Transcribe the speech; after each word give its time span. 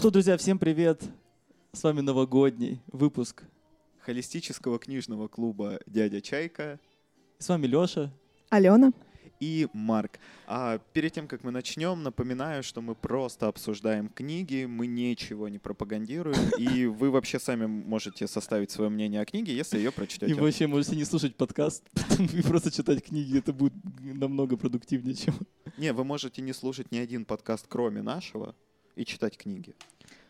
что, 0.00 0.10
друзья, 0.10 0.38
всем 0.38 0.58
привет. 0.58 1.02
С 1.74 1.82
вами 1.82 2.00
новогодний 2.00 2.80
выпуск. 2.86 3.42
холистического 3.98 4.78
книжного 4.78 5.28
клуба 5.28 5.78
«Дядя 5.86 6.22
Чайка» 6.22 6.80
С 7.38 7.50
вами 7.50 7.66
Лёша. 7.66 8.10
Алена. 8.48 8.92
и 9.40 9.68
Марк. 9.74 10.18
А 10.46 10.78
перед 10.94 11.12
тем, 11.12 11.28
как 11.28 11.44
мы 11.44 11.50
начнем, 11.50 12.02
напоминаю, 12.02 12.62
что 12.62 12.80
мы 12.80 12.94
просто 12.94 13.46
обсуждаем 13.46 14.08
книги, 14.08 14.64
мы 14.64 14.86
ничего 14.86 15.50
не 15.50 15.58
пропагандируем, 15.58 16.48
и 16.56 16.86
вы 16.86 17.10
вообще 17.10 17.38
сами 17.38 17.66
можете 17.66 18.26
составить 18.26 18.70
свое 18.70 18.88
мнение 18.88 19.20
о 19.20 19.26
книге, 19.26 19.54
если 19.54 19.76
ее 19.76 19.90
И 19.90 19.92
прочтете. 19.92 20.32
вы 20.32 20.40
вообще 20.40 20.66
можете 20.66 20.96
не 20.96 21.04
слушать 21.04 21.36
подкаст 21.36 21.84
и 22.18 22.40
просто 22.40 22.70
читать 22.70 23.04
книги. 23.04 23.36
Это 23.36 23.52
будет 23.52 23.74
намного 24.00 24.56
продуктивнее, 24.56 25.14
чем... 25.14 25.34
Не, 25.76 25.92
вы 25.92 26.04
можете 26.04 26.40
не 26.40 26.54
слушать 26.54 26.90
ни 26.90 26.96
один 26.96 27.26
подкаст, 27.26 27.66
кроме 27.68 28.00
нашего, 28.00 28.54
и 28.96 29.04
читать 29.04 29.36
книги. 29.36 29.74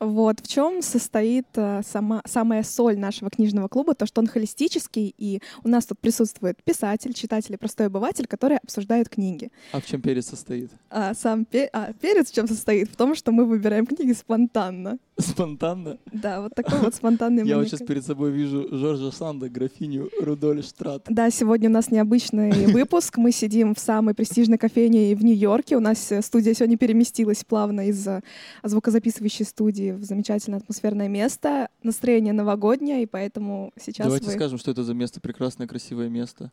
Вот 0.00 0.40
в 0.40 0.48
чем 0.48 0.80
состоит 0.80 1.46
э, 1.56 1.82
сама, 1.86 2.22
самая 2.26 2.62
соль 2.62 2.98
нашего 2.98 3.28
книжного 3.28 3.68
клуба, 3.68 3.94
то, 3.94 4.06
что 4.06 4.22
он 4.22 4.26
холистический, 4.26 5.14
и 5.18 5.42
у 5.62 5.68
нас 5.68 5.84
тут 5.84 5.98
присутствует 5.98 6.56
писатель, 6.64 7.12
читатель 7.12 7.52
и 7.52 7.58
простой 7.58 7.88
обыватель, 7.88 8.26
которые 8.26 8.58
обсуждают 8.62 9.10
книги. 9.10 9.50
А 9.72 9.80
в 9.80 9.84
чем 9.84 10.00
перец 10.00 10.28
состоит? 10.28 10.70
А 10.88 11.12
сам 11.12 11.44
пе- 11.44 11.68
а, 11.74 11.92
перец 11.92 12.30
в 12.30 12.34
чем 12.34 12.48
состоит? 12.48 12.90
В 12.90 12.96
том, 12.96 13.14
что 13.14 13.30
мы 13.30 13.44
выбираем 13.44 13.84
книги 13.84 14.12
спонтанно. 14.12 14.98
Спонтанно. 15.18 15.98
Да, 16.10 16.40
вот 16.40 16.54
такой 16.54 16.78
вот 16.78 16.94
спонтанный 16.94 17.44
Я 17.46 17.58
вот 17.58 17.68
сейчас 17.68 17.80
перед 17.80 18.04
собой 18.04 18.30
вижу 18.30 18.68
Жоржа 18.70 19.10
Санда, 19.10 19.50
графиню 19.50 20.08
Рудольф 20.18 20.64
Штрат. 20.64 21.04
Да, 21.10 21.30
сегодня 21.30 21.68
у 21.68 21.72
нас 21.72 21.90
необычный 21.90 22.66
выпуск. 22.72 23.18
Мы 23.18 23.32
сидим 23.32 23.74
в 23.74 23.78
самой 23.78 24.14
престижной 24.14 24.56
кофейне 24.56 25.14
в 25.14 25.22
Нью-Йорке. 25.22 25.76
У 25.76 25.80
нас 25.80 26.10
э, 26.10 26.22
студия 26.22 26.54
сегодня 26.54 26.78
переместилась 26.78 27.44
плавно 27.44 27.88
из 27.88 28.06
э, 28.06 28.22
звукозаписывающей 28.62 29.44
студии 29.44 29.89
в 29.92 30.04
замечательное 30.04 30.58
атмосферное 30.60 31.08
место. 31.08 31.68
Настроение 31.82 32.32
новогоднее, 32.32 33.02
и 33.02 33.06
поэтому 33.06 33.72
сейчас 33.80 34.06
Давайте 34.06 34.26
вы... 34.26 34.32
скажем, 34.32 34.58
что 34.58 34.70
это 34.70 34.84
за 34.84 34.94
место, 34.94 35.20
прекрасное, 35.20 35.66
красивое 35.66 36.08
место. 36.08 36.52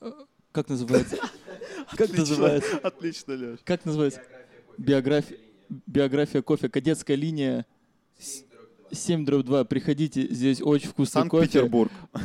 Э, 0.00 0.10
Как 0.52 0.68
называется? 0.68 1.16
Как 1.96 2.16
называется? 2.16 2.78
Отлично, 2.78 3.34
Леш. 3.34 3.58
Как 3.64 3.84
называется? 3.84 4.20
Биография, 4.78 5.38
биография 5.86 6.42
кофе. 6.42 6.68
Кадетская 6.68 7.16
линия 7.16 7.66
7 8.92 9.24
дробь 9.24 9.44
2. 9.46 9.64
Приходите, 9.64 10.26
здесь 10.32 10.60
очень 10.62 10.88
вкусный 10.88 11.28
кофе. 11.28 11.42
Санкт-Петербург. 11.44 11.90
э, 12.14 12.18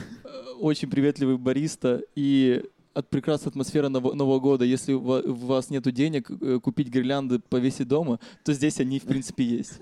Очень 0.60 0.90
приветливый 0.90 1.38
бариста 1.38 2.02
и 2.16 2.64
от 2.94 3.10
прекрасной 3.10 3.50
атмосферы 3.50 3.88
Ново- 3.88 4.14
Нового 4.14 4.40
года. 4.40 4.66
Если 4.66 4.94
у 4.94 5.00
вас 5.02 5.70
нет 5.70 5.84
денег 5.94 6.30
э, 6.30 6.60
купить 6.62 6.90
гирлянды, 6.90 7.40
повесить 7.40 7.88
дома, 7.88 8.20
то 8.44 8.52
здесь 8.54 8.80
они, 8.80 9.00
в 9.00 9.04
принципе, 9.04 9.44
есть. 9.44 9.80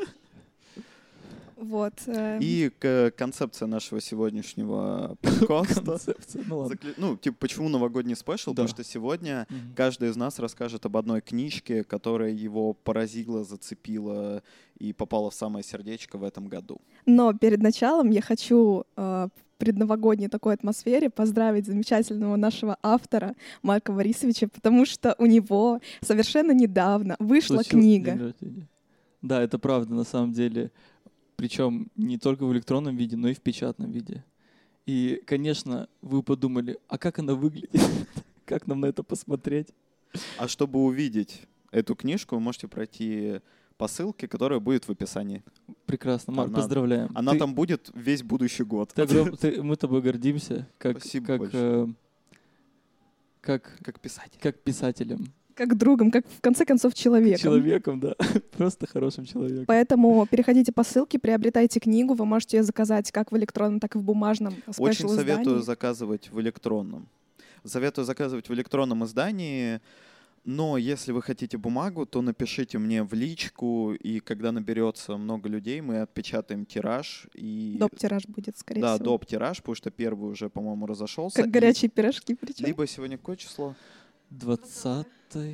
Вот. 1.58 1.94
э, 2.08 2.40
И 2.42 2.72
к- 2.80 3.12
концепция 3.18 3.68
нашего 3.68 4.00
сегодняшнего 4.02 5.18
подкаста. 5.22 5.82
Концепция. 5.84 6.44
Ну 6.48 6.60
ладно. 6.60 6.76
Закли- 6.76 6.94
Ну, 6.98 7.18
типа, 7.18 7.38
почему 7.40 7.70
новогодний 7.70 8.16
спешл? 8.16 8.52
Да. 8.52 8.64
Потому 8.64 8.68
что 8.70 8.84
сегодня 8.84 9.48
каждый 9.76 10.10
из 10.10 10.16
нас 10.16 10.40
расскажет 10.40 10.86
об 10.86 10.96
одной 10.98 11.22
книжке, 11.22 11.84
которая 11.84 12.32
его 12.32 12.74
поразила, 12.74 13.44
зацепила 13.44 14.44
и 14.78 14.94
попала 14.94 15.30
в 15.30 15.34
самое 15.34 15.64
сердечко 15.64 16.18
в 16.18 16.24
этом 16.24 16.48
году. 16.48 16.80
Но 17.06 17.34
перед 17.34 17.62
началом 17.62 18.12
я 18.12 18.22
хочу 18.22 18.84
э, 18.96 19.28
предновогодней 19.58 20.28
такой 20.28 20.54
атмосфере 20.54 21.10
поздравить 21.10 21.66
замечательного 21.66 22.36
нашего 22.36 22.78
автора 22.84 23.34
Марка 23.64 23.92
Борисовича, 23.92 24.48
потому 24.48 24.86
что 24.86 25.16
у 25.18 25.26
него 25.26 25.80
совершенно 26.02 26.52
недавно 26.52 27.16
вышла 27.20 27.56
Случилось 27.56 27.68
книга. 27.84 28.34
Да, 29.24 29.42
это 29.42 29.58
правда 29.58 29.96
на 29.96 30.04
самом 30.04 30.32
деле. 30.32 30.70
Причем 31.48 31.90
не 31.96 32.18
только 32.18 32.46
в 32.46 32.52
электронном 32.52 32.98
виде, 32.98 33.16
но 33.16 33.30
и 33.30 33.34
в 33.36 33.42
печатном 33.42 33.92
виде. 33.92 34.26
И, 34.88 35.22
конечно, 35.26 35.88
вы 36.02 36.24
подумали, 36.24 36.80
а 36.88 36.98
как 36.98 37.20
она 37.20 37.36
выглядит? 37.36 37.72
Как 38.46 38.66
нам 38.66 38.80
на 38.80 38.86
это 38.86 39.04
посмотреть? 39.04 39.68
А 40.38 40.48
чтобы 40.48 40.80
увидеть 40.80 41.42
эту 41.72 41.96
книжку, 41.96 42.36
вы 42.36 42.42
можете 42.42 42.70
пройти 42.70 43.42
по 43.78 43.90
ссылке, 43.90 44.26
которая 44.30 44.62
будет 44.62 44.88
в 44.88 44.90
описании. 44.90 45.44
Прекрасно, 45.86 46.32
Марк, 46.32 46.48
Она- 46.48 46.56
поздравляем. 46.58 47.12
Она 47.14 47.34
Ты- 47.34 47.40
там 47.40 47.54
будет 47.54 47.92
весь 47.94 48.24
будущий 48.24 48.64
год. 48.64 48.94
ты 48.96 49.02
огром- 49.02 49.36
ты- 49.42 49.62
мы 49.62 49.76
тобой 49.76 50.02
гордимся, 50.02 50.66
как, 50.78 51.00
Спасибо 51.02 51.26
как, 51.26 51.50
э, 51.54 51.88
как, 53.42 53.78
Как 53.84 54.00
писатель. 54.00 54.40
как 54.42 54.60
писателем. 54.64 55.26
Как 55.58 55.76
другом, 55.76 56.12
как 56.12 56.26
в 56.28 56.40
конце 56.40 56.66
концов 56.66 56.94
человеком. 56.94 57.42
Человеком, 57.42 58.00
да. 58.00 58.16
Просто 58.58 58.86
хорошим 58.86 59.26
человеком. 59.26 59.66
Поэтому 59.66 60.28
переходите 60.28 60.72
по 60.72 60.84
ссылке, 60.84 61.18
приобретайте 61.18 61.80
книгу. 61.80 62.14
Вы 62.14 62.26
можете 62.26 62.58
ее 62.58 62.64
заказать 62.64 63.12
как 63.12 63.32
в 63.32 63.38
электронном, 63.38 63.80
так 63.80 63.96
и 63.96 63.98
в 63.98 64.04
бумажном 64.04 64.56
Очень 64.78 65.10
советую 65.10 65.64
заказывать 65.64 66.30
в 66.32 66.40
электронном. 66.40 67.08
Советую 67.64 68.06
заказывать 68.06 68.50
в 68.50 68.54
электронном 68.54 69.04
издании, 69.04 69.82
но 70.46 70.78
если 70.78 71.12
вы 71.12 71.22
хотите 71.24 71.58
бумагу, 71.58 72.06
то 72.06 72.22
напишите 72.22 72.78
мне 72.78 73.04
в 73.04 73.14
личку, 73.14 73.94
и 73.94 74.20
когда 74.20 74.52
наберется 74.52 75.18
много 75.18 75.50
людей, 75.50 75.82
мы 75.82 76.02
отпечатаем 76.02 76.66
тираж. 76.66 77.28
И... 77.34 77.76
Доп. 77.80 77.98
тираж 77.98 78.26
будет, 78.28 78.58
скорее 78.58 78.82
Да, 78.82 78.96
всего. 78.96 79.06
доп. 79.06 79.26
тираж, 79.26 79.58
потому 79.58 79.76
что 79.76 79.92
первый 79.92 80.32
уже, 80.32 80.50
по-моему, 80.50 80.86
разошелся. 80.86 81.42
Как 81.42 81.52
горячие 81.52 81.90
пирожки 81.90 82.36
причем. 82.36 82.66
Либо 82.68 82.88
сегодня 82.88 83.18
какое 83.18 83.36
число? 83.36 83.76
20 84.30 85.08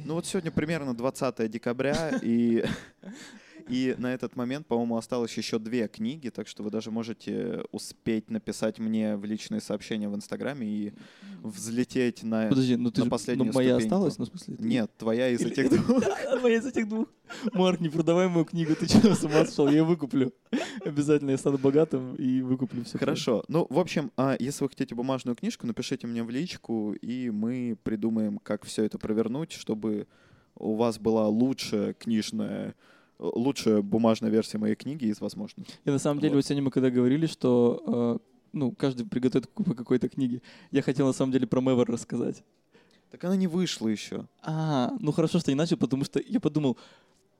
Ну 0.05 0.15
вот 0.15 0.25
сегодня 0.25 0.51
примерно 0.51 0.95
20 0.95 1.49
декабря, 1.49 2.11
и, 2.21 2.63
и 3.67 3.95
на 3.97 4.13
этот 4.13 4.35
момент, 4.35 4.67
по-моему, 4.67 4.97
осталось 4.97 5.35
еще 5.37 5.59
две 5.59 5.87
книги, 5.87 6.29
так 6.29 6.47
что 6.47 6.63
вы 6.63 6.69
даже 6.69 6.91
можете 6.91 7.63
успеть 7.71 8.29
написать 8.29 8.79
мне 8.79 9.15
в 9.15 9.25
личные 9.25 9.61
сообщения 9.61 10.09
в 10.09 10.15
Инстаграме 10.15 10.67
и 10.67 10.93
взлететь 11.41 12.23
на... 12.23 12.47
Подожди, 12.49 12.75
ну 12.75 12.91
ты 12.91 13.01
на 13.01 13.05
же, 13.05 13.09
последнюю 13.11 13.47
ну, 13.47 13.53
моя 13.53 13.75
ступеньку. 13.75 13.95
осталась, 13.95 14.17
ну, 14.17 14.25
в 14.25 14.27
смысле? 14.29 14.55
ты- 14.55 14.63
Нет, 14.63 14.91
твоя 14.97 15.29
из 15.29 15.41
Или- 15.41 15.51
этих 15.51 15.69
двух. 15.69 16.03
Моя 16.41 16.57
из 16.57 16.65
этих 16.65 16.89
двух. 16.89 17.07
Марк, 17.53 17.79
не 17.79 17.89
продавай 17.89 18.27
мою 18.27 18.45
книгу, 18.45 18.75
ты 18.75 18.85
что, 18.85 19.15
с 19.15 19.23
ума 19.23 19.45
сошел? 19.45 19.67
Я 19.67 19.77
ее 19.77 19.83
выкуплю. 19.83 20.33
Обязательно 20.83 21.31
я 21.31 21.37
стану 21.37 21.57
богатым 21.57 22.15
и 22.15 22.41
выкуплю 22.41 22.83
все. 22.83 22.97
Хорошо. 22.97 23.43
Ну, 23.47 23.65
в 23.69 23.79
общем, 23.79 24.11
а, 24.17 24.35
если 24.39 24.63
вы 24.63 24.69
хотите 24.69 24.93
бумажную 24.93 25.35
книжку, 25.35 25.65
напишите 25.65 26.05
мне 26.05 26.23
в 26.23 26.29
личку, 26.29 26.93
и 26.93 27.29
мы 27.29 27.77
придумаем, 27.83 28.39
как 28.39 28.65
все 28.65 28.83
это 28.83 28.97
провернуть, 28.97 29.53
чтобы 29.53 30.07
у 30.55 30.75
вас 30.75 30.99
была 30.99 31.27
лучшая 31.27 31.93
книжная, 31.93 32.75
лучшая 33.23 33.81
бумажная 33.81 34.29
версия 34.29 34.57
моей 34.57 34.75
книги 34.75 35.05
из 35.05 35.21
возможных. 35.21 35.65
И 35.85 35.89
на 35.89 35.99
самом 35.99 36.19
деле, 36.19 36.31
Вот. 36.35 36.37
вот 36.39 36.45
сегодня 36.45 36.63
мы 36.63 36.71
когда 36.71 36.89
говорили, 36.89 37.25
что 37.25 37.81
э, 37.85 38.27
ну, 38.53 38.71
каждый 38.71 39.05
приготовит 39.05 39.49
по 39.49 39.73
какой-то 39.73 40.09
книге, 40.09 40.41
я 40.71 40.81
хотел 40.81 41.07
на 41.07 41.13
самом 41.13 41.31
деле 41.31 41.47
про 41.47 41.61
Мэвер 41.61 41.85
рассказать. 41.87 42.43
Так 43.11 43.23
она 43.23 43.35
не 43.35 43.47
вышла 43.47 43.87
еще. 43.87 44.25
А, 44.41 44.91
ну 44.99 45.11
хорошо, 45.11 45.39
что 45.39 45.51
не 45.51 45.55
начал, 45.55 45.77
потому 45.77 46.03
что 46.03 46.19
я 46.19 46.39
подумал, 46.39 46.77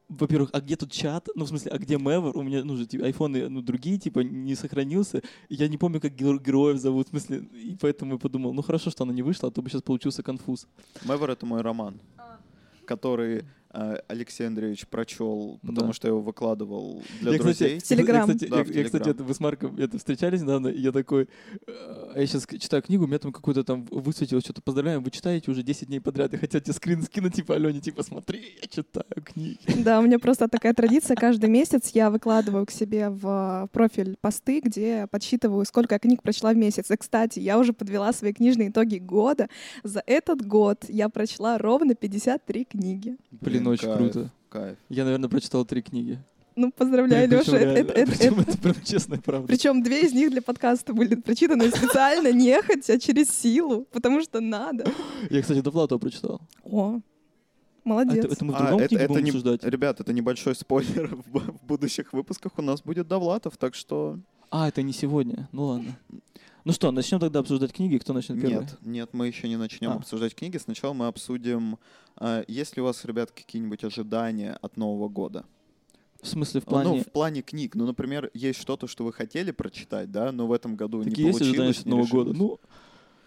во-первых, 0.10 0.50
а 0.54 0.62
где 0.62 0.76
тут 0.76 0.92
чат? 0.92 1.28
Ну, 1.34 1.46
в 1.46 1.48
смысле, 1.48 1.72
а 1.72 1.78
где 1.80 1.98
Мэвер? 1.98 2.38
У 2.38 2.44
меня, 2.44 2.64
ну, 2.64 2.76
же, 2.78 2.86
типа, 2.86 3.06
айфоны, 3.06 3.50
ну, 3.50 3.62
другие, 3.62 3.98
типа, 3.98 4.20
не 4.20 4.54
сохранился. 4.54 5.24
И 5.50 5.56
я 5.56 5.68
не 5.68 5.78
помню, 5.78 6.00
как 6.00 6.14
геро- 6.14 6.44
героев 6.44 6.78
зовут, 6.78 7.08
в 7.08 7.10
смысле, 7.10 7.38
и 7.54 7.76
поэтому 7.80 8.14
я 8.14 8.20
подумал, 8.20 8.54
ну, 8.54 8.62
хорошо, 8.62 8.92
что 8.92 9.04
она 9.06 9.14
не 9.14 9.24
вышла, 9.24 9.50
а 9.50 9.52
то 9.52 9.62
бы 9.62 9.70
сейчас 9.70 9.82
получился 9.82 10.22
конфуз. 10.22 10.68
Мэвер— 11.06 11.30
это 11.32 11.46
мой 11.46 11.62
роман, 11.62 12.00
А. 12.18 12.38
который 12.86 13.46
Алексей 14.08 14.46
Андреевич 14.48 14.88
прочел, 14.88 15.60
потому 15.62 15.88
Да. 15.88 15.94
что 15.94 16.08
я 16.08 16.12
его 16.12 16.22
выкладывал 16.22 17.02
для 17.22 17.32
я, 17.34 17.38
друзей. 17.40 17.78
Кстати, 17.80 17.80
В 17.80 17.98
Телеграм. 17.98 18.28
Я, 18.30 18.34
кстати, 18.36 18.50
Да, 18.50 18.58
я- 18.60 18.64
в 18.64 18.68
я, 18.68 18.84
кстати, 18.84 19.04
Телеграм. 19.04 19.16
это, 19.16 19.24
вы 19.24 19.34
с 19.34 19.40
Марком 19.40 19.76
это 19.78 19.98
встречались 19.98 20.42
недавно, 20.42 20.68
и 20.68 20.80
я 20.80 20.92
такой, 20.92 21.28
э, 21.68 22.14
я 22.16 22.26
сейчас 22.28 22.46
читаю 22.60 22.84
книгу, 22.84 23.06
у 23.06 23.08
меня 23.08 23.20
там 23.20 23.32
какой-то 23.32 23.64
там 23.64 23.86
высветилось, 23.92 24.44
что-то 24.44 24.62
поздравляем, 24.62 25.04
вы 25.04 25.12
читаете 25.12 25.50
уже 25.52 25.64
10 25.64 25.88
дней 25.88 26.00
подряд, 26.00 26.34
и 26.34 26.38
хотят 26.38 26.64
тебе 26.64 26.74
скрин 26.74 27.02
скинуть, 27.04 27.34
типа, 27.34 27.56
Алене, 27.56 27.80
типа, 27.82 28.04
смотри, 28.04 28.58
я 28.62 28.68
читаю 28.68 29.06
книги. 29.24 29.58
Да, 29.84 30.00
у 30.00 30.04
меня 30.04 30.20
просто 30.20 30.48
такая 30.48 30.74
традиция. 30.74 31.16
Каждый 31.16 31.50
месяц 31.50 31.90
я 31.94 32.10
выкладываю 32.10 32.66
к 32.66 32.72
себе 32.72 33.10
в 33.10 33.70
профиль 33.72 34.16
посты, 34.22 34.62
где 34.62 35.08
подсчитываю, 35.10 35.66
сколько 35.66 35.96
я 35.96 36.00
книг 36.00 36.22
прочла 36.22 36.54
в 36.54 36.56
месяц. 36.58 36.92
И, 36.92 36.96
кстати, 36.96 37.40
я 37.40 37.58
уже 37.58 37.74
подвела 37.74 38.14
свои 38.14 38.34
книжные 38.34 38.70
итоги 38.70 38.98
года. 38.98 39.48
За 39.84 40.04
этот 40.06 40.46
год 40.46 40.86
я 40.90 41.10
прочла 41.10 41.58
ровно 41.58 41.96
53 41.96 42.66
книги. 42.66 43.18
Блин, 43.32 43.63
очень 43.72 43.88
кайф, 43.88 43.98
круто. 43.98 44.30
Кайф. 44.50 44.78
Я, 44.90 45.04
наверное, 45.06 45.30
прочитал 45.30 45.66
три 45.66 45.82
книги. 45.82 46.20
Ну, 46.56 46.72
поздравляю, 46.72 47.28
Причем 47.28 47.54
Леша. 47.54 47.58
Это, 47.58 47.94
это- 47.94 48.12
Причем 48.12 48.40
это- 48.40 48.52
это 48.52 48.58
прям 48.60 48.76
честная 48.84 49.20
правда. 49.20 49.48
Причем 49.48 49.82
две 49.82 50.02
из 50.06 50.14
них 50.14 50.30
для 50.30 50.42
подкаста 50.42 50.94
были 50.94 51.16
прочитаны 51.16 51.70
специально, 51.70 52.32
нехотя, 52.32 53.00
через 53.00 53.30
силу, 53.32 53.88
потому 53.92 54.22
что 54.22 54.40
надо. 54.40 54.86
Я, 55.32 55.42
кстати, 55.42 55.62
доплату 55.62 55.98
прочитал. 55.98 56.42
О, 56.64 57.00
А 57.86 57.90
молодец. 57.90 58.26
это, 58.26 58.34
это 58.36 58.46
мы 58.46 58.54
в 58.54 58.56
А, 58.56 58.60
другом 58.60 58.80
это, 58.80 58.88
книге 58.90 59.04
это 59.04 59.14
будем 59.14 59.24
не- 59.26 59.30
обсуждать? 59.32 59.64
Ребят, 59.64 60.00
это 60.00 60.14
небольшой 60.14 60.56
спойлер. 60.56 61.16
В, 61.34 61.40
в 61.40 61.66
будущих 61.66 62.14
выпусках 62.14 62.52
у 62.58 62.62
нас 62.62 62.82
будет 62.84 63.08
Довлатов, 63.08 63.58
так 63.58 63.74
что... 63.74 64.20
А, 64.52 64.68
это 64.68 64.84
не 64.84 64.94
сегодня. 64.94 65.50
Ну 65.52 65.66
ладно. 65.66 65.98
Ну 66.66 66.72
что, 66.72 66.92
начнем 66.92 67.20
тогда 67.20 67.40
обсуждать 67.40 67.74
книги. 67.74 67.98
Кто 67.98 68.14
начнет 68.14 68.40
первый? 68.42 68.62
Нет, 68.62 68.78
нет, 68.84 69.10
мы 69.12 69.28
еще 69.28 69.50
не 69.50 69.58
начнем 69.58 69.92
А. 69.92 69.96
обсуждать 69.96 70.34
книги. 70.34 70.58
Сначала 70.58 70.94
мы 70.94 71.08
обсудим, 71.08 71.78
а, 72.16 72.44
есть 72.48 72.78
ли 72.78 72.82
у 72.82 72.86
вас, 72.86 73.04
ребят, 73.04 73.32
какие-нибудь 73.32 73.84
ожидания 73.84 74.58
от 74.62 74.78
Нового 74.78 75.10
года? 75.10 75.44
В 76.22 76.28
смысле, 76.28 76.62
в 76.62 76.66
Ну, 76.66 76.70
плане... 76.70 77.02
в 77.02 77.12
плане 77.12 77.42
книг. 77.42 77.76
Ну, 77.76 77.86
например, 77.86 78.32
есть 78.34 78.62
что-то, 78.62 78.88
что 78.88 79.04
вы 79.04 79.12
хотели 79.12 79.52
прочитать, 79.52 80.10
да, 80.10 80.32
но 80.32 80.48
в 80.48 80.54
этом 80.54 80.78
году 80.78 81.04
Такие 81.04 81.24
не 81.26 81.28
есть 81.32 81.42
ожидания 81.42 81.74
получилось, 81.74 81.80
от 81.80 81.86
не 81.86 81.92
Нового 81.92 82.08
года? 82.08 82.32
решилось. 82.32 82.60
Ну, 82.62 82.70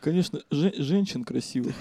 конечно, 0.00 0.40
же- 0.50 0.74
женщин 0.78 1.22
красивых, 1.24 1.74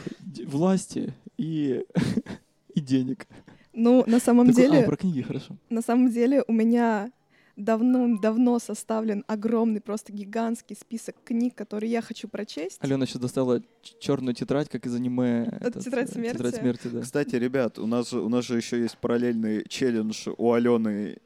власти 0.46 1.14
и, 1.38 1.86
и 2.76 2.82
денег. 2.82 3.28
Ну, 3.72 4.04
на 4.08 4.20
самом 4.20 4.48
Такой- 4.48 4.62
деле, 4.64 4.80
А, 4.84 4.86
про 4.86 4.98
книги, 4.98 5.22
хорошо. 5.22 5.56
на 5.70 5.82
самом 5.82 6.12
деле 6.12 6.44
у 6.50 6.52
меня 6.52 7.10
давно-давно 7.56 8.60
составлен 8.60 9.24
огромный, 9.28 9.82
просто 9.82 10.12
гигантский 10.12 10.76
список 10.76 11.16
книг, 11.24 11.56
которые 11.56 11.92
я 11.92 12.02
хочу 12.02 12.28
прочесть. 12.28 12.78
Алена 12.82 13.06
еще 13.06 13.20
достала 13.20 13.62
черную 14.00 14.34
тетрадь, 14.36 14.70
как 14.70 14.86
из 14.86 14.96
аниме. 14.96 15.44
Это 15.60 15.68
этот, 15.70 15.84
«Тетрадь 15.84 16.10
э, 16.10 16.14
смерти»? 16.14 16.38
Тетрадь 16.38 16.56
смерти, 16.56 16.88
да. 16.88 17.02
Кстати, 17.02 17.36
ребят, 17.36 17.80
у 17.80 17.88
нас, 17.88 18.10
же- 18.10 18.22
у 18.22 18.30
нас 18.30 18.46
же 18.46 18.58
еще 18.58 18.80
есть 18.82 18.98
параллельный 18.98 19.64
челлендж 19.68 20.28
у 20.38 20.52
Алены, 20.52 21.18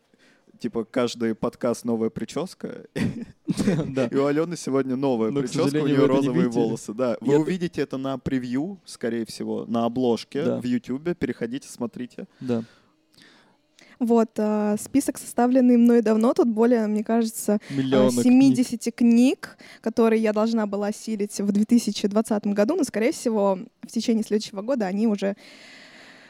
типа 0.59 0.83
каждый 0.85 1.35
подкаст 1.35 1.85
новая 1.85 2.09
прическа. 2.09 2.85
Да. 3.95 4.05
И 4.07 4.15
у 4.15 4.25
Алены 4.25 4.55
сегодня 4.55 4.95
новая 4.95 5.31
Но, 5.31 5.39
к 5.39 5.43
прическа, 5.45 5.77
у 5.77 5.87
нее 5.87 5.97
не 5.97 6.05
розовые 6.05 6.49
волосы. 6.49 6.93
Да, 6.93 7.17
вы 7.19 7.33
Я- 7.33 7.39
увидите 7.39 7.81
это 7.81 7.97
на 7.97 8.17
превью, 8.19 8.79
скорее 8.85 9.25
всего, 9.25 9.65
на 9.65 9.85
обложке 9.85 10.43
Да. 10.43 10.61
в 10.61 10.65
Ютубе. 10.65 11.15
Переходите, 11.15 11.67
смотрите. 11.67 12.27
Да. 12.39 12.63
Вот, 13.99 14.29
а, 14.37 14.77
список, 14.81 15.17
составленный 15.17 15.75
мной 15.75 16.01
давно, 16.01 16.33
тут 16.33 16.47
более, 16.47 16.87
мне 16.87 17.03
кажется, 17.03 17.59
а, 17.69 17.73
Миллионы 17.73 18.23
70 18.23 18.95
книг, 18.95 19.57
которые 19.81 20.21
я 20.21 20.31
должна 20.31 20.65
была 20.67 20.87
осилить 20.87 21.37
в 21.39 21.51
2020 21.51 22.53
году, 22.53 22.75
но, 22.75 22.83
скорее 22.83 23.11
всего, 23.11 23.59
в 23.81 23.87
течение 23.87 24.23
следующего 24.23 24.61
года 24.61 24.85
они 24.85 25.07
уже 25.07 25.35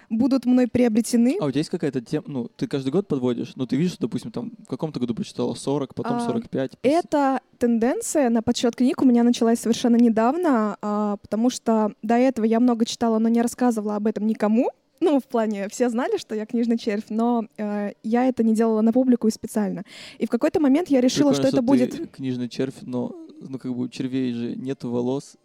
будут 0.10 0.46
мной 0.46 0.68
приобретены. 0.68 1.38
А 1.40 1.46
у 1.46 1.52
тебя 1.52 1.60
есть 1.60 1.70
какая-то 1.70 2.02
тема, 2.02 2.26
ну, 2.28 2.48
ты 2.56 2.68
каждый 2.68 2.90
год 2.90 3.08
подводишь, 3.08 3.56
но 3.56 3.68
ты 3.68 3.76
видишь, 3.76 3.94
что, 3.94 4.02
допустим, 4.02 4.32
там 4.32 4.52
в 4.66 4.68
каком-то 4.68 5.00
году 5.00 5.14
прочитала 5.14 5.54
40, 5.54 5.94
потом 5.94 6.18
А, 6.18 6.26
45. 6.26 6.78
Эта 6.82 7.42
тенденция 7.60 8.30
на 8.30 8.42
подсчет 8.42 8.76
книг 8.76 9.02
у 9.02 9.06
меня 9.06 9.24
началась 9.24 9.60
совершенно 9.60 9.96
недавно, 9.98 10.78
а, 10.82 11.18
потому 11.18 11.50
что 11.50 11.94
до 12.02 12.16
этого 12.16 12.46
я 12.46 12.60
много 12.60 12.86
читала, 12.86 13.20
но 13.20 13.30
не 13.30 13.42
рассказывала 13.42 13.96
об 13.96 14.08
этом 14.08 14.26
никому. 14.26 14.72
Ну, 15.02 15.20
в 15.20 15.28
плане, 15.28 15.70
все 15.70 15.90
знали, 15.90 16.18
что 16.18 16.36
я 16.36 16.46
книжный 16.46 16.78
червь, 16.78 17.06
но 17.10 17.46
э, 17.58 17.92
я 18.04 18.26
это 18.26 18.44
не 18.44 18.54
делала 18.54 18.82
на 18.82 18.92
публику 18.92 19.28
и 19.28 19.32
специально. 19.32 19.84
И 20.18 20.26
в 20.26 20.30
какой-то 20.30 20.60
момент 20.60 20.90
я 20.90 21.02
решила, 21.02 21.30
Прикольно, 21.30 21.50
что 21.50 21.58
это 21.58 21.58
ты 21.58 21.64
будет... 21.64 22.12
книжный 22.12 22.50
червь, 22.50 22.82
но, 22.82 23.16
ну, 23.42 23.58
как 23.60 23.74
бы 23.74 23.84
у 23.84 23.88
червей 23.88 24.34
же 24.34 24.56
нету 24.56 24.90
волос. 24.90 25.38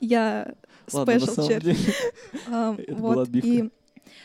Я 0.00 0.54
самом 0.88 1.18
червь. 1.48 1.76
А, 2.48 2.74
Это 2.78 2.94
была 2.94 3.22
отбивка. 3.22 3.70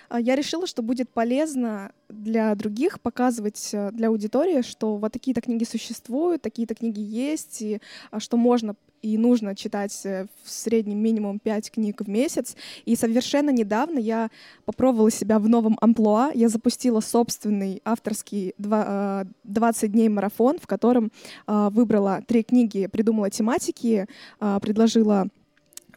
А, 0.10 0.19
я 0.19 0.36
решила, 0.36 0.68
что 0.68 0.81
будет 0.81 1.10
полезно 1.10 1.92
для 2.10 2.54
других 2.56 3.00
показывать 3.01 3.69
э, 3.74 3.92
для 3.92 4.10
аудитории, 4.10 4.62
что 4.62 4.98
вот 4.98 5.12
такие-то 5.12 5.42
книги 5.42 5.63
существуют, 5.63 6.42
такие-то 6.42 6.75
книги 6.75 7.00
есть, 7.00 7.62
и 7.62 7.81
а, 8.12 8.19
что 8.19 8.38
можно 8.38 8.75
и 9.01 9.18
нужно 9.18 9.56
читать 9.56 10.00
э, 10.06 10.28
в 10.44 10.50
среднем 10.50 11.00
минимум 11.00 11.39
5 11.39 11.72
книг 11.72 12.01
в 12.01 12.10
месяц. 12.10 12.56
И 12.86 12.95
совершенно 12.95 13.50
недавно 13.50 13.98
я 13.98 14.30
попробовала 14.66 15.10
себя 15.10 15.39
в 15.39 15.50
новом 15.50 15.78
амплуа. 15.81 16.31
Я 16.33 16.50
запустила 16.50 17.00
собственный 17.00 17.81
авторский 17.83 18.54
два- 18.57 19.24
э, 19.24 19.31
20 19.44 19.92
дней 19.92 20.10
марафон, 20.10 20.60
в 20.60 20.68
котором 20.68 21.12
а, 21.48 21.69
выбрала 21.69 22.22
три 22.28 22.44
книги, 22.44 22.88
придумала 22.88 23.30
тематики, 23.30 24.07
предложила 24.39 25.28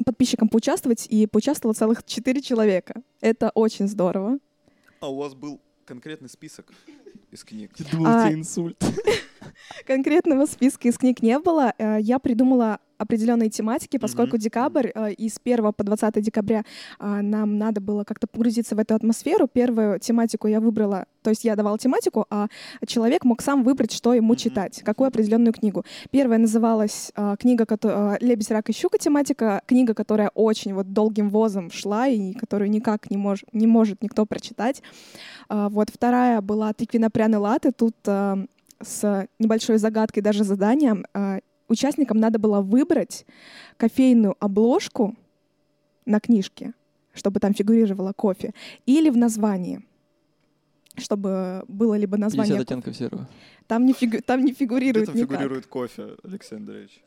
подписчикам 0.04 0.48
поучаствовать, 0.48 1.06
и 1.08 1.26
поучаствовало 1.26 1.74
целых 1.74 2.04
четыре 2.04 2.40
человека. 2.40 3.02
Это 3.20 3.50
очень 3.54 3.88
здорово. 3.88 4.38
А 5.00 5.10
у 5.10 5.16
вас 5.16 5.34
был 5.34 5.60
конкретный 5.84 6.28
список 6.28 6.72
из 7.30 7.44
книг? 7.44 7.70
Я 7.78 7.84
думал, 7.90 8.06
у 8.06 8.08
А, 8.14 8.22
тебя 8.26 8.34
инсульт. 8.34 8.76
Конкретного 9.86 10.46
списка 10.46 10.88
из 10.88 10.96
книг 10.98 11.22
не 11.22 11.38
было. 11.38 11.72
Э, 11.78 11.98
Я 12.00 12.18
придумала 12.18 12.78
определенные 12.96 13.50
тематики, 13.50 13.98
поскольку 13.98 14.36
Мгм. 14.36 14.42
декабрь 14.42 14.90
э, 14.94 15.12
и 15.14 15.28
с 15.28 15.38
1 15.42 15.72
по 15.72 15.82
20 15.82 16.20
декабря 16.22 16.64
а, 17.00 17.22
нам 17.22 17.58
надо 17.58 17.80
было 17.80 18.04
как-то 18.04 18.28
погрузиться 18.28 18.76
в 18.76 18.78
эту 18.78 18.94
атмосферу. 18.94 19.48
Первую 19.48 19.98
тематику 19.98 20.46
я 20.46 20.60
выбрала, 20.60 21.06
то 21.22 21.30
есть 21.30 21.44
я 21.44 21.56
давала 21.56 21.76
тематику, 21.76 22.24
а 22.30 22.46
человек 22.86 23.24
мог 23.24 23.42
сам 23.42 23.64
выбрать, 23.64 23.90
что 23.92 24.14
ему 24.14 24.36
читать, 24.36 24.80
какую 24.84 25.08
определенную 25.08 25.52
книгу. 25.52 25.84
Первая 26.12 26.38
называлась 26.38 27.10
а, 27.16 27.36
книга 27.36 27.66
а, 27.82 28.16
«Лебедь, 28.20 28.50
рак 28.52 28.70
и 28.70 28.72
щука» 28.72 28.96
тематика, 28.98 29.60
книга, 29.66 29.92
которая 29.92 30.30
очень 30.32 30.72
вот 30.72 30.92
долгим 30.92 31.30
возом 31.30 31.72
шла 31.72 32.06
и 32.06 32.32
которую 32.32 32.70
никак 32.70 33.10
не, 33.10 33.16
мож- 33.16 33.44
не 33.52 33.66
может 33.66 34.02
никто 34.04 34.24
прочитать. 34.24 34.82
А, 35.48 35.68
Вот 35.68 35.90
вторая 35.90 36.40
была 36.40 36.72
«Тыквенно-пряный 37.08 37.38
латте». 37.38 37.70
Тут 37.72 37.94
а, 38.06 38.38
с 38.80 39.28
небольшой 39.38 39.78
загадкой, 39.78 40.22
даже 40.22 40.44
заданием, 40.44 41.04
а, 41.14 41.38
участникам 41.68 42.18
надо 42.18 42.38
было 42.38 42.60
выбрать 42.60 43.26
кофейную 43.76 44.34
обложку 44.40 45.14
на 46.06 46.20
книжке, 46.20 46.72
чтобы 47.14 47.40
там 47.40 47.54
фигурировало 47.54 48.12
кофе, 48.12 48.52
или 48.86 49.10
в 49.10 49.16
названии, 49.16 49.82
чтобы 50.96 51.64
было 51.68 51.94
либо 51.94 52.16
50 52.16 52.36
название. 52.38 52.62
оттенков 52.62 52.96
серого. 52.96 53.28
Там 53.66 53.86
не, 53.86 53.92
фигу- 53.92 54.20
там 54.22 54.40
не 54.44 54.52
Где 54.52 54.58
фигурирует 54.60 55.06
там 55.06 55.16
никак. 55.16 55.30
фигурирует 55.30 55.66
кофе, 55.66 56.16
Алексей 56.22 56.56
Андреевич? 56.56 57.02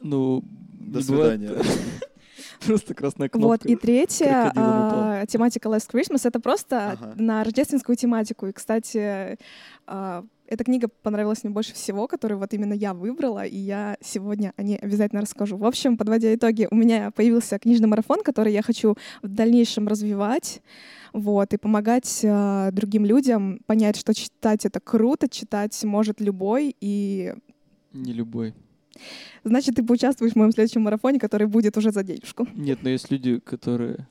Ну, 0.00 0.44
До 0.80 1.02
свидания. 1.02 1.50
Просто 2.66 2.94
красная 2.94 3.30
Вот, 3.32 3.40
кнопка. 3.62 3.68
и 3.68 3.76
третья 3.76 4.52
а, 4.54 5.26
тематика 5.26 5.68
Last 5.68 5.90
Christmas— 5.92 6.20
это 6.24 6.40
просто 6.40 6.92
Ага. 6.92 7.12
на 7.16 7.44
рождественскую 7.44 7.96
тематику. 7.96 8.46
И, 8.46 8.52
кстати, 8.52 9.38
а, 9.86 10.24
эта 10.46 10.64
книга 10.64 10.88
понравилась 11.02 11.44
мне 11.44 11.52
больше 11.52 11.74
всего, 11.74 12.06
которую 12.08 12.38
вот 12.38 12.54
именно 12.54 12.72
я 12.72 12.94
выбрала, 12.94 13.44
и 13.44 13.56
я 13.56 13.96
сегодня 14.00 14.52
о 14.56 14.62
ней 14.62 14.78
обязательно 14.78 15.20
расскажу. 15.20 15.56
В 15.58 15.64
общем, 15.66 15.96
подводя 15.98 16.34
итоги, 16.34 16.66
у 16.70 16.74
меня 16.74 17.10
появился 17.10 17.58
книжный 17.58 17.88
марафон, 17.88 18.22
который 18.22 18.52
я 18.52 18.62
хочу 18.62 18.94
в 19.22 19.28
дальнейшем 19.28 19.88
развивать, 19.88 20.62
вот, 21.12 21.52
и 21.52 21.56
помогать 21.58 22.22
а, 22.24 22.70
другим 22.70 23.04
людям 23.04 23.60
понять, 23.66 23.96
что 23.98 24.14
читать— 24.14 24.64
это 24.66 24.80
круто, 24.80 25.28
читать 25.28 25.82
может 25.84 26.20
любой, 26.20 26.74
и 26.80 27.34
Не 27.92 28.12
любой. 28.12 28.54
Значит, 29.44 29.76
ты 29.76 29.82
поучаствуешь 29.84 30.32
в 30.32 30.36
моем 30.36 30.52
следующем 30.52 30.82
марафоне, 30.82 31.18
который 31.18 31.46
будет 31.46 31.76
уже 31.76 31.90
за 31.90 32.02
денежку. 32.02 32.46
Нет, 32.54 32.80
но 32.82 32.90
есть 32.90 33.10
люди, 33.10 33.38
которые... 33.38 34.06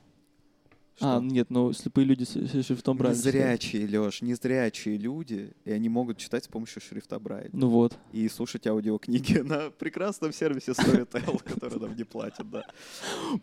А, 1.00 1.18
Что? 1.18 1.26
нет, 1.26 1.52
но 1.52 1.74
слепые 1.74 2.06
люди 2.06 2.24
с 2.24 2.32
шрифтом 2.66 2.98
Брайля. 2.98 3.16
Незрячие, 3.16 3.86
Леш, 3.88 4.24
незрячие 4.24 4.98
люди, 4.98 5.54
и 5.64 5.72
они 5.72 5.90
могут 5.90 6.18
читать 6.18 6.46
с 6.46 6.48
помощью 6.48 6.82
шрифта 6.82 7.20
Брайля. 7.20 7.52
Ну 7.54 7.70
вот. 7.70 7.96
И 8.14 8.28
слушать 8.30 8.66
аудиокниги 8.66 9.38
на 9.44 9.70
прекрасном 9.70 10.34
сервисе 10.34 10.72
Storytel, 10.72 11.44
который 11.54 11.80
нам 11.80 11.96
не 11.96 12.04
платит, 12.04 12.50
да. 12.50 12.64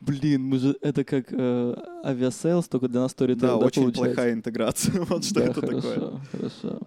Блин, 0.00 0.42
мы 0.42 0.58
же... 0.58 0.76
Это 0.80 1.04
как 1.04 1.26
э, 1.30 1.76
Aviasales, 2.04 2.66
только 2.66 2.88
для 2.88 3.02
нас 3.02 3.14
Storytel, 3.14 3.36
Да, 3.36 3.56
очень 3.56 3.92
плохая 3.92 4.32
интеграция. 4.32 5.00
Вот 5.08 5.24
что 5.24 5.40
это 5.40 5.60
такое. 5.60 6.20
Хорошо. 6.32 6.80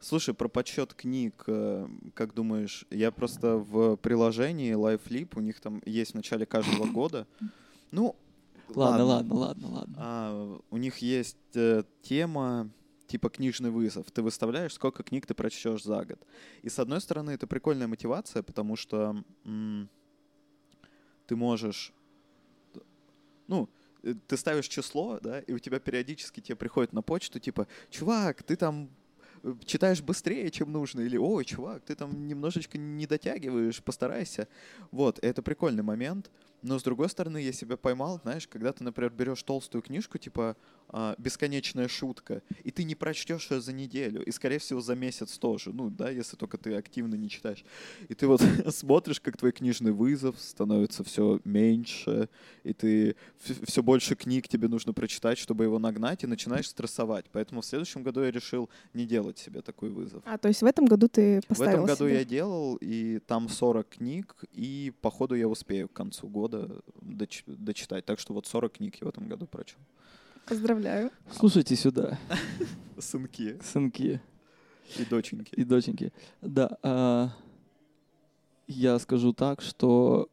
Слушай, 0.00 0.34
про 0.34 0.48
подсчет 0.48 0.94
книг, 0.94 1.44
э, 1.46 1.88
как 2.14 2.34
думаешь, 2.34 2.86
я 2.90 3.10
просто 3.10 3.56
в 3.56 3.96
приложении 3.96 4.74
LiveLib, 4.74 5.32
у 5.36 5.40
них 5.40 5.60
там 5.60 5.82
есть 5.84 6.12
в 6.12 6.14
начале 6.14 6.46
каждого 6.46 6.86
года, 6.92 7.26
ну, 7.90 8.16
Ладно, 8.74 9.04
ладно, 9.04 9.34
ладно, 9.34 9.68
ладно. 9.68 9.94
А, 9.96 10.58
у 10.70 10.76
них 10.76 10.98
есть 10.98 11.36
э, 11.54 11.84
тема 12.02 12.68
типа 13.06 13.28
книжный 13.28 13.70
вызов. 13.70 14.10
Ты 14.10 14.22
выставляешь, 14.22 14.74
сколько 14.74 15.02
книг 15.02 15.26
ты 15.26 15.34
прочтешь 15.34 15.84
за 15.84 16.04
год. 16.04 16.18
И 16.62 16.68
с 16.68 16.78
одной 16.78 17.00
стороны, 17.00 17.30
это 17.30 17.46
прикольная 17.46 17.86
мотивация, 17.86 18.42
потому 18.42 18.76
что 18.76 19.22
м, 19.44 19.88
ты 21.26 21.36
можешь, 21.36 21.92
ну, 23.46 23.68
э, 24.02 24.14
ты 24.26 24.36
ставишь 24.36 24.68
число, 24.68 25.20
да, 25.22 25.40
и 25.40 25.52
у 25.52 25.58
тебя 25.58 25.78
периодически 25.78 26.40
тебе 26.40 26.56
приходит 26.56 26.92
на 26.92 27.02
почту, 27.02 27.38
типа, 27.38 27.66
чувак, 27.90 28.42
ты 28.42 28.56
там 28.56 28.90
читаешь 29.64 30.02
быстрее, 30.02 30.50
чем 30.50 30.72
нужно, 30.72 31.00
или, 31.00 31.16
ой, 31.16 31.44
чувак, 31.44 31.82
ты 31.84 31.94
там 31.94 32.26
немножечко 32.26 32.78
не 32.78 33.06
дотягиваешь, 33.06 33.82
постарайся. 33.82 34.48
Вот, 34.90 35.18
это 35.22 35.42
прикольный 35.42 35.82
момент. 35.82 36.30
Но 36.62 36.78
с 36.78 36.82
другой 36.82 37.08
стороны, 37.08 37.38
я 37.38 37.52
себя 37.52 37.76
поймал, 37.76 38.20
знаешь, 38.22 38.48
когда 38.48 38.72
ты, 38.72 38.82
например, 38.82 39.12
берешь 39.12 39.42
толстую 39.42 39.82
книжку, 39.82 40.18
типа 40.18 40.56
«Бесконечная 41.18 41.88
шутка», 41.88 42.42
и 42.64 42.70
ты 42.70 42.84
не 42.84 42.94
прочтешь 42.94 43.50
ее 43.50 43.60
за 43.60 43.72
неделю, 43.72 44.24
и, 44.24 44.30
скорее 44.30 44.58
всего, 44.58 44.80
за 44.80 44.94
месяц 44.94 45.38
тоже, 45.38 45.72
ну, 45.72 45.90
да, 45.90 46.10
если 46.10 46.36
только 46.36 46.58
ты 46.58 46.74
активно 46.74 47.14
не 47.14 47.28
читаешь. 47.28 47.64
И 48.08 48.14
ты 48.14 48.26
вот 48.26 48.40
смотришь, 48.74 49.20
как 49.20 49.36
твой 49.36 49.52
книжный 49.52 49.92
вызов 49.92 50.38
становится 50.40 51.02
все 51.04 51.40
меньше, 51.44 52.28
и 52.64 52.72
ты 52.72 53.16
все 53.38 53.82
больше 53.82 54.14
книг 54.14 54.48
тебе 54.48 54.68
нужно 54.68 54.92
прочитать, 54.92 55.38
чтобы 55.38 55.64
его 55.64 55.78
нагнать, 55.78 56.24
и 56.24 56.26
начинаешь 56.26 56.68
стрессовать. 56.68 57.26
Поэтому 57.32 57.60
в 57.60 57.66
следующем 57.66 58.02
году 58.02 58.22
я 58.22 58.30
решил 58.30 58.70
не 58.94 59.06
делать 59.06 59.38
себе 59.38 59.62
такой 59.62 59.90
вызов. 59.90 60.22
А, 60.24 60.38
то 60.38 60.48
есть 60.48 60.62
в 60.62 60.66
этом 60.66 60.86
году 60.86 61.08
ты 61.08 61.40
В 61.40 61.46
поставил 61.48 61.84
этом 61.84 61.86
году 61.86 62.04
себе? 62.08 62.18
я 62.18 62.24
делал, 62.24 62.76
и 62.80 63.18
там 63.26 63.48
40 63.48 63.88
книг, 63.88 64.36
и 64.52 64.92
походу 65.00 65.34
я 65.34 65.48
успею 65.48 65.88
к 65.88 65.92
концу 65.92 66.28
года 66.28 66.80
доч- 67.02 67.42
дочитать. 67.46 68.04
Так 68.04 68.18
что 68.18 68.32
вот 68.34 68.46
40 68.46 68.72
книг 68.74 68.96
я 69.00 69.06
в 69.06 69.10
этом 69.10 69.28
году 69.28 69.46
прочел. 69.46 69.78
Поздравляю. 70.46 71.10
Слушайте 71.32 71.74
сюда, 71.76 72.18
Сынки 72.98 73.58
сынки 73.62 74.20
и 74.98 75.04
доченьки. 75.04 75.54
и 75.54 75.64
доченьки. 75.64 76.12
Да, 76.40 76.78
а, 76.82 77.30
я 78.68 78.98
скажу 79.00 79.32
так, 79.32 79.60
что 79.60 80.28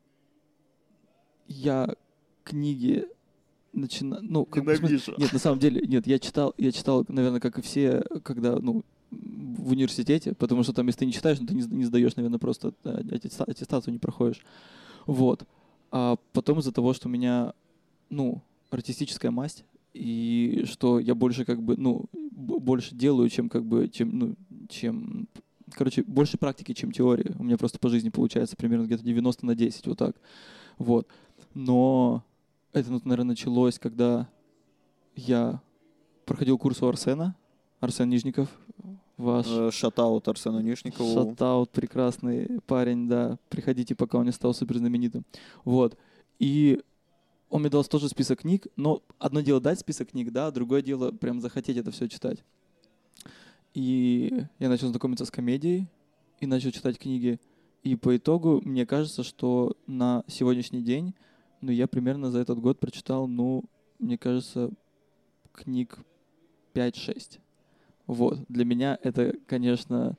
я 1.47 1.95
книги 2.43 3.07
начинаю... 3.73 4.21
Ну, 4.23 4.45
как 4.45 4.63
Ненавижу. 4.63 5.15
Нет, 5.17 5.33
на 5.33 5.39
самом 5.39 5.59
деле, 5.59 5.81
нет, 5.87 6.05
я 6.05 6.19
читал, 6.19 6.53
я 6.57 6.71
читал, 6.71 7.03
наверное, 7.07 7.39
как 7.39 7.57
и 7.57 7.61
все, 7.61 8.03
когда, 8.23 8.57
ну, 8.59 8.83
в 9.09 9.71
университете, 9.71 10.33
потому 10.35 10.63
что 10.63 10.73
там, 10.73 10.85
если 10.87 10.99
ты 10.99 11.05
не 11.07 11.13
читаешь, 11.13 11.39
ну, 11.39 11.47
ты 11.47 11.55
не, 11.55 11.63
не 11.63 11.85
сдаешь, 11.85 12.15
наверное, 12.15 12.39
просто 12.39 12.73
аттеста- 12.83 13.45
аттестацию 13.49 13.93
не 13.93 13.99
проходишь. 13.99 14.41
Вот. 15.05 15.45
А 15.91 16.17
потом 16.33 16.59
из-за 16.59 16.71
того, 16.71 16.93
что 16.93 17.07
у 17.07 17.11
меня, 17.11 17.53
ну, 18.09 18.41
артистическая 18.69 19.31
масть, 19.31 19.65
и 19.93 20.63
что 20.65 20.99
я 20.99 21.15
больше 21.15 21.45
как 21.45 21.61
бы, 21.61 21.77
ну, 21.77 22.05
больше 22.11 22.95
делаю, 22.95 23.29
чем 23.29 23.49
как 23.49 23.65
бы, 23.65 23.87
чем, 23.87 24.17
ну, 24.17 24.35
чем, 24.69 25.27
короче, 25.71 26.03
больше 26.03 26.37
практики, 26.37 26.73
чем 26.73 26.91
теории. 26.91 27.35
У 27.37 27.43
меня 27.43 27.57
просто 27.57 27.79
по 27.79 27.89
жизни 27.89 28.09
получается 28.09 28.55
примерно 28.55 28.85
где-то 28.85 29.03
90 29.03 29.45
на 29.45 29.55
10, 29.55 29.87
вот 29.87 29.97
так. 29.97 30.15
Вот. 30.77 31.07
Но 31.53 32.23
это, 32.73 32.91
ну, 32.91 32.99
наверное, 33.03 33.29
началось, 33.29 33.77
когда 33.77 34.27
я 35.15 35.61
проходил 36.25 36.57
курс 36.57 36.81
у 36.81 36.87
Арсена. 36.87 37.35
Арсен 37.79 38.09
Нижников, 38.09 38.47
ваш 39.17 39.45
Э, 39.49 39.69
Шатаут 39.69 40.27
Арсену 40.29 40.61
Нишникову. 40.61 41.13
шатаут, 41.13 41.69
прекрасный 41.69 42.61
парень, 42.65 43.09
да. 43.09 43.37
Приходите, 43.49 43.93
пока 43.93 44.17
он 44.17 44.25
не 44.25 44.31
стал 44.31 44.53
супер 44.53 44.77
знаменитым. 44.77 45.25
Вот. 45.65 45.97
И 46.39 46.81
он 47.53 47.61
мне 47.61 47.69
дал 47.69 47.83
тоже 47.83 48.09
список 48.09 48.39
книг, 48.39 48.65
но 48.77 49.03
одно 49.19 49.41
дело 49.41 49.61
дать 49.61 49.79
список 49.79 50.09
книг, 50.09 50.31
да, 50.31 50.49
другое 50.49 50.81
дело 50.81 51.11
прям 51.11 51.39
захотеть 51.39 51.77
это 51.77 51.91
все 51.91 52.09
читать. 52.09 52.43
И 53.75 54.45
я 54.57 54.69
начал 54.69 54.87
знакомиться 54.87 55.23
с 55.23 55.29
комедией 55.29 55.87
и 56.39 56.47
начал 56.47 56.71
читать 56.71 56.97
книги. 56.97 57.39
И 57.83 57.95
по 57.95 58.17
итогу 58.17 58.59
мне 58.65 58.87
кажется, 58.87 59.21
что 59.21 59.77
на 59.85 60.23
сегодняшний 60.25 60.81
день, 60.81 61.13
ну, 61.61 61.69
я 61.69 61.85
примерно 61.87 62.31
за 62.31 62.39
этот 62.39 62.57
год 62.57 62.79
прочитал, 62.79 63.27
ну, 63.27 63.65
мне 63.99 64.17
кажется, 64.17 64.71
книг 65.51 65.99
5-6. 66.73 67.37
Вот. 68.07 68.39
Для 68.49 68.65
меня 68.65 68.97
это, 69.03 69.35
конечно, 69.45 70.17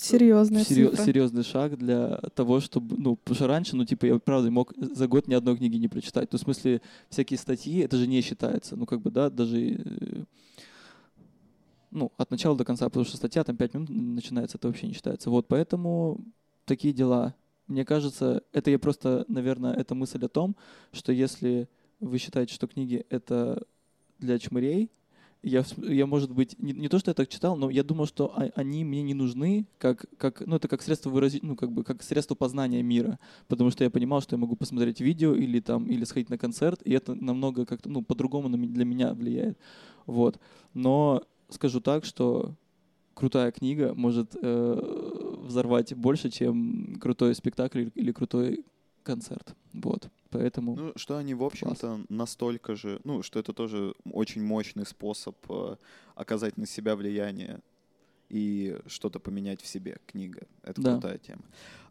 Серьезная 0.00 0.64
серьё- 0.64 0.90
цифра. 0.90 1.04
серьезный 1.04 1.42
шаг 1.44 1.78
для 1.78 2.16
того, 2.34 2.60
чтобы, 2.60 2.96
ну, 2.98 3.16
потому 3.16 3.34
что 3.36 3.46
раньше, 3.46 3.74
ну, 3.74 3.84
типа, 3.86 4.04
я, 4.06 4.18
правда, 4.18 4.50
мог 4.50 4.74
за 4.76 5.08
год 5.08 5.28
ни 5.28 5.34
одной 5.34 5.56
книги 5.56 5.76
не 5.76 5.88
прочитать. 5.88 6.28
Ну, 6.30 6.38
в 6.38 6.42
смысле, 6.42 6.82
всякие 7.08 7.38
статьи, 7.38 7.78
это 7.80 7.96
же 7.96 8.06
не 8.06 8.20
считается. 8.20 8.76
Ну, 8.76 8.84
как 8.84 9.00
бы, 9.00 9.10
да, 9.10 9.30
даже, 9.30 9.58
э, 9.58 10.24
ну, 11.90 12.12
от 12.18 12.30
начала 12.30 12.54
до 12.56 12.64
конца, 12.64 12.84
потому 12.86 13.06
что 13.06 13.16
статья 13.16 13.44
там 13.44 13.56
5 13.56 13.72
минут 13.72 13.88
начинается, 13.88 14.58
это 14.58 14.68
вообще 14.68 14.86
не 14.88 14.92
считается. 14.92 15.30
Вот, 15.30 15.48
поэтому 15.48 16.20
такие 16.66 16.92
дела. 16.92 17.34
Мне 17.66 17.84
кажется, 17.86 18.42
это 18.52 18.70
я 18.70 18.78
просто, 18.78 19.24
наверное, 19.28 19.72
это 19.72 19.94
мысль 19.94 20.22
о 20.24 20.28
том, 20.28 20.54
что 20.92 21.12
если 21.12 21.68
вы 22.00 22.18
считаете, 22.18 22.52
что 22.54 22.66
книги— 22.66 23.06
это 23.10 23.62
для 24.18 24.38
чмырей, 24.38 24.90
я, 25.42 25.64
я, 25.78 26.06
может 26.06 26.32
быть, 26.32 26.58
не, 26.58 26.72
не 26.72 26.88
то, 26.88 26.98
что 26.98 27.10
я 27.10 27.14
так 27.14 27.28
читал, 27.28 27.56
но 27.56 27.70
я 27.70 27.84
думал, 27.84 28.06
что 28.06 28.34
они 28.54 28.84
мне 28.84 29.02
не 29.02 29.14
нужны, 29.14 29.66
как, 29.78 30.06
как, 30.16 30.42
ну, 30.46 30.56
это 30.56 30.66
как 30.66 30.82
средство 30.82 31.10
выразить, 31.10 31.42
ну, 31.42 31.54
как 31.54 31.70
бы, 31.70 31.84
как 31.84 32.02
средство 32.02 32.34
познания 32.34 32.82
мира, 32.82 33.18
потому 33.46 33.70
что 33.70 33.84
я 33.84 33.90
понимал, 33.90 34.20
что 34.20 34.34
я 34.34 34.40
могу 34.40 34.56
посмотреть 34.56 35.00
видео 35.00 35.34
или 35.34 35.60
там, 35.60 35.86
или 35.86 36.04
сходить 36.04 36.30
на 36.30 36.38
концерт, 36.38 36.80
и 36.84 36.92
это 36.92 37.14
намного 37.14 37.66
как-то, 37.66 37.88
ну, 37.88 38.02
по-другому 38.02 38.48
для 38.48 38.84
меня 38.84 39.14
влияет, 39.14 39.58
вот. 40.06 40.40
Но 40.74 41.22
скажу 41.50 41.80
так, 41.80 42.04
что 42.04 42.54
крутая 43.14 43.52
книга 43.52 43.94
может 43.94 44.36
э, 44.40 45.36
взорвать 45.44 45.94
больше, 45.94 46.30
чем 46.30 46.96
крутой 47.00 47.34
спектакль 47.34 47.88
или 47.94 48.10
крутой 48.10 48.64
концерт, 49.04 49.54
вот. 49.72 50.10
Поэтому 50.30 50.76
Ну, 50.76 50.92
что 50.96 51.16
они, 51.16 51.34
в 51.34 51.42
общем-то, 51.42 52.04
настолько 52.08 52.74
же, 52.74 53.00
ну, 53.04 53.22
что 53.22 53.38
это 53.40 53.52
тоже 53.52 53.94
очень 54.12 54.42
мощный 54.42 54.84
способ 54.84 55.36
э, 55.48 55.76
оказать 56.14 56.58
на 56.58 56.66
себя 56.66 56.96
влияние 56.96 57.60
и 58.28 58.76
что-то 58.86 59.20
поменять 59.20 59.62
в 59.62 59.66
себе. 59.66 59.98
Книга. 60.06 60.46
Это 60.62 60.82
Да. 60.82 60.92
крутая 60.92 61.18
тема. 61.18 61.42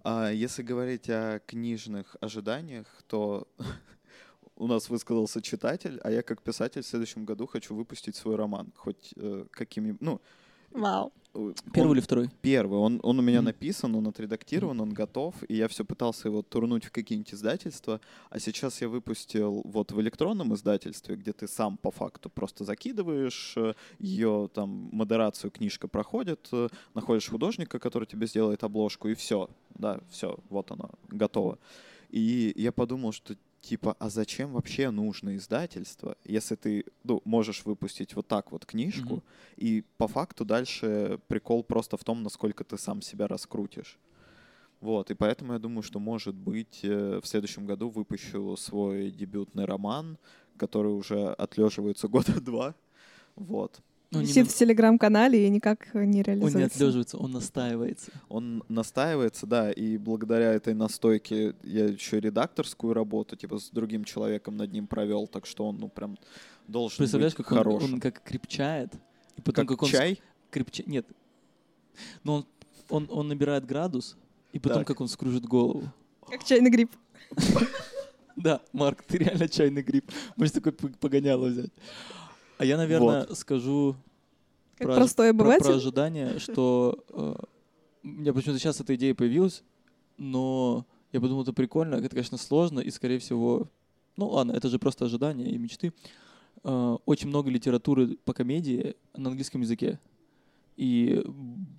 А 0.04 0.30
если 0.32 0.62
говорить 0.62 1.10
о 1.10 1.40
книжных 1.48 2.16
ожиданиях, 2.22 2.86
то 3.08 3.48
у 4.56 4.68
нас 4.68 4.90
высказался 4.90 5.42
читатель, 5.42 6.00
а 6.04 6.12
я 6.12 6.22
как 6.22 6.42
писатель 6.42 6.82
в 6.82 6.88
следующем 6.88 7.26
году 7.26 7.48
хочу 7.48 7.76
выпустить 7.76 8.16
свой 8.16 8.36
роман. 8.36 8.72
Хоть 8.76 9.14
э, 9.16 9.46
какими... 9.52 9.98
Ну, 10.00 10.22
Вау. 10.72 11.12
э, 11.34 11.54
первый 11.74 11.90
он- 11.92 11.98
или 11.98 12.02
второй? 12.04 12.30
Первый. 12.42 12.80
Он, 12.80 13.00
он 13.04 13.20
у 13.20 13.22
меня 13.22 13.40
Мгм. 13.40 13.46
написан, 13.46 13.94
он 13.96 14.08
отредактирован, 14.08 14.80
он 14.82 14.90
готов, 14.90 15.36
и 15.48 15.56
я 15.56 15.68
все 15.68 15.86
пытался 15.86 16.30
его 16.30 16.42
турнуть 16.42 16.86
в 16.86 16.92
какие-нибудь 16.92 17.34
издательства, 17.34 18.02
а 18.32 18.40
сейчас 18.40 18.82
я 18.82 18.90
выпустил 18.90 19.62
вот 19.66 19.92
в 19.92 20.02
электронном 20.02 20.54
издательстве, 20.56 21.16
где 21.16 21.34
ты 21.34 21.48
сам 21.48 21.78
по 21.78 21.92
факту 21.92 22.30
просто 22.30 22.64
закидываешь 22.64 23.56
ее, 24.00 24.50
там, 24.54 24.90
модерацию 24.92 25.52
книжка 25.52 25.88
проходит, 25.88 26.48
э, 26.52 26.70
находишь 26.96 27.30
художника, 27.30 27.78
который 27.78 28.06
тебе 28.08 28.26
сделает 28.28 28.64
обложку, 28.64 29.08
и 29.08 29.14
все, 29.14 29.48
да, 29.76 30.00
все, 30.10 30.38
вот 30.50 30.72
оно, 30.72 30.90
готово. 31.10 31.60
И 32.10 32.54
я 32.56 32.72
подумал, 32.72 33.12
что 33.12 33.36
типа, 33.68 33.96
а 34.00 34.10
зачем 34.10 34.54
вообще 34.54 34.92
нужно 34.92 35.36
издательство, 35.36 36.16
если 36.24 36.56
ты 36.56 36.86
ну, 37.04 37.22
можешь 37.26 37.66
выпустить 37.66 38.16
вот 38.16 38.28
так 38.28 38.52
вот 38.52 38.66
книжку, 38.66 39.16
Мгм. 39.16 39.24
и 39.58 39.84
по 39.98 40.08
факту 40.08 40.46
дальше 40.46 41.20
прикол 41.28 41.64
просто 41.64 41.98
в 41.98 42.04
том, 42.04 42.24
насколько 42.24 42.64
ты 42.64 42.78
сам 42.78 43.02
себя 43.02 43.28
раскрутишь. 43.28 43.98
Вот, 44.80 45.12
и 45.12 45.16
поэтому 45.16 45.54
я 45.54 45.60
думаю, 45.60 45.82
что, 45.84 46.00
может 46.00 46.36
быть, 46.36 46.80
э, 46.84 47.20
в 47.22 47.28
следующем 47.28 47.66
году 47.66 47.90
выпущу 47.90 48.56
свой 48.58 49.12
дебютный 49.12 49.66
роман, 49.66 50.18
который 50.56 50.94
уже 50.94 51.34
отлеживается 51.34 52.08
года 52.16 52.40
два. 52.40 52.74
Вот. 53.36 53.82
Ну, 54.10 54.22
Висит 54.22 54.46
на- 54.46 54.50
в 54.50 54.54
телеграм-канале 54.54 55.46
и 55.46 55.50
никак 55.50 55.94
не 55.94 56.00
Он 56.02 56.10
не 56.12 56.24
реализуется. 56.24 56.66
отлеживается, 56.78 57.18
он 57.18 57.32
настаивается. 57.32 58.12
Он 58.30 58.64
настаивается, 58.70 59.46
да, 59.46 59.70
и 59.72 59.98
благодаря 59.98 60.54
этой 60.54 60.74
настойке 60.74 61.56
я 61.64 61.86
еще 61.86 62.20
редакторскую 62.22 62.94
работу, 62.94 63.36
типа, 63.36 63.60
с 63.60 63.70
другим 63.70 64.06
человеком 64.06 64.56
над 64.56 64.72
ним 64.72 64.88
провел, 64.88 65.28
так 65.28 65.46
что 65.46 65.68
он, 65.68 65.78
ну, 65.78 65.90
прям 65.90 66.18
должен 66.70 66.98
Представляешь, 67.00 67.34
быть 67.36 67.46
как 67.46 67.52
он, 67.52 67.58
хорошим. 67.58 67.94
он 67.96 68.00
как 68.00 68.24
крепчает, 68.24 68.94
и 69.36 69.42
потом 69.42 69.68
как, 69.68 69.78
как, 69.78 69.84
он 69.84 69.90
с- 69.90 69.92
чай? 69.92 70.22
крепча- 70.52 70.84
Нет. 70.88 71.06
Но 72.24 72.36
он, 72.36 72.46
он, 72.90 73.08
он 73.12 73.28
набирает 73.28 73.66
градус, 73.66 74.16
и 74.54 74.60
потом 74.60 74.80
Так. 74.80 74.88
как 74.88 75.02
он 75.02 75.10
скружит 75.10 75.44
голову. 75.46 75.84
Как 76.30 76.46
чайный 76.46 76.70
гриб. 76.70 76.92
Да, 78.38 78.62
Марк, 78.72 79.02
ты 79.04 79.18
реально 79.18 79.48
чайный 79.50 79.82
гриб. 79.82 80.12
Можешь 80.36 80.52
такой 80.54 80.72
погоняло 80.72 81.48
взять. 81.48 81.72
А 82.58 82.66
я, 82.66 82.78
наверное, 82.78 83.28
скажу 83.36 83.96
Как 84.78 84.88
про, 84.88 84.96
простой 84.96 85.34
про- 85.34 85.58
про 85.60 85.76
ожидание, 85.76 86.40
что 86.40 87.04
э, 87.10 87.36
у 88.04 88.08
меня 88.08 88.34
почему-то 88.34 88.60
сейчас 88.60 88.80
эта 88.82 88.96
идея 88.96 89.14
появилась, 89.14 89.64
но 90.18 90.86
я 91.12 91.22
подумал, 91.22 91.44
это 91.44 91.54
прикольно, 91.54 91.96
это, 91.96 92.10
конечно, 92.10 92.38
сложно, 92.38 92.80
и, 92.80 92.90
скорее 92.92 93.20
всего, 93.20 93.68
ну 94.18 94.28
ладно, 94.30 94.52
это 94.54 94.70
же 94.70 94.80
просто 94.80 95.06
ожидания 95.06 95.50
и 95.52 95.58
мечты. 95.58 95.94
Э, 96.64 96.98
очень 97.06 97.28
много 97.30 97.50
литературы 97.52 98.18
по 98.26 98.34
комедии 98.34 98.96
на 99.16 99.30
английском 99.30 99.62
языке. 99.62 100.00
И 100.78 101.24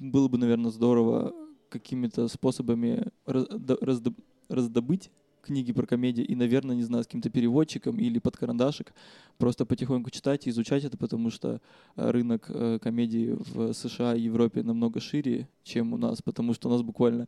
было 0.00 0.28
бы, 0.28 0.38
наверное, 0.38 0.70
здорово 0.70 1.34
какими-то 1.68 2.28
способами 2.28 3.06
раздоб- 3.26 4.16
раздобыть 4.48 5.10
книги 5.48 5.72
про 5.72 5.86
комедию 5.86 6.26
и, 6.26 6.34
наверное, 6.36 6.76
не 6.76 6.82
знаю, 6.84 7.02
с 7.04 7.06
каким-то 7.06 7.30
переводчиком 7.30 7.98
или 7.98 8.18
под 8.18 8.36
карандашик 8.36 8.92
просто 9.38 9.64
потихоньку 9.64 10.10
читать 10.10 10.46
и 10.46 10.50
изучать 10.50 10.84
это, 10.84 10.96
потому 10.96 11.30
что 11.30 11.60
э, 11.96 12.10
рынок 12.10 12.46
э, 12.48 12.78
комедии 12.82 13.36
в 13.54 13.72
США 13.72 14.14
и 14.14 14.20
Европе 14.20 14.62
намного 14.62 15.00
шире, 15.00 15.48
чем 15.64 15.92
у 15.92 15.96
нас, 15.96 16.20
потому 16.22 16.54
что 16.54 16.68
у 16.68 16.72
нас 16.72 16.82
буквально, 16.82 17.26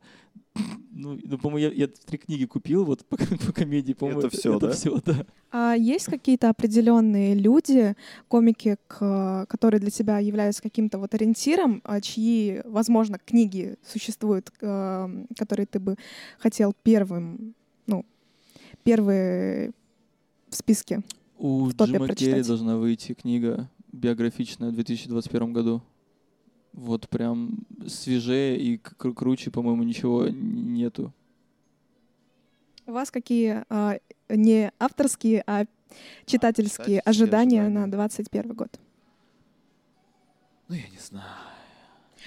ну, 0.91 1.19
ну, 1.23 1.37
по-моему, 1.37 1.57
я, 1.57 1.71
я 1.71 1.87
три 1.87 2.17
книги 2.17 2.45
купил 2.45 2.83
вот 2.85 3.05
по, 3.05 3.17
по 3.47 3.51
комедии, 3.53 3.93
по-моему, 3.93 4.19
Это 4.19 4.29
всё, 4.29 4.57
это 4.57 4.67
да? 4.67 4.73
всё, 4.73 5.01
да. 5.05 5.25
А 5.53 5.73
есть 5.73 6.05
какие-то 6.05 6.49
определенные 6.49 7.35
люди, 7.35 7.95
комики, 8.27 8.77
к- 8.87 9.45
которые 9.49 9.79
для 9.81 9.89
тебя 9.89 10.19
являются 10.19 10.61
каким-то 10.61 10.97
вот 10.99 11.13
ориентиром, 11.13 11.81
а 11.83 11.99
чьи, 12.01 12.61
возможно, 12.65 13.17
книги 13.17 13.75
существуют, 13.85 14.51
э, 14.61 15.25
которые 15.37 15.65
ты 15.65 15.79
бы 15.79 15.95
хотел 16.39 16.73
первым, 16.83 17.53
первые 18.83 19.71
в 20.49 20.55
списке? 20.55 21.01
У 21.37 21.65
В 21.65 21.73
топе 21.73 21.93
Джима 21.93 22.07
Керри 22.09 22.43
должна 22.43 22.77
выйти 22.77 23.13
книга 23.13 23.69
биографичная 23.91 24.69
в 24.69 24.75
2021 24.75 25.53
году. 25.53 25.81
Вот 26.73 27.09
прям 27.09 27.65
свежее 27.87 28.57
и 28.57 28.77
к- 28.77 29.13
круче, 29.13 29.51
по-моему, 29.51 29.83
ничего 29.83 30.27
нету. 30.29 31.13
У 32.85 32.93
вас 32.93 33.11
какие 33.11 33.63
а, 33.69 33.97
не 34.29 34.71
авторские, 34.79 35.43
а 35.45 35.65
Читательские 36.25 36.25
читательские 36.25 36.99
ожидания 37.01 37.61
ожидания. 37.61 37.85
на 37.87 37.91
21 37.91 38.53
год. 38.53 38.79
Ну, 40.69 40.75
я 40.75 40.87
не 40.89 40.97
знаю. 40.99 41.25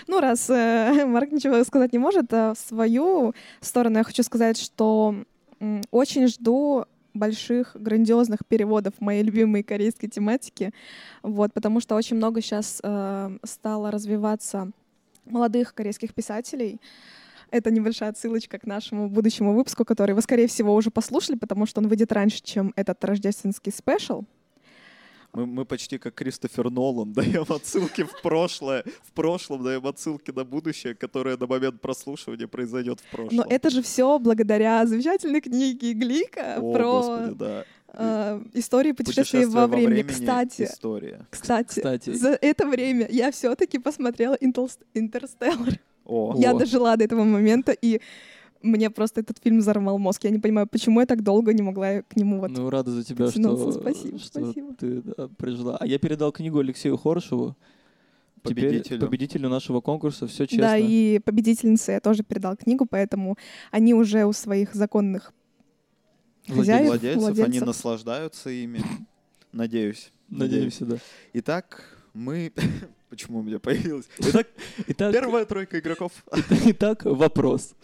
Ну, 0.06 0.20
раз 0.20 0.50
э, 0.50 1.04
Марк 1.06 1.32
ничего 1.32 1.62
сказать 1.64 1.92
не 1.92 1.98
может, 1.98 2.32
а 2.32 2.52
в 2.54 2.58
свою 2.58 3.32
сторону 3.60 3.98
я 3.98 4.04
хочу 4.04 4.22
сказать, 4.22 4.58
что 4.58 5.24
очень 5.90 6.26
жду 6.28 6.86
больших, 7.14 7.76
грандиозных 7.78 8.40
переводов 8.46 8.94
моей 9.00 9.22
любимой 9.22 9.62
корейской 9.62 10.08
тематики, 10.08 10.72
вот, 11.22 11.52
потому 11.52 11.80
что 11.80 11.94
очень 11.94 12.16
много 12.16 12.40
сейчас 12.40 12.82
стало 13.44 13.90
развиваться 13.90 14.72
молодых 15.24 15.74
корейских 15.74 16.12
писателей. 16.12 16.80
Это 17.50 17.70
небольшая 17.70 18.10
отсылочка 18.10 18.58
к 18.58 18.66
нашему 18.66 19.08
будущему 19.08 19.54
выпуску, 19.54 19.84
который 19.84 20.14
вы, 20.14 20.22
скорее 20.22 20.48
всего, 20.48 20.74
уже 20.74 20.90
послушали, 20.90 21.36
потому 21.36 21.66
что 21.66 21.80
он 21.80 21.88
выйдет 21.88 22.10
раньше, 22.10 22.42
чем 22.42 22.72
этот 22.74 23.04
рождественский 23.04 23.70
спешл. 23.70 24.24
Мы, 25.34 25.46
мы 25.46 25.64
почти 25.64 25.98
как 25.98 26.14
Кристофер 26.14 26.70
Нолан 26.70 27.12
даем 27.12 27.44
отсылки 27.48 28.04
в 28.04 28.22
прошлое, 28.22 28.84
в 29.02 29.12
прошлом 29.12 29.64
даем 29.64 29.86
отсылки 29.86 30.30
на 30.30 30.44
будущее, 30.44 30.94
которое 30.94 31.36
на 31.36 31.46
момент 31.46 31.80
прослушивания 31.80 32.46
произойдет 32.46 33.00
в 33.00 33.10
прошлом. 33.10 33.36
Но 33.36 33.44
это 33.48 33.70
же 33.70 33.82
все 33.82 34.18
благодаря 34.18 34.86
замечательной 34.86 35.40
книге 35.40 35.92
Глика 35.92 36.56
О, 36.58 36.72
про 36.72 36.84
Господи, 36.84 37.34
да. 37.34 37.64
э, 37.94 38.40
истории 38.54 38.92
путешествий 38.92 39.40
Путешествие 39.42 39.46
во 39.48 39.66
времени. 39.66 40.02
Кстати, 40.02 40.62
История. 40.62 41.26
кстати, 41.30 41.68
Кстати. 41.68 42.10
за 42.14 42.38
это 42.40 42.66
время 42.66 43.08
я 43.10 43.30
все-таки 43.32 43.78
посмотрела 43.78 44.36
Интерс- 44.40 44.78
Интерстеллар. 44.94 45.80
О, 46.04 46.34
Я 46.38 46.52
дожила 46.52 46.96
до 46.96 47.04
этого 47.04 47.24
момента, 47.24 47.72
и 47.72 48.00
мне 48.64 48.90
просто 48.90 49.20
этот 49.20 49.38
фильм 49.38 49.58
взорвал 49.58 49.98
мозг. 49.98 50.24
Я 50.24 50.30
не 50.30 50.38
понимаю, 50.38 50.66
почему 50.66 51.00
я 51.00 51.06
так 51.06 51.22
долго 51.22 51.52
не 51.52 51.62
могла 51.62 52.02
к 52.02 52.16
нему 52.16 52.40
вот... 52.40 52.50
Ну, 52.50 52.70
рада 52.70 52.90
за 52.90 53.04
тебя, 53.04 53.30
что, 53.30 53.72
Спасибо, 53.72 54.18
что 54.18 54.40
спасибо. 54.40 54.74
ты 54.74 55.02
да, 55.02 55.28
прожила. 55.36 55.76
А 55.78 55.86
я 55.86 55.98
передал 55.98 56.32
книгу 56.32 56.58
Алексею 56.58 56.96
Хорошеву. 56.96 57.56
Теперь 58.42 58.68
победителю. 58.68 59.00
победителю 59.00 59.48
нашего 59.48 59.80
конкурса. 59.80 60.26
Все 60.26 60.46
честно. 60.46 60.66
Да, 60.66 60.76
и 60.76 61.18
победительнице 61.18 61.92
я 61.92 62.00
тоже 62.00 62.22
передал 62.22 62.56
книгу, 62.56 62.86
поэтому 62.86 63.36
они 63.70 63.94
уже 63.94 64.24
у 64.26 64.32
своих 64.32 64.74
законных 64.74 65.32
хозяев, 66.48 66.88
Владельцев, 66.88 67.28
они 67.28 67.40
владельцев. 67.40 67.66
наслаждаются 67.66 68.50
ими. 68.50 68.80
Надеюсь. 69.52 70.12
Надеемся, 70.28 70.84
да. 70.84 70.96
Итак, 71.32 71.84
мы... 72.12 72.52
Почему 73.14 73.38
у 73.38 73.42
меня 73.44 73.60
появилось? 73.60 74.08
Итак, 74.18 74.48
Итак, 74.88 75.12
первая 75.12 75.44
тройка 75.44 75.78
игроков. 75.78 76.10
итак, 76.66 77.04
вопрос. 77.04 77.76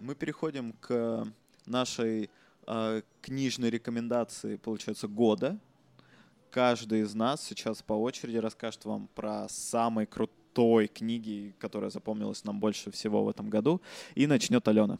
Мы 0.00 0.16
переходим 0.18 0.72
к 0.80 1.24
нашей 1.66 2.30
а, 2.66 3.00
книжной 3.22 3.70
рекомендации, 3.70 4.56
получается, 4.56 5.06
года. 5.06 5.56
Каждый 6.50 7.02
из 7.02 7.14
нас 7.14 7.44
сейчас 7.44 7.80
по 7.80 7.92
очереди 7.92 8.38
расскажет 8.38 8.84
вам 8.84 9.08
про 9.14 9.46
самой 9.48 10.06
крутой 10.06 10.88
книги, 10.88 11.54
которая 11.60 11.90
запомнилась 11.90 12.42
нам 12.42 12.58
больше 12.58 12.90
всего 12.90 13.22
в 13.22 13.28
этом 13.28 13.50
году. 13.50 13.80
И 14.16 14.26
начнет 14.26 14.66
Алена. 14.66 14.98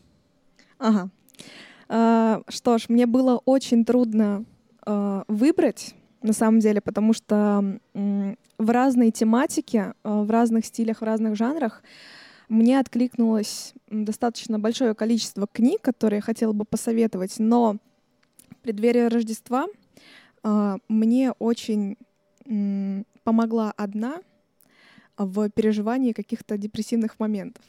Ага. 0.79 1.11
А, 1.89 2.43
что 2.47 2.79
ж, 2.79 2.89
мне 2.89 3.07
было 3.07 3.43
очень 3.47 3.85
трудно 3.85 4.45
а, 4.83 5.25
выбрать, 5.27 5.97
на 6.23 6.33
самом 6.33 6.61
деле, 6.61 6.81
потому 6.81 7.13
что 7.13 7.79
в 7.95 8.71
разной 8.71 9.11
тематике, 9.11 9.95
а, 10.03 10.23
в 10.23 10.31
разных 10.31 10.67
стилях, 10.67 11.01
в 11.01 11.05
разных 11.05 11.35
жанрах 11.35 11.83
мне 12.49 12.79
откликнулось 12.79 13.75
достаточно 13.89 14.59
большое 14.59 14.95
количество 14.95 15.47
книг, 15.47 15.81
которые 15.81 16.19
я 16.19 16.23
хотела 16.23 16.53
бы 16.53 16.65
посоветовать, 16.65 17.37
но 17.39 17.77
в 18.51 18.57
преддверии 18.57 19.09
Рождества 19.09 19.67
а, 20.43 20.77
мне 20.89 21.33
очень 21.39 21.97
помогла 23.25 23.73
одна 23.77 24.19
в 25.25 25.51
переживании 25.51 26.13
каких-то 26.13 26.57
депрессивных 26.57 27.21
моментов. 27.21 27.63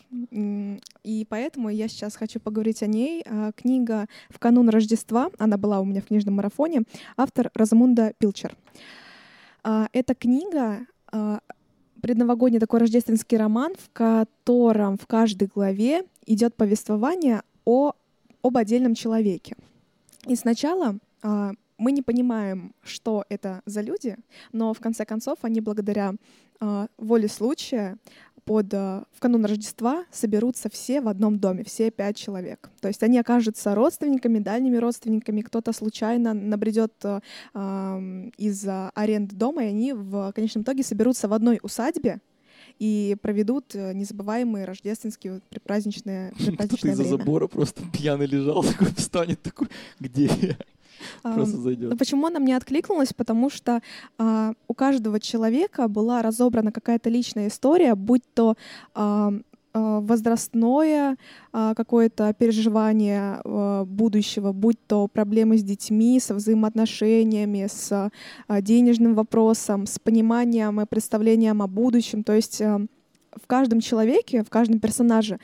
И 1.04 1.28
поэтому 1.30 1.70
я 1.70 1.90
сейчас 1.90 2.16
хочу 2.16 2.40
поговорить 2.40 2.82
о 2.82 2.88
ней. 2.88 3.24
А, 3.26 3.52
Книга 3.52 4.06
«В 4.30 4.40
канун 4.40 4.70
Рождества», 4.70 5.30
она 5.38 5.58
была 5.58 5.82
у 5.82 5.86
меня 5.86 6.02
в 6.02 6.06
книжном 6.06 6.36
марафоне, 6.36 6.84
автор 7.18 7.52
Розамунда 7.54 8.14
Пилчер. 8.18 8.56
А, 9.64 9.90
Эта 9.92 10.16
книга 10.16 10.86
а, 11.12 11.42
предновогодний 12.02 12.60
такой 12.60 12.80
рождественский 12.80 13.38
роман, 13.38 13.74
в 13.78 13.90
котором 13.92 14.98
в 14.98 15.06
каждой 15.06 15.50
главе 15.54 16.04
идет 16.26 16.56
повествование 16.56 17.42
о, 17.66 17.92
об 18.42 18.58
отдельном 18.58 18.96
человеке. 18.96 19.58
И 20.26 20.36
сначала 20.36 20.98
мы 21.82 21.91
не 21.91 22.04
понимаем, 22.04 22.74
что 22.84 23.26
это 23.28 23.62
за 23.65 23.82
люди, 23.82 24.15
но 24.52 24.74
в 24.74 24.80
конце 24.80 25.04
концов 25.04 25.39
они 25.41 25.62
благодаря 25.62 26.13
а, 26.60 26.88
воле 26.98 27.28
случая 27.28 27.98
под, 28.46 28.72
а, 28.74 29.06
в 29.12 29.20
канун 29.20 29.46
Рождества 29.46 30.06
соберутся 30.12 30.70
все 30.70 31.02
в 31.02 31.08
одном 31.08 31.39
доме, 31.39 31.63
все 31.63 31.89
пять 31.89 32.17
человек. 32.17 32.70
То 32.82 32.88
есть 32.88 33.02
они 33.02 33.17
окажутся 33.17 33.74
родственниками, 33.74 34.38
дальними 34.38 34.78
родственниками, 34.78 35.41
кто-то 35.41 35.74
случайно 35.74 36.36
набредет 36.36 36.94
а, 37.04 37.22
ам, 37.56 38.30
из-за 38.38 38.91
аренды 38.91 39.36
дома, 39.36 39.63
и 39.63 39.70
они 39.70 39.94
в 39.94 40.32
конечном 40.34 40.63
итоге 40.63 40.84
соберутся 40.84 41.28
в 41.28 41.34
одной 41.34 41.60
усадьбе 41.63 42.22
и 42.78 43.17
проведут 43.22 43.76
э, 43.76 43.94
незабываемые 43.94 44.65
рождественские 44.65 45.34
вот 45.34 45.44
предпраздничные, 45.44 46.32
Кто-то 46.36 46.46
предпраздничное 46.46 46.94
из-за 46.94 47.04
забора 47.06 47.48
просто 47.48 47.82
пьяный 47.94 48.28
лежал, 48.28 48.63
такой 48.63 48.88
встанет, 48.96 49.41
такой, 49.41 49.67
где 50.00 50.26
я? 50.26 50.58
Просто 51.22 51.58
зайдет. 51.58 51.98
почему 51.98 52.28
она 52.28 52.40
мне 52.40 52.56
откликнулась? 52.56 53.14
Потому 53.14 53.50
что 53.50 53.82
а, 54.18 54.54
у 54.68 54.74
каждого 54.74 55.20
человека 55.20 55.88
была 55.88 56.22
разобрана 56.22 56.72
какая-то 56.72 57.10
личная 57.10 57.48
история, 57.48 57.96
будь 57.96 58.24
то 58.34 58.56
а, 58.94 59.34
возрастное 59.74 61.18
а, 61.54 61.74
какое-то 61.76 62.34
переживание 62.34 63.40
а, 63.44 63.86
будущего, 63.86 64.52
будь 64.52 64.78
то 64.88 65.08
проблемы 65.08 65.58
с 65.58 65.64
детьми, 65.64 66.20
со 66.20 66.34
взаимоотношениями, 66.36 67.68
с 67.70 68.12
а, 68.48 68.62
денежным 68.62 69.16
вопросом, 69.16 69.86
с 69.86 69.98
пониманием 70.00 70.82
и 70.82 70.86
представлением 70.86 71.62
о 71.62 71.68
будущем. 71.68 72.24
То 72.24 72.34
есть 72.34 72.62
а, 72.62 72.82
в 73.32 73.48
каждом 73.48 73.80
человеке, 73.80 74.44
в 74.44 74.50
каждом 74.50 74.80
персонаже 74.80 75.40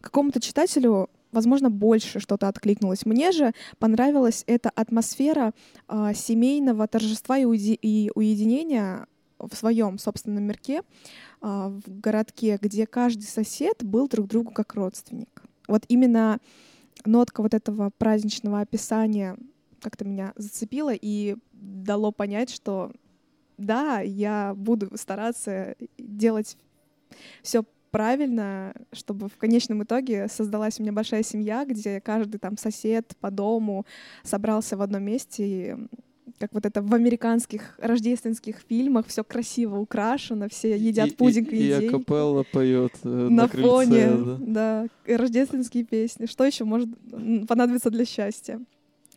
какому-то 0.00 0.40
читателю 0.40 1.10
возможно, 1.32 1.70
больше 1.70 2.20
что-то 2.20 2.48
откликнулось. 2.48 3.04
Мне 3.06 3.32
же 3.32 3.52
понравилась 3.78 4.44
эта 4.46 4.70
атмосфера 4.70 5.52
а, 5.88 6.14
семейного 6.14 6.86
торжества 6.86 7.38
и, 7.38 7.44
уди- 7.44 7.78
и 7.80 8.10
уединения 8.14 9.06
в 9.38 9.54
своем 9.56 9.98
собственном 9.98 10.44
мирке, 10.44 10.82
а, 11.40 11.68
в 11.68 12.00
городке, 12.00 12.58
где 12.60 12.86
каждый 12.86 13.24
сосед 13.24 13.82
был 13.82 14.08
друг 14.08 14.28
другу 14.28 14.52
как 14.52 14.74
родственник. 14.74 15.42
Вот 15.66 15.84
именно 15.88 16.38
нотка 17.04 17.42
вот 17.42 17.54
этого 17.54 17.90
праздничного 17.96 18.60
описания 18.60 19.36
как-то 19.80 20.04
меня 20.04 20.32
зацепила 20.36 20.92
и 20.94 21.36
дало 21.52 22.12
понять, 22.12 22.50
что 22.50 22.92
да, 23.58 24.00
я 24.00 24.54
буду 24.56 24.96
стараться 24.96 25.76
делать 25.98 26.56
все 27.42 27.64
правильно, 27.92 28.74
чтобы 28.92 29.28
в 29.28 29.36
конечном 29.36 29.84
итоге 29.84 30.26
создалась 30.28 30.80
у 30.80 30.82
меня 30.82 30.92
большая 30.92 31.22
семья, 31.22 31.64
где 31.64 32.00
каждый 32.00 32.38
там 32.38 32.56
сосед 32.56 33.12
по 33.20 33.30
дому 33.30 33.86
собрался 34.24 34.76
в 34.76 34.82
одном 34.82 35.04
месте, 35.04 35.44
и 35.46 35.76
как 36.38 36.54
вот 36.54 36.66
это 36.66 36.82
в 36.82 36.92
американских 36.94 37.78
рождественских 37.78 38.56
фильмах 38.68 39.06
все 39.06 39.22
красиво 39.22 39.76
украшено, 39.78 40.48
все 40.48 40.76
едят 40.76 41.08
И- 41.08 41.12
и- 41.12 41.16
пудинг 41.16 41.52
и, 41.52 41.56
И 41.56 41.58
идей. 41.70 41.88
акапелла 41.88 42.44
поет 42.50 42.92
э, 43.04 43.08
на, 43.08 43.30
на, 43.30 43.48
крыльце, 43.48 43.68
фоне, 43.68 44.06
да. 44.08 44.36
да, 44.40 44.86
и 45.06 45.14
рождественские 45.14 45.84
песни. 45.84 46.26
Что 46.26 46.44
еще 46.44 46.64
может 46.64 46.88
понадобиться 47.46 47.90
для 47.90 48.04
счастья? 48.04 48.60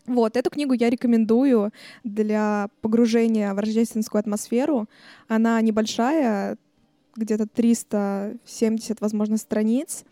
Вот, 0.06 0.38
эту 0.38 0.52
книгу 0.52 0.74
я 0.74 0.92
рекомендую 0.92 1.72
для 2.04 2.68
погружения 2.82 3.52
в 3.56 3.58
рождественскую 3.60 4.20
атмосферу. 4.20 4.88
Она 5.28 5.60
небольшая, 5.62 6.58
где-то 7.16 7.48
370, 7.48 9.02
возможно, 9.02 9.38
страниц. 9.38 10.04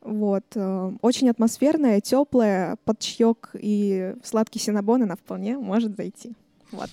Вот. 0.00 0.44
э, 0.54 0.92
Очень 1.02 1.28
атмосферная, 1.28 2.00
теплая, 2.00 2.76
под 2.84 2.98
чаек 3.00 3.50
и 3.54 4.14
сладкий 4.22 4.58
синабон 4.58 5.02
она 5.02 5.16
вполне 5.16 5.58
может 5.58 5.96
зайти. 5.96 6.32
Вот. 6.70 6.90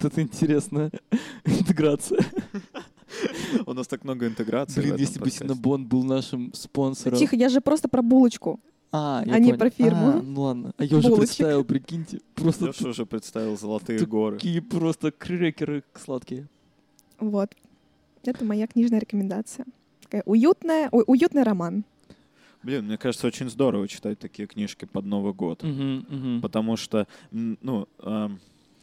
Это 0.00 0.22
интересная 0.22 0.90
интеграция. 1.44 2.20
У 3.66 3.72
нас 3.72 3.86
так 3.86 4.04
много 4.04 4.26
интеграций. 4.26 4.82
в 4.82 4.86
Блин, 4.86 4.96
если 4.96 5.20
бы. 5.20 5.30
Синабон 5.30 5.86
был 5.86 6.02
нашим 6.02 6.52
спонсором. 6.54 7.18
Тихо, 7.18 7.36
я 7.36 7.48
же 7.48 7.60
просто 7.60 7.88
про 7.88 8.02
булочку. 8.02 8.60
А, 8.92 9.22
я 9.26 9.34
а 9.34 9.38
не 9.38 9.52
про 9.54 9.70
фирму. 9.70 10.08
А, 10.08 10.22
ну 10.22 10.42
ладно. 10.42 10.72
А 10.76 10.84
я 10.84 10.96
уже 10.96 11.14
представил, 11.14 11.64
прикиньте. 11.64 12.20
Просто 12.34 12.66
Лёша 12.66 12.88
уже 12.88 13.06
представил 13.06 13.56
золотые 13.56 14.04
горы. 14.06 14.36
такие 14.36 14.62
просто 14.62 15.10
крекеры 15.10 15.82
сладкие. 15.94 16.48
Вот. 17.18 17.54
Это 18.28 18.44
моя 18.44 18.66
книжная 18.66 18.98
рекомендация. 19.00 19.66
Такая 20.02 20.22
уютная, 20.24 20.88
ой, 20.92 21.04
уютный 21.06 21.42
роман. 21.42 21.84
Блин, 22.62 22.86
мне 22.86 22.98
кажется, 22.98 23.26
очень 23.26 23.48
здорово 23.48 23.86
читать 23.86 24.18
такие 24.18 24.48
книжки 24.48 24.84
под 24.86 25.04
Новый 25.04 25.32
год. 25.32 25.62
Мгм, 25.62 26.06
мгм. 26.08 26.40
Потому 26.42 26.76
что, 26.76 27.06
ну, 27.30 27.86
эм, 28.00 28.40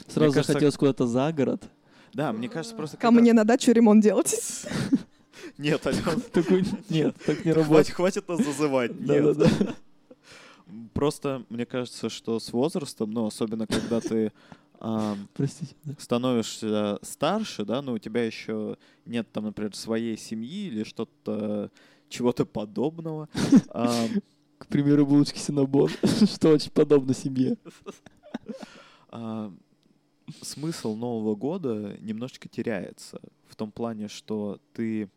Сразу 0.07 0.31
кажется, 0.33 0.43
захотелось 0.53 0.77
куда-то 0.77 1.05
за 1.07 1.31
город. 1.33 1.69
да, 2.13 2.31
мне 2.31 2.47
кажется, 2.49 2.75
просто... 2.75 2.97
Ко 2.97 3.07
когда- 3.07 3.19
мне 3.21 3.33
на 3.33 3.43
дачу 3.43 3.71
ремонт 3.71 4.01
делать. 4.03 4.65
Нет, 5.57 5.81
Такой, 6.31 6.63
нет, 6.89 7.15
так 7.25 7.43
не 7.43 7.51
работает. 7.51 7.89
хватит 7.89 8.27
нас 8.29 8.43
зазывать. 8.43 8.97
Нет. 8.99 9.37
Просто 10.93 11.43
мне 11.49 11.65
кажется, 11.65 12.09
что 12.09 12.39
с 12.39 12.53
возрастом, 12.53 13.11
ну, 13.11 13.25
особенно 13.25 13.67
когда 13.67 13.99
ты 13.99 14.31
Простите. 15.33 15.75
становишься 15.97 16.99
старше, 17.01 17.63
да, 17.63 17.81
но 17.81 17.93
у 17.93 17.99
тебя 17.99 18.25
еще 18.25 18.77
нет 19.05 19.31
там, 19.31 19.45
например, 19.45 19.73
своей 19.75 20.17
семьи 20.17 20.67
или 20.67 20.83
что-то 20.83 21.71
чего-то 22.09 22.45
подобного. 22.45 23.29
К 24.57 24.67
примеру, 24.67 25.05
булочки 25.05 25.37
Синабон, 25.37 25.89
что 26.25 26.49
очень 26.49 26.71
подобно 26.71 27.13
семье. 27.13 27.57
смысл 30.41 30.95
Нового 30.95 31.35
года 31.35 31.97
немножечко 31.99 32.49
теряется 32.49 33.19
в 33.47 33.55
том 33.55 33.71
плане, 33.71 34.07
что 34.07 34.59
ты 34.73 35.09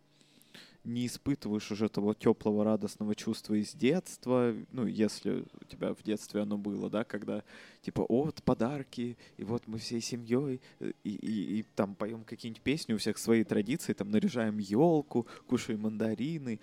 не 0.86 1.06
испытываешь 1.06 1.70
уже 1.72 1.88
того 1.88 2.14
теплого 2.14 2.64
радостного 2.64 3.14
чувства 3.14 3.54
из 3.54 3.74
детства, 3.74 4.54
ну, 4.72 4.86
если 4.86 5.44
у 5.60 5.64
тебя 5.68 5.92
в 5.92 6.02
детстве 6.02 6.42
оно 6.42 6.56
было, 6.58 6.88
да, 6.88 7.04
когда 7.04 7.42
типа, 7.82 8.02
о, 8.02 8.24
вот 8.24 8.42
подарки, 8.42 9.16
и 9.36 9.44
вот 9.44 9.66
мы 9.66 9.78
всей 9.78 10.00
семьей, 10.00 10.60
и, 10.80 10.94
и- 11.10 11.58
и 11.58 11.64
там 11.74 11.94
поем 11.94 12.24
какие-нибудь 12.24 12.62
песни, 12.62 12.94
у 12.94 12.98
всех 12.98 13.18
свои 13.18 13.44
традиции, 13.44 13.92
там 13.94 14.10
наряжаем 14.10 14.58
елку, 14.58 15.26
кушаем 15.46 15.80
мандарины. 15.80 16.60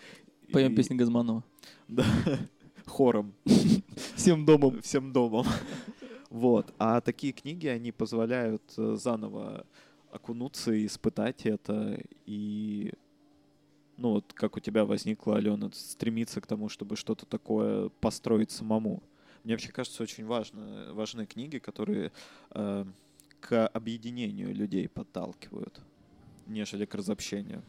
Поем 0.51 0.73
и- 0.73 0.75
песни 0.75 0.95
Газманова. 0.95 1.43
Да, 1.87 2.05
хором 2.85 3.33
Всем 4.15 4.45
домом. 4.45 4.81
всем 4.81 5.11
домом. 5.13 5.45
Вот. 6.29 6.73
А 6.79 6.99
такие 7.01 7.31
книги, 7.31 7.67
они 7.67 7.91
позволяют 7.91 8.63
э, 8.77 8.95
заново 8.99 9.65
окунуться 10.11 10.71
и 10.73 10.87
испытать 10.87 11.45
это. 11.45 11.99
И, 12.25 12.91
ну 13.97 14.11
вот, 14.11 14.33
как 14.33 14.57
у 14.57 14.59
тебя 14.59 14.85
возникла, 14.85 15.37
Алена, 15.37 15.69
стремиться 15.73 16.41
к 16.41 16.47
тому, 16.47 16.69
чтобы 16.69 16.95
что-то 16.95 17.25
такое 17.25 17.89
построить 17.99 18.51
самому. 18.51 19.03
Мне 19.43 19.53
вообще 19.53 19.71
кажется, 19.71 20.03
очень 20.03 20.25
важно, 20.25 20.93
важны 20.93 21.25
книги, 21.25 21.57
которые 21.57 22.11
э, 22.51 22.85
к 23.39 23.67
объединению 23.67 24.55
людей 24.55 24.87
подталкивают, 24.87 25.79
нежели 26.47 26.85
к 26.85 26.95
разобщению. 26.95 27.61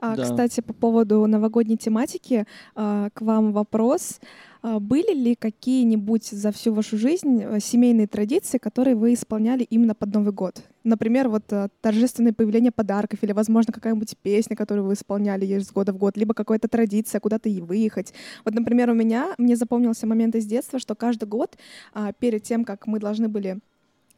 А, 0.00 0.16
Да. 0.16 0.24
Кстати, 0.24 0.60
по 0.60 0.72
поводу 0.72 1.26
новогодней 1.26 1.76
тематики, 1.76 2.46
а, 2.74 3.10
к 3.10 3.20
вам 3.20 3.52
вопрос. 3.52 4.20
А, 4.62 4.78
Были 4.78 5.14
ли 5.14 5.34
какие-нибудь 5.34 6.24
за 6.24 6.50
всю 6.52 6.72
вашу 6.72 6.98
жизнь 6.98 7.42
э, 7.42 7.60
семейные 7.60 8.06
традиции, 8.06 8.58
которые 8.58 8.94
вы 8.94 9.14
исполняли 9.14 9.64
именно 9.64 9.94
под 9.94 10.14
Новый 10.14 10.32
год? 10.32 10.62
Например, 10.88 11.28
вот 11.28 11.52
э, 11.52 11.68
торжественное 11.82 12.32
появление 12.32 12.72
подарков 12.72 13.18
или, 13.22 13.32
возможно, 13.32 13.74
какая-нибудь 13.74 14.16
песня, 14.22 14.56
которую 14.56 14.86
вы 14.86 14.94
исполняли 14.94 15.44
из 15.44 15.70
года 15.70 15.92
в 15.92 15.98
год, 15.98 16.16
либо 16.16 16.32
какая-то 16.32 16.66
традиция 16.66 17.20
куда-то 17.20 17.50
и 17.50 17.60
выехать. 17.60 18.14
Вот, 18.42 18.54
например, 18.54 18.88
у 18.88 18.94
меня, 18.94 19.34
мне 19.36 19.54
запомнился 19.54 20.06
момент 20.06 20.34
из 20.34 20.46
детства, 20.46 20.78
что 20.78 20.94
каждый 20.94 21.28
год 21.28 21.58
а, 21.92 22.14
перед 22.14 22.42
тем, 22.42 22.64
как 22.64 22.86
мы 22.86 23.00
должны 23.00 23.28
были 23.28 23.58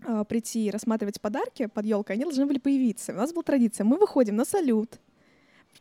а, 0.04 0.22
прийти 0.22 0.66
и 0.66 0.70
рассматривать 0.70 1.20
подарки 1.20 1.66
под 1.66 1.86
елкой, 1.86 2.14
они 2.14 2.24
должны 2.24 2.46
были 2.46 2.60
появиться. 2.60 3.12
У 3.12 3.16
нас 3.16 3.32
была 3.32 3.42
традиция, 3.42 3.84
мы 3.84 3.96
выходим 3.96 4.36
на 4.36 4.44
салют, 4.44 5.00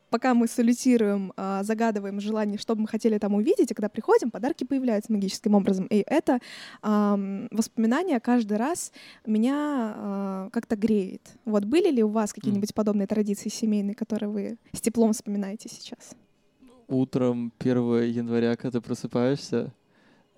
пока 0.10 0.34
мы 0.34 0.48
салютируем, 0.48 1.34
а, 1.38 1.64
загадываем 1.64 2.20
желание, 2.20 2.58
что 2.58 2.76
бы 2.76 2.82
мы 2.82 2.88
хотели 2.88 3.18
там 3.18 3.34
увидеть, 3.36 3.72
и 3.72 3.74
когда 3.74 3.90
приходим, 3.90 4.32
подарки 4.32 4.64
появляются 4.64 5.12
магическим 5.12 5.56
образом. 5.56 5.86
И 5.86 6.04
это 6.06 6.40
воспоминание 6.82 8.20
каждый 8.20 8.58
раз 8.58 8.92
меня 9.26 9.94
а, 9.96 10.50
как-то 10.52 10.76
греет. 10.76 11.22
Вот 11.46 11.66
были 11.66 11.90
ли 11.92 12.04
у 12.04 12.10
вас 12.10 12.34
какие-нибудь 12.34 12.74
подобные 12.74 13.08
традиции 13.08 13.50
семейные, 13.50 13.96
которые 13.96 14.30
вы 14.30 14.58
с 14.74 14.82
теплом 14.82 15.14
вспоминаете 15.14 15.70
сейчас? 15.70 16.16
Утром 16.88 17.54
1 17.60 18.04
января, 18.04 18.56
когда 18.56 18.80
ты 18.80 18.82
просыпаешься 18.82 19.74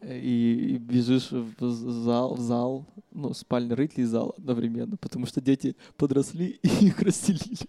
и, 0.02 0.74
и 0.74 0.78
бежишь 0.78 1.32
в 1.32 1.56
зал, 1.62 2.36
в 2.36 2.40
зал, 2.40 2.86
ну, 3.12 3.34
спальный 3.34 3.76
рытлий 3.76 4.04
зал 4.04 4.34
одновременно, 4.38 4.98
потому 4.98 5.26
что 5.26 5.42
дети 5.42 5.76
подросли 5.98 6.60
и 6.64 6.88
их 6.88 7.02
расстелили. 7.02 7.68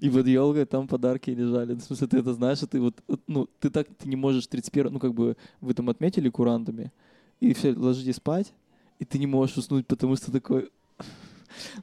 И 0.00 0.10
под 0.10 0.26
елкой 0.26 0.64
там 0.64 0.88
подарки 0.88 1.30
лежали. 1.30 1.74
Ну, 1.74 1.78
В 1.78 1.82
смысле, 1.82 2.06
ты 2.08 2.18
это 2.18 2.34
знаешь, 2.34 2.58
ты 2.58 2.80
вот, 2.80 2.94
ну, 3.26 3.48
ты 3.60 3.70
так 3.70 3.86
ты 3.98 4.08
не 4.08 4.16
можешь 4.16 4.46
31, 4.46 4.92
ну, 4.92 4.98
как 4.98 5.14
бы 5.14 5.36
вы 5.60 5.74
там 5.74 5.88
отметили 5.88 6.28
курантами, 6.28 6.92
и 7.40 7.52
все, 7.54 7.72
ложитесь 7.74 8.16
спать, 8.16 8.52
и 8.98 9.04
ты 9.04 9.18
не 9.18 9.26
можешь 9.26 9.56
уснуть, 9.56 9.86
потому 9.86 10.16
что 10.16 10.32
такой... 10.32 10.70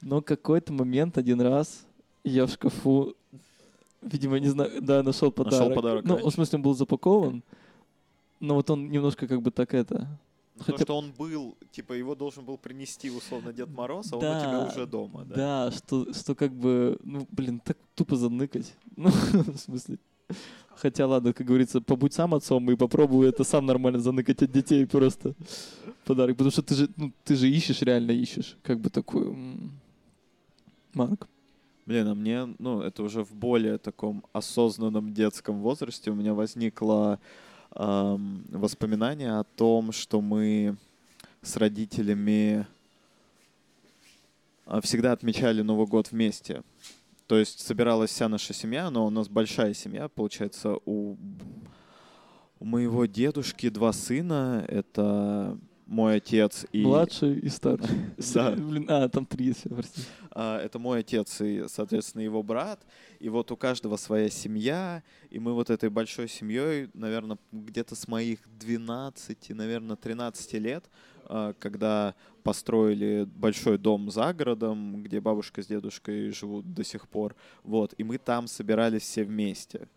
Но 0.01 0.21
какой-то 0.21 0.73
момент 0.73 1.17
один 1.17 1.41
раз 1.41 1.85
я 2.23 2.45
в 2.45 2.51
шкафу, 2.51 3.15
видимо, 4.01 4.39
не 4.39 4.47
знаю, 4.47 4.81
да, 4.81 5.03
нашел 5.03 5.31
подарок. 5.31 5.75
подарок 5.75 6.05
Ну, 6.05 6.17
в 6.17 6.33
смысле, 6.33 6.57
он 6.57 6.63
был 6.63 6.73
запакован, 6.73 7.43
но 8.39 8.55
вот 8.55 8.69
он 8.69 8.89
немножко 8.89 9.27
как 9.27 9.41
бы 9.41 9.51
так 9.51 9.73
это... 9.73 10.07
Ну, 10.59 10.63
Хотя- 10.65 10.77
То, 10.77 10.83
что 10.83 10.97
он 10.97 11.11
был, 11.17 11.55
типа, 11.71 11.93
его 11.93 12.15
должен 12.15 12.43
был 12.45 12.57
принести, 12.57 13.09
условно, 13.09 13.53
Дед 13.53 13.69
Мороз, 13.69 14.11
а 14.13 14.17
он 14.17 14.23
у 14.23 14.27
Да, 14.27 14.39
тебя 14.41 14.67
уже 14.67 14.85
дома, 14.85 15.25
да? 15.25 15.35
Да, 15.35 15.71
что, 15.71 16.13
что 16.13 16.35
как 16.35 16.51
бы, 16.53 16.97
ну, 17.03 17.25
блин, 17.31 17.59
так 17.63 17.77
тупо 17.95 18.15
заныкать. 18.15 18.73
Ну, 18.97 19.09
в 19.09 19.57
смысле. 19.57 19.97
Хотя, 20.75 21.07
ладно, 21.07 21.33
как 21.33 21.47
говорится, 21.47 21.81
побудь 21.81 22.13
сам 22.13 22.33
отцом 22.33 22.69
и 22.71 22.75
попробуй 22.75 23.27
это 23.27 23.43
сам 23.43 23.65
нормально 23.65 23.99
заныкать 23.99 24.43
от 24.43 24.51
детей 24.51 24.85
просто 24.85 25.33
подарок. 26.05 26.35
Потому 26.37 26.51
что 26.51 26.61
ты 26.61 26.75
же, 26.75 26.89
ну, 26.97 27.11
ты 27.23 27.35
же 27.35 27.49
ищешь, 27.49 27.81
реально 27.81 28.11
ищешь. 28.11 28.57
Как 28.63 28.79
бы 28.79 28.89
такой... 28.89 29.27
м, 29.27 29.71
Марк. 30.93 31.27
Блин, 31.85 32.07
а 32.07 32.15
мне, 32.15 32.45
ну, 32.59 32.81
это 32.81 33.03
уже 33.03 33.23
в 33.23 33.33
более 33.33 33.77
таком 33.77 34.23
осознанном 34.33 35.13
детском 35.13 35.59
возрасте 35.61 36.11
у 36.11 36.15
меня 36.15 36.33
возникло 36.33 37.19
ам, 37.71 38.43
воспоминание 38.49 39.39
о 39.39 39.43
том, 39.43 39.91
что 39.91 40.21
мы 40.21 40.75
с 41.41 41.55
родителями 41.57 42.65
а, 44.65 44.81
всегда 44.81 45.11
отмечали 45.13 45.61
Новый 45.61 45.87
год 45.87 46.11
вместе. 46.11 46.63
То 47.27 47.37
есть 47.37 47.59
собиралась 47.59 48.11
вся 48.11 48.27
наша 48.27 48.53
семья, 48.53 48.89
но 48.89 49.05
у 49.05 49.09
нас 49.09 49.29
большая 49.29 49.73
семья, 49.73 50.07
получается, 50.07 50.77
у, 50.85 51.15
у 52.59 52.65
моего 52.65 53.05
дедушки 53.05 53.69
два 53.69 53.93
сына, 53.93 54.65
это 54.67 55.57
мой 55.89 56.17
отец 56.17 56.67
и... 56.71 56.83
Младший 56.83 57.39
и 57.39 57.49
старший. 57.49 57.97
Да. 58.33 58.51
Блин, 58.51 58.85
а, 58.87 59.09
там 59.09 59.25
три, 59.25 59.53
всё, 59.53 59.69
прости. 59.69 60.01
А, 60.31 60.59
это 60.61 60.77
мой 60.77 60.99
отец 60.99 61.41
и, 61.41 61.65
соответственно, 61.67 62.21
его 62.21 62.43
брат. 62.43 62.85
И 63.19 63.27
вот 63.27 63.51
у 63.51 63.57
каждого 63.57 63.97
своя 63.97 64.29
семья. 64.29 65.01
И 65.31 65.39
мы 65.39 65.53
вот 65.53 65.71
этой 65.71 65.89
большой 65.89 66.27
семьей, 66.27 66.89
наверное, 66.93 67.39
где-то 67.51 67.95
с 67.95 68.07
моих 68.07 68.39
12, 68.59 69.49
наверное, 69.49 69.95
13 69.95 70.53
лет, 70.59 70.85
а, 71.25 71.53
когда 71.59 72.13
построили 72.43 73.27
большой 73.35 73.79
дом 73.79 74.11
за 74.11 74.31
городом, 74.33 75.01
где 75.01 75.19
бабушка 75.19 75.63
с 75.63 75.67
дедушкой 75.67 76.31
живут 76.31 76.71
до 76.71 76.83
сих 76.83 77.07
пор. 77.07 77.35
Вот. 77.63 77.95
И 77.97 78.03
мы 78.03 78.19
там 78.19 78.47
собирались 78.47 79.03
все 79.03 79.23
вместе. 79.23 79.87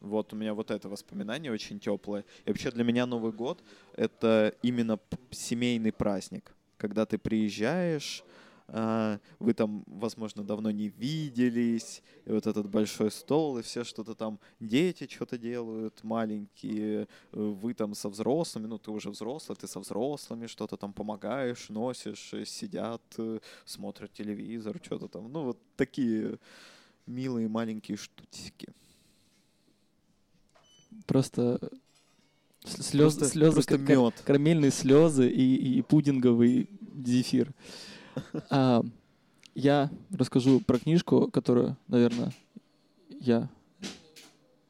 Вот 0.00 0.32
у 0.32 0.36
меня 0.36 0.54
вот 0.54 0.70
это 0.70 0.88
воспоминание 0.88 1.52
очень 1.52 1.80
теплое. 1.80 2.24
И 2.44 2.50
вообще 2.50 2.70
для 2.70 2.84
меня 2.84 3.06
Новый 3.06 3.32
год— 3.32 3.62
это 3.96 4.54
именно 4.62 4.98
семейный 5.30 5.92
праздник. 5.92 6.54
Когда 6.76 7.06
ты 7.06 7.18
приезжаешь, 7.18 8.22
а, 8.68 9.20
вы 9.38 9.54
там, 9.54 9.84
возможно, 9.86 10.42
давно 10.42 10.70
не 10.72 10.88
виделись, 10.88 12.02
и 12.24 12.32
вот 12.32 12.46
этот 12.46 12.68
большой 12.68 13.10
стол, 13.10 13.58
и 13.58 13.62
все 13.62 13.84
что-то 13.84 14.14
там, 14.14 14.40
дети 14.58 15.08
что-то 15.08 15.38
делают, 15.38 16.02
маленькие, 16.02 17.02
э, 17.02 17.06
вы 17.32 17.74
там 17.74 17.94
со 17.94 18.08
взрослыми, 18.08 18.66
ну 18.66 18.78
ты 18.78 18.90
уже 18.90 19.10
взрослый, 19.10 19.56
ты 19.56 19.68
со 19.68 19.78
взрослыми 19.78 20.48
что-то 20.48 20.76
там 20.76 20.92
помогаешь, 20.92 21.68
носишь, 21.68 22.34
э, 22.34 22.44
сидят, 22.44 23.02
э, 23.18 23.38
смотрят 23.64 24.12
телевизор, 24.12 24.80
что-то 24.82 25.06
там, 25.06 25.32
ну 25.32 25.44
вот 25.44 25.58
такие 25.76 26.38
милые 27.06 27.48
маленькие 27.48 27.96
штучки. 27.96 28.68
Просто 31.06 31.58
слезы, 32.64 33.18
Просто- 33.18 33.24
слезы, 33.26 33.52
просто 33.54 33.78
как- 33.78 33.88
мед. 33.88 34.14
карамельные 34.24 34.70
слезы 34.70 35.28
и, 35.30 35.78
и 35.78 35.82
пудинговый 35.82 36.68
зефир. 37.04 37.52
А, 38.50 38.82
я 39.54 39.90
расскажу 40.10 40.60
про 40.60 40.78
книжку, 40.78 41.30
которую, 41.30 41.76
наверное, 41.88 42.32
я 43.20 43.48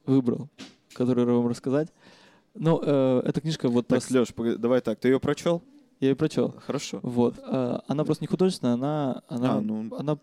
выбрал, 0.04 0.48
которую 0.92 1.26
вам 1.26 1.48
рассказать. 1.48 1.88
Ну, 2.54 2.80
э, 2.82 3.22
эта 3.24 3.40
книжка 3.40 3.68
вот 3.68 3.86
Так, 3.86 4.02
про- 4.06 4.18
Леш, 4.20 4.28
давай 4.58 4.80
так, 4.80 4.98
ты 4.98 5.08
ее 5.08 5.20
прочел? 5.20 5.62
я 6.00 6.08
ее 6.10 6.16
прочел. 6.16 6.54
Хорошо. 6.66 7.00
Вот. 7.02 7.34
а, 7.42 7.82
она 7.86 8.04
просто 8.04 8.22
не 8.24 8.28
художественная, 8.28 8.74
она, 8.74 9.22
она, 9.28 9.54
А, 9.56 9.60
ну. 9.60 9.94
она 9.96 10.18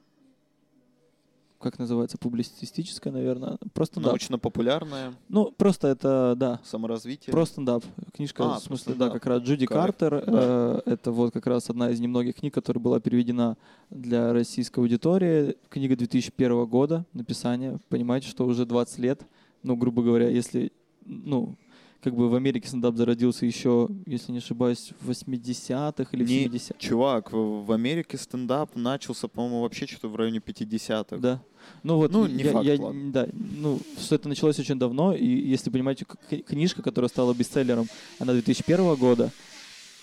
как 1.63 1.80
называется, 1.80 2.17
публицистическая, 2.17 3.12
наверное. 3.12 3.58
Просто 3.73 3.95
стендап. 3.95 4.12
Научно-популярное, 4.12 5.13
Ну, 5.30 5.52
просто 5.52 5.88
это, 5.88 6.36
да, 6.38 6.60
саморазвитие. 6.63 7.32
про 7.32 7.45
стендап. 7.45 7.84
Книжка, 8.13 8.43
А, 8.56 8.60
в 8.60 8.63
смысле, 8.63 8.93
да, 8.95 9.10
как 9.10 9.26
раз 9.26 9.41
Джуди 9.41 9.65
Кайф, 9.65 9.82
Картер. 9.82 10.23
да. 10.26 10.82
э, 10.86 10.91
это 10.91 11.12
вот 11.12 11.34
как 11.34 11.47
раз 11.47 11.69
одна 11.69 11.89
из 11.89 11.99
немногих 11.99 12.36
книг, 12.36 12.54
которая 12.54 12.84
была 12.84 12.99
переведена 12.99 13.58
для 13.89 14.34
российской 14.34 14.80
аудитории. 14.82 15.56
Книга 15.69 15.95
2001 15.95 16.65
года 16.65 17.06
написания. 17.13 17.80
Понимаете, 17.89 18.28
что 18.28 18.45
уже 18.45 18.65
20 18.65 18.99
лет. 18.99 19.21
Ну, 19.63 19.76
грубо 19.78 20.04
говоря, 20.04 20.28
если, 20.30 20.71
ну, 21.06 21.56
как 22.03 22.15
бы 22.15 22.29
в 22.29 22.35
Америке 22.35 22.67
стендап 22.67 22.95
зародился 22.97 23.45
еще, 23.45 23.87
если 24.05 24.31
не 24.33 24.39
ошибаюсь, 24.39 24.91
в 24.99 25.09
80-х 25.09 26.09
или 26.11 26.25
Не- 26.25 26.45
70-х. 26.47 26.75
Чувак, 26.79 27.31
в, 27.31 27.65
в 27.65 27.71
Америке 27.71 28.17
стендап 28.17 28.75
начался, 28.75 29.27
по-моему, 29.27 29.61
вообще 29.61 29.87
что-то 29.87 30.09
в 30.09 30.15
районе 30.15 30.39
50-х. 30.39 31.17
Да. 31.17 31.41
Ну 31.83 31.95
вот, 31.95 32.11
Ну, 32.11 32.27
не 32.27 32.43
я, 32.43 32.51
факт, 32.51 32.65
я- 32.65 32.81
ладно. 32.81 33.11
да, 33.11 33.27
ну, 33.33 33.79
что 33.97 34.15
это 34.15 34.27
началось 34.27 34.59
очень 34.59 34.77
давно, 34.77 35.13
и 35.15 35.25
если 35.25 35.69
понимаете, 35.69 36.05
книжка, 36.45 36.81
которая 36.81 37.07
стала 37.07 37.33
бестселлером, 37.33 37.87
она 38.19 38.33
2001 38.33 38.95
года, 38.95 39.31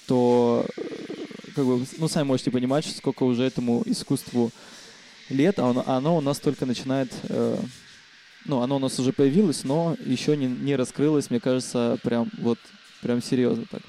то, 0.07 0.65
э, 0.77 0.83
как 1.55 1.67
бы, 1.67 1.85
ну, 1.99 2.09
сами 2.09 2.27
можете 2.27 2.51
понимать, 2.51 2.87
сколько 2.87 3.25
уже 3.25 3.43
этому 3.43 3.83
искусству 3.85 4.51
лет, 5.29 5.59
а 5.59 5.69
оно, 5.71 5.85
оно 5.87 6.17
у 6.17 6.21
нас 6.21 6.39
только 6.41 6.65
начинает, 6.67 7.13
э, 7.29 7.57
ну, 8.47 8.61
оно 8.61 8.77
у 8.77 8.79
нас 8.79 8.99
уже 8.99 9.13
появилось, 9.13 9.65
но 9.65 9.97
еще 10.05 10.37
не, 10.37 10.47
не 10.47 10.77
раскрылось, 10.77 11.31
мне 11.31 11.41
кажется, 11.41 11.99
прям 12.03 12.31
вот, 12.39 12.59
прям 13.03 13.23
серьезно 13.23 13.65
так. 13.71 13.83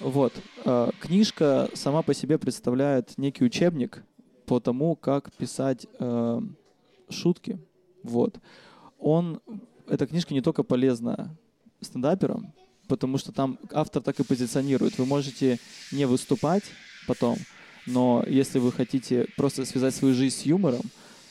Вот. 0.00 0.32
э, 0.64 0.90
Книжка 1.00 1.68
сама 1.74 2.02
по 2.02 2.14
себе 2.14 2.38
представляет 2.38 3.18
некий 3.18 3.44
учебник 3.44 4.02
по 4.46 4.60
тому, 4.60 4.94
как 4.96 5.32
писать 5.32 5.86
э, 5.98 6.40
шутки. 7.10 7.58
Вот. 8.02 8.38
Он, 8.98 9.40
эта 9.88 10.06
книжка 10.06 10.34
не 10.34 10.40
только 10.40 10.62
полезна 10.62 11.36
стендаперам, 11.80 12.52
потому 12.88 13.18
что 13.18 13.32
там 13.32 13.58
автор 13.72 14.02
так 14.02 14.18
и 14.20 14.24
позиционирует. 14.24 14.98
Вы 14.98 15.06
можете 15.06 15.58
не 15.92 16.06
выступать 16.06 16.64
потом, 17.06 17.36
но 17.86 18.24
если 18.26 18.58
вы 18.58 18.72
хотите 18.72 19.26
просто 19.36 19.64
связать 19.64 19.94
свою 19.94 20.14
жизнь 20.14 20.36
с 20.36 20.42
юмором, 20.42 20.82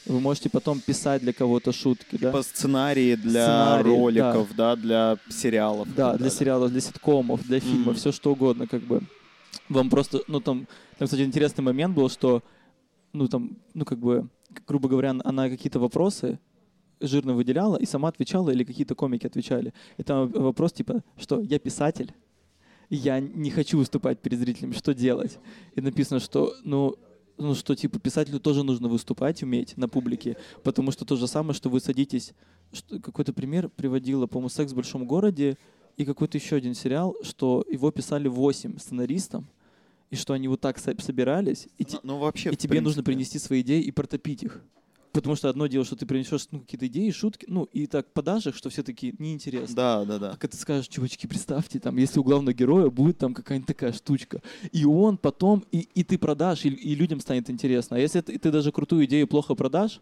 вы 0.08 0.20
можете 0.20 0.50
потом 0.50 0.80
писать 0.80 1.22
для 1.22 1.34
кого-то 1.34 1.72
шутки, 1.72 2.18
да? 2.18 2.32
По 2.32 2.42
сценарии 2.42 3.16
для 3.16 3.44
Сценарий, 3.44 3.90
роликов, 3.90 4.56
да. 4.56 4.76
для 4.76 5.18
сериалов. 5.30 5.88
Да, 5.96 6.12
для 6.12 6.18
далее. 6.20 6.32
сериалов, 6.32 6.72
для 6.72 6.82
ситкомов, 6.82 7.44
для 7.48 7.60
фильмов, 7.60 7.88
Мгм. 7.88 7.96
все 7.96 8.12
что 8.12 8.32
угодно, 8.32 8.68
как 8.68 8.82
бы. 8.84 9.02
Вам 9.70 9.90
просто, 9.90 10.22
ну 10.28 10.40
там, 10.40 10.68
там, 10.98 11.08
кстати, 11.08 11.22
интересный 11.24 11.64
момент 11.64 11.96
был, 11.96 12.10
что, 12.10 12.42
ну 13.14 13.28
там, 13.28 13.58
ну 13.74 13.86
как 13.86 14.00
бы, 14.00 14.28
грубо 14.68 14.88
говоря, 14.90 15.16
она 15.24 15.50
какие-то 15.50 15.80
вопросы 15.80 16.40
жирно 17.00 17.34
выделяла 17.34 17.78
и 17.78 17.86
сама 17.86 18.08
отвечала, 18.10 18.50
или 18.50 18.64
какие-то 18.64 18.96
комики 18.96 19.28
отвечали. 19.28 19.74
И 19.98 20.04
там 20.04 20.30
вопрос 20.32 20.72
типа, 20.74 21.04
что 21.18 21.42
я 21.42 21.60
писатель, 21.60 22.12
я 22.90 23.20
не 23.20 23.52
хочу 23.52 23.78
выступать 23.78 24.20
перед 24.20 24.40
зрителями, 24.40 24.72
что 24.74 24.94
делать? 24.94 25.38
И 25.76 25.82
написано, 25.82 26.20
что, 26.22 26.54
ну, 26.64 26.96
ну, 27.38 27.56
что, 27.56 27.76
типа, 27.76 28.00
писателю 28.00 28.40
тоже 28.40 28.64
нужно 28.64 28.88
выступать, 28.88 29.44
уметь 29.44 29.78
на 29.78 29.88
публике, 29.88 30.38
потому 30.64 30.92
что 30.92 31.06
то 31.06 31.16
же 31.16 31.28
самое, 31.28 31.54
что 31.54 31.70
вы 31.70 31.80
садитесь... 31.80 32.34
Какой-то 32.90 33.32
пример 33.32 33.70
приводила, 33.70 34.28
по-моему, 34.28 34.50
«Секс 34.50 34.74
в 34.74 34.76
большом 34.76 35.06
городе» 35.06 35.58
и 35.96 36.04
какой-то 36.06 36.38
еще 36.38 36.58
один 36.58 36.74
сериал, 36.74 37.16
что 37.24 37.64
его 37.72 37.92
писали 37.92 38.28
8 38.28 38.78
сценаристам, 38.78 39.48
и 40.10 40.16
что 40.16 40.34
они 40.34 40.48
вот 40.48 40.60
так 40.62 40.78
со- 40.78 41.00
собирались, 41.02 41.68
и, 41.78 41.86
Ну, 41.92 42.00
ну, 42.04 42.18
вообще, 42.20 42.52
и 42.52 42.56
тебе 42.56 42.82
нужно 42.82 43.04
принципе. 43.04 43.06
принести 43.06 43.40
свои 43.40 43.62
идеи 43.62 43.82
и 43.82 43.92
протопить 43.92 44.44
их. 44.44 44.62
Потому 45.18 45.36
что 45.36 45.50
одно 45.50 45.66
дело, 45.66 45.84
что 45.84 45.96
ты 45.96 46.06
принесешь 46.06 46.48
ну, 46.52 46.60
какие-то 46.60 46.86
идеи, 46.86 47.10
шутки, 47.10 47.48
ну, 47.50 47.64
и 47.74 47.88
так 47.88 48.06
подашь 48.14 48.46
их, 48.46 48.56
что 48.56 48.70
все 48.70 48.84
такие 48.84 49.16
неинтересно. 49.18 49.76
Да, 49.76 50.06
да, 50.06 50.16
А 50.16 50.20
да. 50.20 50.30
когда 50.38 50.50
ты 50.50 50.58
скажешь, 50.58 50.88
чувачки, 50.88 51.26
представьте, 51.26 51.80
там, 51.80 51.98
если 51.98 52.20
у 52.20 52.24
главного 52.24 52.54
героя 52.54 52.92
будет 52.92 53.18
там 53.18 53.34
какая-нибудь 53.34 53.68
такая 53.68 53.94
штучка, 53.94 54.44
и 54.72 54.86
он 54.86 55.18
потом, 55.18 55.66
и, 55.72 55.88
и 55.96 56.04
ты 56.04 56.20
продашь, 56.20 56.66
и, 56.66 56.70
и 56.70 56.94
людям 56.94 57.20
станет 57.20 57.50
интересно. 57.50 57.98
А 57.98 58.00
если 58.00 58.22
ты, 58.22 58.38
ты 58.38 58.52
даже 58.52 58.72
крутую 58.72 59.06
идею 59.06 59.28
плохо 59.28 59.56
продашь, 59.56 60.02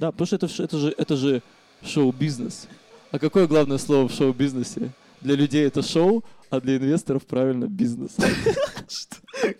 да, 0.00 0.10
потому 0.10 0.26
что 0.26 0.34
это, 0.34 0.46
это 0.46 0.78
же, 0.78 0.94
это 0.98 1.16
же 1.16 1.42
шоу-бизнес. 1.84 2.66
А 3.12 3.20
какое 3.20 3.46
главное 3.46 3.78
слово 3.78 4.08
в 4.08 4.12
шоу-бизнесе? 4.12 4.90
Для 5.20 5.34
людей 5.34 5.66
это 5.66 5.82
шоу, 5.82 6.24
а 6.50 6.60
для 6.60 6.76
инвесторов, 6.76 7.26
правильно, 7.26 7.66
бизнес. 7.66 8.16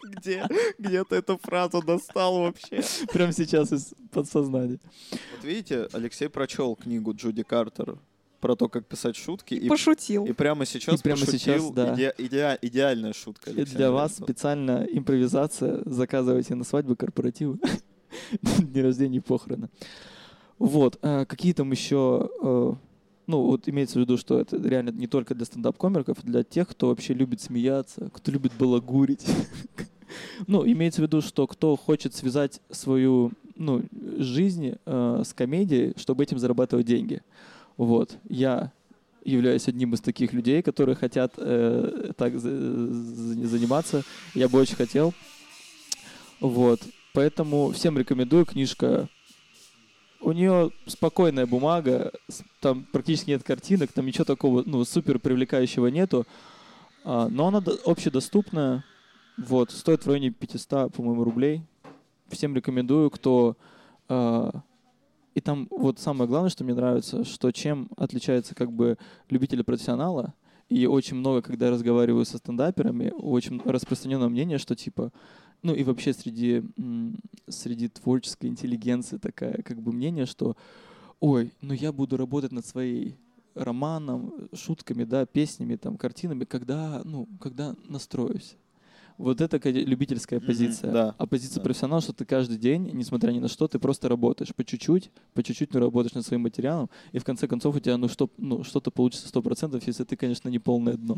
Где, 0.02 0.46
где 0.78 1.04
ты 1.04 1.16
эту 1.16 1.38
фразу 1.38 1.82
достал 1.82 2.38
вообще? 2.40 2.82
Прямо 3.12 3.32
сейчас 3.32 3.72
из 3.72 3.94
подсознания. 4.10 4.78
Вот 5.10 5.44
видите, 5.44 5.88
Алексей 5.92 6.28
прочел 6.28 6.74
книгу 6.76 7.12
Джуди 7.14 7.42
Картер 7.42 7.98
про 8.40 8.54
то, 8.56 8.68
как 8.68 8.86
писать 8.86 9.16
шутки. 9.16 9.54
И, 9.54 9.68
Пошутил. 9.68 10.24
и 10.26 10.32
прямо 10.32 10.64
сейчас 10.66 11.00
И 11.00 11.02
прямо 11.02 11.20
пошутил. 11.20 11.38
сейчас, 11.38 11.70
да. 11.70 11.94
Иде- 11.94 12.14
иде- 12.18 12.58
идеальная 12.62 13.12
шутка. 13.12 13.50
И 13.50 13.54
Алексей 13.54 13.76
для 13.76 13.90
вас 13.90 14.16
специально 14.16 14.86
импровизация. 14.90 15.82
Заказывайте 15.84 16.54
на 16.54 16.64
свадьбы, 16.64 16.96
корпоративы, 16.96 17.58
дни 18.42 18.82
рождения 18.82 19.18
и 19.18 19.20
похороны. 19.20 19.68
Вот. 20.58 20.98
а 21.02 21.24
Какие 21.26 21.52
там 21.52 21.70
еще... 21.72 22.78
Ну, 23.26 23.42
вот 23.42 23.68
имеется 23.68 23.98
в 23.98 24.02
виду, 24.02 24.16
что 24.16 24.38
это 24.38 24.56
реально 24.56 24.90
не 24.90 25.06
только 25.08 25.34
для 25.34 25.44
стендап-комиков, 25.44 26.18
для 26.22 26.44
тех, 26.44 26.68
кто 26.68 26.88
вообще 26.88 27.12
любит 27.12 27.40
смеяться, 27.40 28.08
кто 28.12 28.30
любит 28.30 28.52
балагурить. 28.58 29.26
Ну, 30.46 30.64
имеется 30.64 31.02
в 31.02 31.04
виду, 31.04 31.20
что 31.20 31.48
кто 31.48 31.74
хочет 31.76 32.14
связать 32.14 32.60
свою 32.70 33.32
ну, 33.56 33.82
жизнь 34.18 34.76
э, 34.86 35.22
с 35.26 35.34
комедией, 35.34 35.94
чтобы 35.96 36.22
этим 36.22 36.38
зарабатывать 36.38 36.86
деньги. 36.86 37.22
Вот. 37.76 38.16
Я 38.28 38.70
являюсь 39.24 39.66
одним 39.66 39.94
из 39.94 40.00
таких 40.00 40.32
людей, 40.32 40.62
которые 40.62 40.94
хотят 40.94 41.34
э, 41.36 42.12
так 42.16 42.38
за- 42.38 42.50
за- 42.50 43.46
заниматься. 43.46 44.04
Я 44.34 44.48
бы 44.48 44.60
очень 44.60 44.76
хотел. 44.76 45.12
Вот. 46.40 46.80
Поэтому 47.12 47.72
всем 47.72 47.98
рекомендую 47.98 48.46
книжка. 48.46 49.08
У 50.20 50.32
нее 50.32 50.70
спокойная 50.86 51.46
бумага, 51.46 52.12
там 52.60 52.84
практически 52.92 53.30
нет 53.30 53.42
картинок, 53.42 53.92
там 53.92 54.06
ничего 54.06 54.24
такого, 54.24 54.62
ну, 54.66 54.84
супер 54.84 55.18
привлекающего 55.18 55.86
нету. 55.88 56.26
А, 57.04 57.28
но 57.28 57.48
она 57.48 57.60
до- 57.60 57.78
общедоступная. 57.84 58.84
Вот, 59.36 59.70
стоит 59.70 60.04
в 60.04 60.08
районе 60.08 60.30
500, 60.30 60.92
по-моему, 60.94 61.22
рублей. 61.24 61.62
Всем 62.28 62.54
рекомендую, 62.54 63.10
кто... 63.10 63.56
а, 64.08 64.50
и 65.34 65.40
там 65.42 65.68
вот 65.70 65.98
самое 65.98 66.26
главное, 66.28 66.48
что 66.48 66.64
мне 66.64 66.74
нравится, 66.74 67.24
что 67.24 67.52
чем 67.52 67.90
отличается 67.98 68.54
как 68.54 68.72
бы 68.72 68.96
любитель 69.28 69.62
профессионала, 69.62 70.32
и 70.70 70.86
очень 70.86 71.16
много, 71.16 71.42
когда 71.42 71.70
разговариваю 71.70 72.24
со 72.24 72.38
стендаперами, 72.38 73.12
очень 73.16 73.60
распространенное 73.64 74.28
мнение, 74.28 74.56
что 74.56 74.74
типа, 74.74 75.12
ну 75.62 75.74
и 75.74 75.82
вообще 75.82 76.12
среди, 76.12 76.62
среди 77.48 77.88
творческой 77.88 78.46
интеллигенции 78.46 79.18
такая 79.18 79.62
как 79.62 79.80
бы 79.80 79.92
мнение, 79.92 80.26
что 80.26 80.56
ой, 81.20 81.52
ну 81.60 81.74
я 81.74 81.92
буду 81.92 82.16
работать 82.16 82.52
над 82.52 82.66
своей 82.66 83.16
романом, 83.56 84.48
шутками, 84.52 85.04
да, 85.04 85.26
песнями, 85.26 85.76
там, 85.76 85.96
картинами, 85.96 86.44
когда, 86.44 87.00
ну, 87.04 87.26
когда 87.40 87.74
настроюсь. 87.88 88.56
Вот 89.18 89.40
это 89.40 89.58
ка- 89.58 89.70
любительская 89.70 90.40
позиция. 90.40 90.92
да, 90.92 91.14
а 91.16 91.26
позиция 91.26 91.56
да. 91.56 91.62
профессионала, 91.62 92.02
что 92.02 92.12
ты 92.12 92.26
каждый 92.26 92.58
день, 92.58 92.90
несмотря 92.92 93.32
ни 93.32 93.38
на 93.38 93.48
что, 93.48 93.66
ты 93.66 93.78
просто 93.78 94.10
работаешь 94.10 94.54
по 94.54 94.62
чуть-чуть, 94.62 95.10
по 95.32 95.42
чуть-чуть 95.42 95.70
ты 95.70 95.78
работаешь 95.80 96.12
над 96.12 96.26
своим 96.26 96.42
материалом, 96.42 96.90
и 97.12 97.18
в 97.18 97.24
конце 97.24 97.48
концов 97.48 97.76
у 97.76 97.80
тебя 97.80 97.96
ну, 97.96 98.08
что, 98.08 98.30
ну, 98.36 98.62
что-то 98.62 98.90
получится 98.90 99.28
сто 99.28 99.40
процентов, 99.40 99.86
если 99.86 100.04
ты, 100.04 100.16
конечно, 100.16 100.50
не 100.50 100.58
полное 100.58 100.94
дно. 100.98 101.16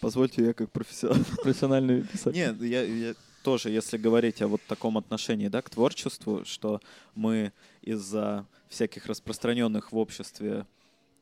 Позвольте 0.00 0.44
я 0.44 0.54
как 0.54 0.72
профессионал. 0.72 1.18
Профессиональный 1.42 2.02
писатель. 2.02 2.36
Нет, 2.36 2.60
я, 2.62 2.82
я 2.82 3.14
тоже, 3.46 3.70
если 3.70 3.96
говорить 3.96 4.42
о 4.42 4.48
вот 4.48 4.60
таком 4.66 4.98
отношении 4.98 5.46
да, 5.46 5.62
к 5.62 5.70
творчеству, 5.70 6.44
что 6.44 6.80
мы 7.14 7.52
из-за 7.80 8.44
всяких 8.68 9.06
распространенных 9.06 9.92
в 9.92 9.96
обществе, 9.96 10.66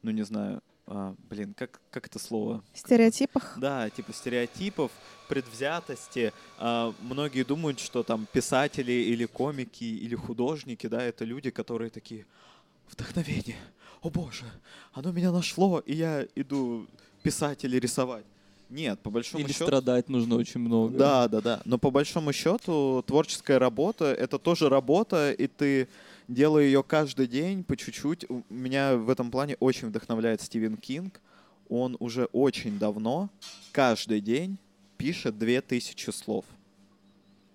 ну 0.00 0.10
не 0.10 0.22
знаю, 0.22 0.62
а, 0.86 1.14
блин, 1.28 1.52
как, 1.52 1.82
как 1.90 2.06
это 2.06 2.18
слово? 2.18 2.64
стереотипах. 2.72 3.58
Да, 3.58 3.90
типа 3.90 4.14
стереотипов, 4.14 4.90
предвзятости. 5.28 6.32
А, 6.56 6.94
многие 7.02 7.44
думают, 7.44 7.78
что 7.78 8.02
там 8.02 8.26
писатели 8.32 8.92
или 8.92 9.26
комики 9.26 9.84
или 9.84 10.14
художники, 10.14 10.86
да, 10.86 11.02
это 11.02 11.26
люди, 11.26 11.50
которые 11.50 11.90
такие 11.90 12.24
вдохновение. 12.90 13.60
О 14.00 14.08
боже, 14.08 14.46
оно 14.94 15.12
меня 15.12 15.30
нашло, 15.30 15.80
и 15.80 15.94
я 15.94 16.26
иду 16.34 16.86
писать 17.22 17.64
или 17.64 17.78
рисовать. 17.78 18.24
Нет, 18.70 19.00
по 19.00 19.10
большому 19.10 19.44
Или 19.44 19.52
счету. 19.52 19.66
страдать 19.66 20.08
нужно 20.08 20.36
очень 20.36 20.60
много. 20.60 20.96
Да, 20.96 21.28
да, 21.28 21.40
да. 21.40 21.62
Но 21.64 21.78
по 21.78 21.90
большому 21.90 22.32
счету 22.32 23.04
творческая 23.06 23.58
работа 23.58 24.06
это 24.06 24.38
тоже 24.38 24.68
работа, 24.68 25.32
и 25.32 25.46
ты 25.46 25.88
делая 26.28 26.64
ее 26.64 26.82
каждый 26.82 27.26
день 27.26 27.62
по 27.64 27.76
чуть-чуть. 27.76 28.26
Меня 28.48 28.96
в 28.96 29.10
этом 29.10 29.30
плане 29.30 29.56
очень 29.60 29.88
вдохновляет 29.88 30.40
Стивен 30.40 30.76
Кинг. 30.76 31.20
Он 31.68 31.96
уже 32.00 32.24
очень 32.32 32.78
давно 32.78 33.30
каждый 33.72 34.20
день 34.20 34.58
пишет 34.96 35.38
2000 35.38 36.10
слов. 36.10 36.44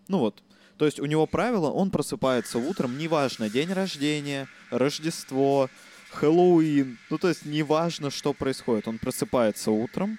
Ну 0.08 0.20
вот, 0.20 0.42
То 0.78 0.86
есть 0.86 1.00
у 1.00 1.06
него 1.06 1.28
правило, 1.28 1.70
он 1.70 1.92
просыпается 1.92 2.58
утром, 2.58 2.98
неважно, 2.98 3.50
день 3.50 3.72
рождения, 3.72 4.48
Рождество, 4.72 5.70
Хэллоуин, 6.12 6.98
ну 7.10 7.18
то 7.18 7.28
есть 7.28 7.46
неважно, 7.46 8.10
что 8.10 8.34
происходит, 8.34 8.88
он 8.88 8.98
просыпается 8.98 9.72
утром, 9.72 10.18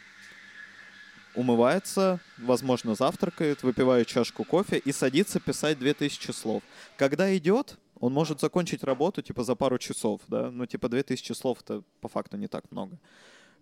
умывается, 1.34 2.20
возможно, 2.38 2.94
завтракает, 2.94 3.62
выпивает 3.62 4.06
чашку 4.06 4.44
кофе 4.44 4.78
и 4.78 4.92
садится 4.92 5.40
писать 5.40 5.78
2000 5.78 6.32
слов. 6.32 6.62
Когда 6.96 7.36
идет, 7.36 7.78
он 7.98 8.12
может 8.12 8.40
закончить 8.40 8.82
работу 8.84 9.22
типа 9.22 9.44
за 9.44 9.54
пару 9.54 9.78
часов, 9.78 10.20
да, 10.28 10.50
ну 10.50 10.66
типа 10.66 10.88
2000 10.88 11.32
слов 11.34 11.58
это 11.62 11.82
по 12.00 12.08
факту 12.08 12.36
не 12.36 12.48
так 12.48 12.70
много. 12.70 12.98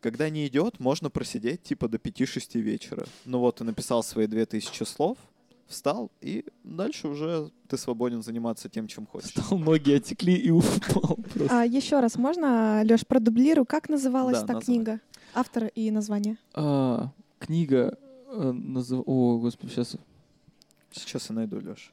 Когда 0.00 0.30
не 0.30 0.46
идет, 0.46 0.78
можно 0.78 1.10
просидеть 1.10 1.62
типа 1.64 1.88
до 1.88 1.98
5-6 1.98 2.60
вечера. 2.60 3.06
Ну 3.24 3.40
вот, 3.40 3.56
ты 3.56 3.64
написал 3.64 4.02
свои 4.04 4.26
2000 4.28 4.84
слов, 4.84 5.18
встал, 5.66 6.10
и 6.20 6.44
дальше 6.64 7.08
уже 7.08 7.50
ты 7.68 7.76
свободен 7.76 8.22
заниматься 8.22 8.68
тем, 8.68 8.86
чем 8.86 9.06
хочешь. 9.06 9.32
Встал, 9.34 9.58
ноги 9.58 9.92
отекли 9.92 10.34
и 10.34 10.50
упал. 10.50 11.16
просто. 11.34 11.60
А, 11.60 11.64
еще 11.64 12.00
раз, 12.00 12.16
можно, 12.16 12.82
Леш, 12.84 13.04
продублирую, 13.06 13.66
как 13.66 13.88
называлась 13.88 14.40
Да, 14.40 14.46
та 14.46 14.52
называй. 14.54 14.64
книга? 14.64 15.00
Автор 15.34 15.64
и 15.74 15.90
название. 15.90 16.38
А, 16.54 17.10
книга 17.38 17.96
э, 18.30 18.52
назыв- 18.52 19.02
О, 19.06 19.38
господи, 19.38 19.70
сейчас... 19.70 19.96
Сейчас 20.92 21.28
я 21.30 21.36
найду, 21.36 21.60
Леш. 21.60 21.92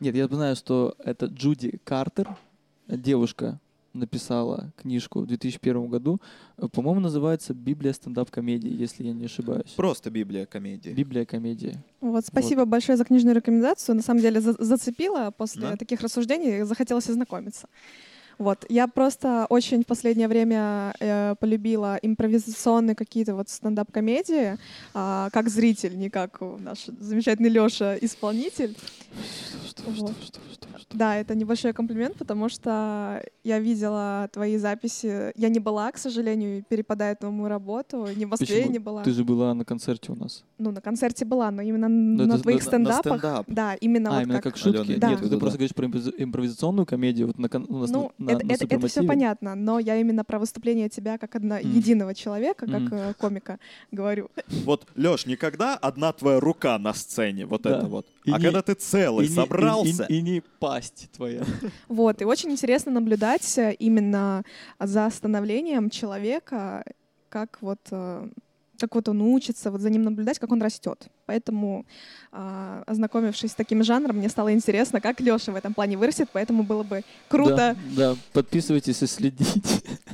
Нет, 0.00 0.14
я 0.16 0.26
знаю, 0.26 0.56
что 0.56 0.94
это 0.98 1.26
Джуди 1.26 1.78
Картер, 1.84 2.36
девушка, 2.88 3.58
написала 3.92 4.72
книжку 4.76 5.20
в 5.20 5.26
2001 5.26 5.88
году. 5.88 6.20
Э, 6.58 6.68
По-моему, 6.68 7.00
называется 7.00 7.54
«Библия 7.54 7.92
стендап-комедии», 7.92 8.70
если 8.82 9.04
я 9.04 9.12
не 9.12 9.24
ошибаюсь. 9.26 9.70
Просто 9.76 10.10
Библия 10.10 10.46
комедии. 10.46 10.90
Библия 10.90 11.24
комедии. 11.24 11.76
Вот, 12.00 12.24
спасибо 12.24 12.64
большое 12.64 12.96
за 12.96 13.04
книжную 13.04 13.34
рекомендацию. 13.34 13.96
На 13.96 14.02
самом 14.02 14.20
деле 14.20 14.40
за- 14.40 14.56
зацепила 14.64 15.30
после 15.36 15.62
Да. 15.62 15.76
таких 15.76 16.00
рассуждений, 16.02 16.62
захотелось 16.62 17.08
ознакомиться. 17.08 17.68
Вот, 18.40 18.64
я 18.70 18.88
просто 18.88 19.44
очень 19.50 19.82
в 19.82 19.86
последнее 19.86 20.26
время 20.26 20.94
э, 20.98 21.34
полюбила 21.38 21.98
импровизационные 22.00 22.94
какие-то 22.96 23.34
вот 23.34 23.50
стендап-комедии, 23.50 24.56
а, 24.94 25.28
как 25.30 25.50
зритель, 25.50 25.98
не 25.98 26.08
как 26.08 26.40
наш 26.58 26.86
замечательный 26.86 27.50
Лёша 27.50 27.98
исполнитель. 28.00 28.74
Что, 29.68 29.82
Вот. 29.90 30.12
что, 30.12 30.24
что, 30.24 30.40
что, 30.54 30.68
что? 30.78 30.96
Да, 30.96 31.16
это 31.16 31.34
небольшой 31.34 31.72
комплимент, 31.74 32.16
потому 32.16 32.48
что 32.48 33.22
я 33.44 33.58
видела 33.58 34.28
твои 34.32 34.56
записи. 34.56 35.32
Я 35.38 35.48
не 35.50 35.60
была, 35.60 35.92
к 35.92 35.98
сожалению, 35.98 36.64
перепадает 36.68 37.20
на 37.22 37.30
мою 37.30 37.48
работу. 37.48 38.06
Ни 38.16 38.24
в 38.24 38.28
Москве 38.30 38.56
Почему? 38.56 38.72
не 38.72 38.78
была. 38.78 39.02
Ты 39.02 39.10
же 39.12 39.22
была 39.24 39.52
на 39.54 39.64
концерте 39.64 40.12
у 40.12 40.14
нас. 40.16 40.44
Ну, 40.58 40.70
на 40.72 40.80
концерте 40.80 41.24
была, 41.24 41.50
но 41.50 41.60
именно 41.62 41.88
Ну, 41.88 42.26
на 42.26 42.32
это 42.34 42.42
твоих 42.42 42.60
на- 42.72 42.78
на 42.78 42.84
стендапах. 42.92 43.18
стендап. 43.20 43.44
Да, 43.48 43.74
именно 43.74 44.10
а, 44.10 44.12
вот 44.14 44.22
именно 44.22 44.40
как... 44.40 44.54
как, 44.54 44.56
шутки? 44.56 44.78
Алёна, 44.78 44.90
Нет, 44.90 45.20
да. 45.20 45.28
ты 45.28 45.38
просто 45.38 45.58
говоришь 45.58 45.74
про 45.74 45.86
импровиз- 45.86 46.14
импровизационную 46.18 46.86
комедию 46.86 47.26
вот 47.28 47.38
на, 47.38 47.48
у 47.68 47.78
нас 47.78 47.90
Ну, 47.90 48.12
на, 48.18 48.29
на- 48.32 48.36
это, 48.38 48.46
на 48.46 48.52
это, 48.52 48.64
это 48.76 48.86
все 48.88 49.02
понятно, 49.02 49.54
но 49.54 49.78
я 49.78 49.96
именно 49.96 50.24
про 50.24 50.38
выступление 50.38 50.88
тебя 50.88 51.18
как 51.18 51.34
одна 51.36 51.58
Мгм. 51.58 51.70
единого 51.70 52.14
человека, 52.14 52.66
как 52.66 52.92
э, 52.92 53.14
комика 53.18 53.58
говорю. 53.92 54.30
Вот, 54.64 54.86
Леш, 54.96 55.26
никогда 55.26 55.76
одна 55.76 56.12
твоя 56.12 56.40
рука 56.40 56.78
на 56.78 56.94
сцене, 56.94 57.46
вот 57.46 57.62
Да. 57.62 57.78
это 57.78 57.86
вот. 57.86 58.06
И 58.24 58.30
а 58.32 58.38
не- 58.38 58.44
когда 58.44 58.62
ты 58.62 58.74
целый, 58.74 59.26
И 59.26 59.28
не- 59.28 59.34
и- 59.34 59.36
собрался, 59.36 60.04
И, 60.04 60.14
и 60.18 60.22
не 60.22 60.42
пасть 60.58 61.10
твоя. 61.16 61.42
Вот, 61.88 62.22
и 62.22 62.24
очень 62.24 62.50
интересно 62.50 62.92
наблюдать 62.92 63.58
э, 63.58 63.72
именно 63.78 64.44
за 64.78 65.10
становлением 65.10 65.90
человека, 65.90 66.84
как 67.28 67.58
вот 67.60 67.80
э, 67.90 68.28
как 68.78 68.94
вот 68.94 69.08
он 69.10 69.20
учится, 69.20 69.70
вот 69.70 69.80
за 69.82 69.90
ним 69.90 70.04
наблюдать, 70.04 70.38
как 70.38 70.50
он 70.52 70.62
растет. 70.62 71.08
Поэтому, 71.30 71.86
а, 72.32 72.82
ознакомившись 72.88 73.52
с 73.52 73.54
таким 73.54 73.84
жанром, 73.84 74.16
мне 74.16 74.28
стало 74.28 74.52
интересно, 74.52 75.00
как 75.00 75.20
Леша 75.20 75.52
в 75.52 75.54
этом 75.54 75.74
плане 75.74 75.96
вырастет, 75.96 76.28
поэтому 76.32 76.64
было 76.64 76.82
бы 76.82 77.02
круто 77.28 77.56
Да, 77.56 77.76
да, 78.14 78.16
подписывайтесь 78.32 79.00
и 79.02 79.06
следите. 79.06 79.60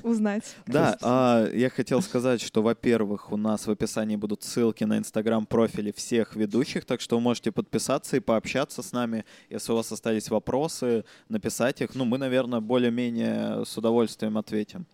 узнать. 0.03 0.45
Да, 0.67 0.99
а, 1.01 1.49
я 1.55 1.71
хотел 1.71 2.03
сказать, 2.03 2.43
что, 2.43 2.61
во-первых, 2.63 3.33
у 3.33 3.39
нас 3.39 3.67
в 3.67 3.71
описании 3.71 4.17
будут 4.17 4.43
ссылки 4.43 4.85
на 4.85 4.99
инстаграм-профили 4.99 5.91
всех 5.97 6.37
ведущих, 6.37 6.85
так 6.85 7.01
что 7.01 7.17
вы 7.17 7.23
можете 7.23 7.51
подписаться 7.51 8.19
и 8.19 8.21
пообщаться 8.21 8.83
с 8.83 8.93
нами. 8.93 9.25
Если 9.49 9.73
у 9.73 9.77
вас 9.77 9.91
остались 9.91 10.29
вопросы, 10.29 11.05
написать 11.31 11.81
их. 11.81 11.95
Ну, 11.95 12.05
мы, 12.05 12.19
наверное, 12.19 12.61
более-менее 12.61 13.65
с 13.65 13.75
удовольствием 13.79 14.37
ответим. 14.37 14.85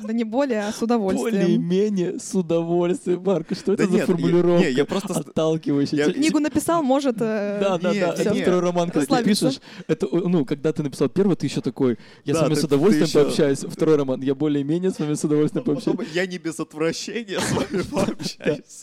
Да 0.00 0.12
не 0.12 0.24
более, 0.24 0.66
а 0.66 0.72
с 0.72 0.82
удовольствием. 0.82 1.32
Более-менее 1.32 2.18
с 2.18 2.34
удовольствием. 2.34 3.22
Марк, 3.24 3.46
что 3.56 3.72
это 3.72 3.84
Да 3.84 3.88
за 3.90 3.94
нет, 3.96 4.06
формулировка? 4.06 4.66
не, 4.66 4.72
я 4.72 4.84
просто 4.84 5.14
с- 5.14 5.24
Отталкивающая. 5.54 5.98
Я- 6.06 6.12
Книгу 6.12 6.38
написал, 6.40 6.82
может... 6.82 7.16
э, 7.20 7.58
Да, 7.60 7.78
да, 7.78 7.92
да. 7.92 8.14
Это 8.14 8.34
второй 8.34 8.60
роман, 8.60 8.90
когда 8.90 9.16
ты 9.18 9.24
пишешь. 9.24 9.60
Это, 9.86 10.06
ну, 10.10 10.44
когда 10.44 10.72
ты 10.72 10.82
написал 10.82 11.08
первый, 11.08 11.36
ты 11.36 11.46
еще 11.46 11.60
такой, 11.60 11.98
я 12.24 12.34
с 12.34 12.40
вами 12.40 12.54
с 12.54 12.64
удовольствием 12.64 13.08
пообщаюсь. 13.10 13.58
Второй 13.60 13.96
роман, 13.96 14.20
я 14.22 14.34
более-менее 14.34 14.90
с 14.90 14.98
вами 14.98 15.14
с 15.14 15.24
удовольствием 15.24 15.64
пообщаюсь. 15.64 15.98
Я 16.12 16.26
не 16.26 16.38
без 16.38 16.58
отвращения 16.60 17.38
с 17.40 17.52
вами 17.52 17.82
пообщаюсь. 17.90 18.82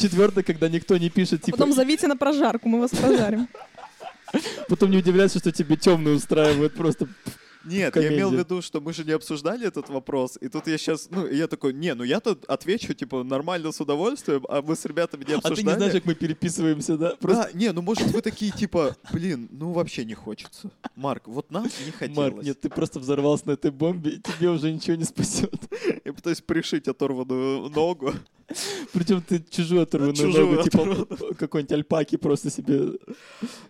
Четвертый, 0.00 0.42
когда 0.44 0.68
никто 0.68 0.96
не 0.96 1.10
пишет, 1.10 1.42
типа, 1.42 1.56
Потом 1.58 1.72
зовите 1.72 2.06
на 2.08 2.16
прожарку, 2.16 2.68
мы 2.68 2.80
вас 2.80 2.90
прожарим. 2.90 3.48
потом 4.68 4.90
не 4.90 4.98
удивляйся, 4.98 5.38
что 5.38 5.52
тебе 5.52 5.76
темный 5.76 6.14
устраивает 6.14 6.74
просто. 6.74 7.06
Нет, 7.66 7.96
я 7.96 8.14
имел 8.14 8.30
в 8.30 8.34
виду, 8.34 8.62
что 8.62 8.80
мы 8.80 8.92
же 8.92 9.04
не 9.04 9.12
обсуждали 9.12 9.66
этот 9.66 9.88
вопрос, 9.88 10.38
и 10.40 10.48
тут 10.48 10.66
я 10.66 10.78
сейчас, 10.78 11.08
ну, 11.10 11.26
я 11.26 11.46
такой, 11.48 11.72
не, 11.72 11.94
ну 11.94 12.04
я 12.04 12.20
тут 12.20 12.44
отвечу, 12.46 12.94
типа, 12.94 13.24
нормально, 13.24 13.72
с 13.72 13.80
удовольствием, 13.80 14.44
а 14.48 14.62
мы 14.62 14.76
с 14.76 14.84
ребятами 14.84 15.24
не 15.24 15.34
А 15.34 15.38
обсуждали. 15.38 15.56
ты 15.64 15.70
не 15.70 15.74
знаешь, 15.76 15.92
как 15.92 16.04
мы 16.06 16.14
переписываемся, 16.14 16.96
да? 16.96 17.16
Просто, 17.20 17.50
Да, 17.52 17.58
не, 17.58 17.72
ну 17.72 17.82
может 17.82 18.06
вы 18.10 18.22
такие, 18.22 18.52
типа, 18.52 18.96
блин, 19.12 19.48
ну 19.50 19.72
вообще 19.72 20.04
не 20.04 20.14
хочется. 20.14 20.70
Марк, 20.94 21.26
вот 21.26 21.50
нам 21.50 21.64
не 21.64 21.90
хотелось. 21.92 22.16
Марк, 22.16 22.42
нет, 22.44 22.60
ты 22.60 22.68
просто 22.68 23.00
взорвался 23.00 23.48
на 23.48 23.52
этой 23.52 23.70
бомбе, 23.70 24.12
и 24.12 24.20
тебе 24.20 24.50
уже 24.50 24.70
ничего 24.72 24.96
не 24.96 25.04
спасет. 25.04 25.52
Я 26.04 26.12
пытаюсь 26.12 26.40
пришить 26.40 26.88
оторванную 26.88 27.68
ногу. 27.70 28.14
Причем 28.92 29.22
ты 29.22 29.42
чужую 29.50 29.82
оторванную 29.82 30.16
Чужую 30.16 30.46
ногу, 30.56 30.62
типа 30.62 31.34
какой-нибудь 31.34 31.72
альпаки 31.72 32.16
просто 32.16 32.50
себе 32.50 32.92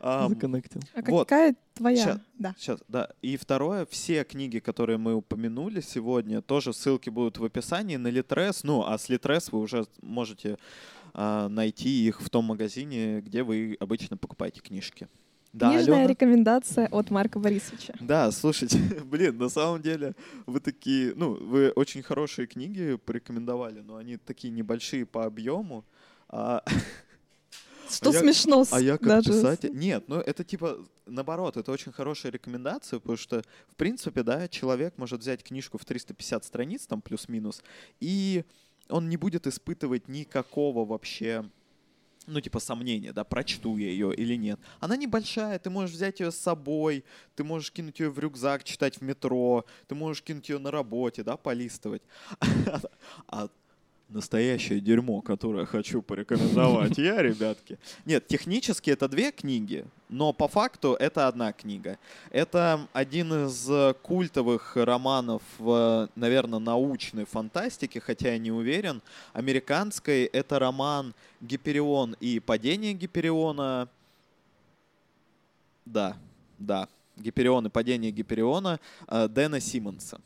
Ам, 0.01 0.31
законнектил. 0.31 0.83
А 0.95 1.01
Вот. 1.11 1.29
какая 1.29 1.57
твоя? 1.75 2.05
Ща. 2.05 2.21
Да. 2.39 2.55
Сейчас, 2.59 2.81
да. 2.89 3.09
И 3.23 3.37
второе, 3.37 3.87
все 3.87 4.25
книги, 4.25 4.59
которые 4.59 4.99
мы 4.99 5.15
упомянули 5.15 5.81
сегодня, 5.81 6.43
тоже 6.43 6.73
ссылки 6.73 7.09
будут 7.09 7.39
в 7.39 7.45
описании 7.45 7.97
на 7.97 8.09
Литрес. 8.09 8.65
Ну, 8.65 8.85
а 8.87 8.99
с 8.99 9.09
Литрес 9.09 9.51
вы 9.51 9.61
уже 9.61 9.87
можете 10.03 10.59
а, 11.15 11.49
найти 11.49 12.07
их 12.07 12.21
в 12.21 12.29
том 12.29 12.45
магазине, 12.45 13.23
где 13.23 13.43
вы 13.43 13.77
обычно 13.81 14.17
покупаете 14.19 14.61
книжки. 14.61 15.09
Да, 15.57 15.71
Книжная 15.73 15.95
Алена? 16.01 16.11
рекомендация 16.11 16.87
от 16.89 17.11
Марка 17.11 17.39
Борисовича. 17.39 17.95
Да, 18.01 18.31
слушайте, 18.31 18.79
блин, 19.05 19.39
на 19.39 19.49
самом 19.49 19.81
деле 19.81 20.15
вы 20.45 20.61
такие, 20.61 21.15
ну, 21.17 21.33
вы 21.33 21.71
очень 21.71 22.03
хорошие 22.03 22.47
книги 22.47 22.97
порекомендовали, 22.97 23.81
но 23.81 23.97
они 23.97 24.19
такие 24.19 24.53
небольшие 24.53 25.07
по 25.07 25.25
объему. 25.25 25.83
А, 26.29 26.63
Что 27.91 28.13
я- 28.13 28.21
смешно 28.21 28.65
с- 28.65 28.73
а 28.75 28.81
я 28.81 28.99
как 28.99 29.07
даже. 29.09 29.31
писатель... 29.31 29.71
Нет, 29.73 30.05
ну 30.09 30.17
это 30.17 30.45
типа 30.45 30.79
наоборот, 31.07 31.57
это 31.57 31.73
очень 31.73 31.91
хорошая 31.93 32.33
рекомендация, 32.33 32.99
потому 32.99 33.17
что, 33.17 33.43
в 33.69 33.77
принципе, 33.77 34.23
да, 34.23 34.49
человек 34.49 34.99
может 34.99 35.21
взять 35.21 35.43
книжку 35.43 35.79
в 35.79 35.85
350 35.87 36.45
страниц, 36.45 36.87
там 36.87 37.01
плюс-минус, 37.01 37.63
и 38.01 38.45
он 38.91 39.09
не 39.09 39.17
будет 39.17 39.47
испытывать 39.47 40.09
никакого 40.09 40.85
вообще 40.85 41.49
ну, 42.27 42.41
типа, 42.41 42.61
сомнения, 42.61 43.13
да, 43.13 43.25
прочту 43.25 43.77
я 43.77 43.89
ее 43.89 44.15
или 44.15 44.35
нет. 44.35 44.59
Она 44.81 44.97
небольшая, 44.97 45.59
ты 45.59 45.71
можешь 45.71 45.95
взять 45.95 46.21
ее 46.21 46.31
с 46.31 46.37
собой, 46.37 47.05
ты 47.35 47.45
можешь 47.45 47.71
кинуть 47.71 48.01
ее 48.01 48.11
в 48.11 48.19
рюкзак, 48.19 48.65
читать 48.65 48.99
в 48.99 49.03
метро, 49.03 49.65
ты 49.87 49.95
можешь 49.95 50.23
кинуть 50.23 50.49
ее 50.49 50.59
на 50.59 50.71
работе, 50.71 51.23
да, 51.23 51.37
полистывать. 51.37 52.03
А 53.29 53.49
настоящее 54.09 54.81
дерьмо, 54.81 55.21
которое 55.21 55.67
хочу 55.67 56.03
порекомендовать 56.03 56.99
я, 56.99 57.23
ребятки. 57.23 57.79
Нет, 58.05 58.27
технически 58.27 58.91
это 58.91 59.09
две 59.09 59.33
книги, 59.33 59.85
но 60.09 60.33
по 60.33 60.49
факту 60.49 60.95
это 60.95 61.29
одна 61.29 61.53
книга. 61.53 61.99
Это 62.31 62.87
один 62.93 63.47
из 63.47 63.95
культовых 64.03 64.77
романов, 64.77 65.43
наверное, 65.59 66.59
научной 66.59 67.25
фантастики, 67.25 67.99
хотя 67.99 68.33
я 68.33 68.39
не 68.39 68.53
уверен. 68.53 69.03
Американской 69.33 70.25
это 70.25 70.59
роман 70.59 71.15
«Гиперион 71.41 72.17
и 72.21 72.41
падение 72.41 72.93
Гипериона». 72.93 73.89
Да, 75.85 76.17
да. 76.59 76.89
«Гиперион 77.17 77.67
и 77.67 77.71
падение 77.71 78.11
Гипериона» 78.11 78.79
э, 79.09 79.29
Дэна 79.29 79.61
Симмонса. 79.61 80.21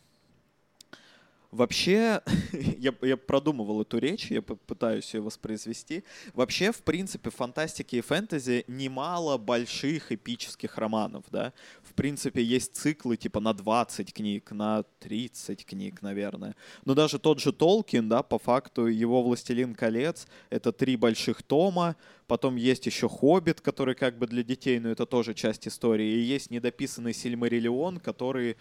Вообще, 1.51 2.23
я, 2.79 2.95
я 3.03 3.17
продумывал 3.17 3.83
эту 3.83 3.99
речь, 3.99 4.31
я 4.31 4.41
пытаюсь 4.41 5.13
ее 5.13 5.21
воспроизвести. 5.21 6.05
Вообще, 6.33 6.71
в 6.71 6.83
принципе, 6.83 7.31
в 7.31 7.35
фантастике 7.35 7.99
и 7.99 8.01
фэнтези 8.03 8.65
немало 8.69 9.37
больших 9.37 10.13
эпических 10.13 10.79
романов, 10.79 11.25
да. 11.31 11.53
В 11.83 11.95
принципе, 11.95 12.41
есть 12.41 12.77
циклы 12.77 13.17
типа 13.17 13.41
на 13.41 13.53
20 13.53 14.15
книг, 14.15 14.53
на 14.53 14.85
30 15.01 15.67
книг, 15.67 16.03
наверное. 16.03 16.55
Но 16.85 16.95
даже 16.95 17.19
тот 17.19 17.41
же 17.41 17.53
Толкин, 17.53 18.09
да, 18.09 18.23
по 18.23 18.39
факту, 18.39 18.87
его 18.87 19.21
«Властелин 19.21 19.75
колец»— 19.75 20.29
это 20.51 20.71
три 20.71 20.97
больших 20.97 21.43
тома, 21.43 21.97
потом 22.29 22.55
есть 22.55 22.87
еще 22.87 23.09
«Хоббит», 23.09 23.61
который 23.61 23.97
как 23.97 24.19
бы 24.19 24.29
для 24.29 24.45
детей, 24.45 24.79
но 24.79 24.89
это 24.89 25.05
тоже 25.05 25.35
часть 25.35 25.67
истории, 25.67 26.13
и 26.13 26.21
есть 26.21 26.53
недописанный 26.53 27.13
«Сильмариллион», 27.13 27.99
который 27.99 28.57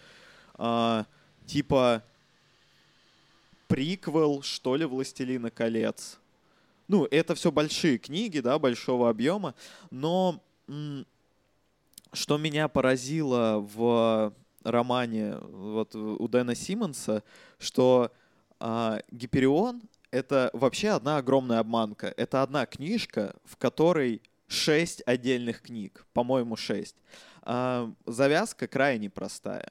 э, 0.58 1.04
типа 1.46 2.02
приквел, 3.70 4.42
что 4.42 4.74
ли, 4.74 4.84
«Властелина 4.84 5.50
колец». 5.50 6.18
Ну, 6.88 7.06
это 7.08 7.36
все 7.36 7.52
большие 7.52 7.98
книги, 7.98 8.40
да, 8.40 8.58
большого 8.58 9.08
объема, 9.08 9.54
но 9.92 10.42
что 12.12 12.36
меня 12.36 12.66
поразило 12.66 13.58
в 13.60 14.34
романе 14.64 15.36
вот 15.36 15.94
у 15.94 16.26
Дэна 16.26 16.56
Симмонса, 16.56 17.22
что 17.60 18.10
а, 18.58 19.00
Гиперион— 19.12 19.82
это 20.10 20.50
вообще 20.52 20.88
одна 20.88 21.18
огромная 21.18 21.60
обманка. 21.60 22.12
Это 22.16 22.42
одна 22.42 22.66
книжка, 22.66 23.36
в 23.44 23.56
которой 23.56 24.20
шесть 24.48 25.00
отдельных 25.06 25.62
книг, 25.62 26.04
по-моему, 26.12 26.56
шесть. 26.56 26.96
А, 27.42 27.88
завязка 28.04 28.66
крайне 28.66 29.08
простая. 29.08 29.70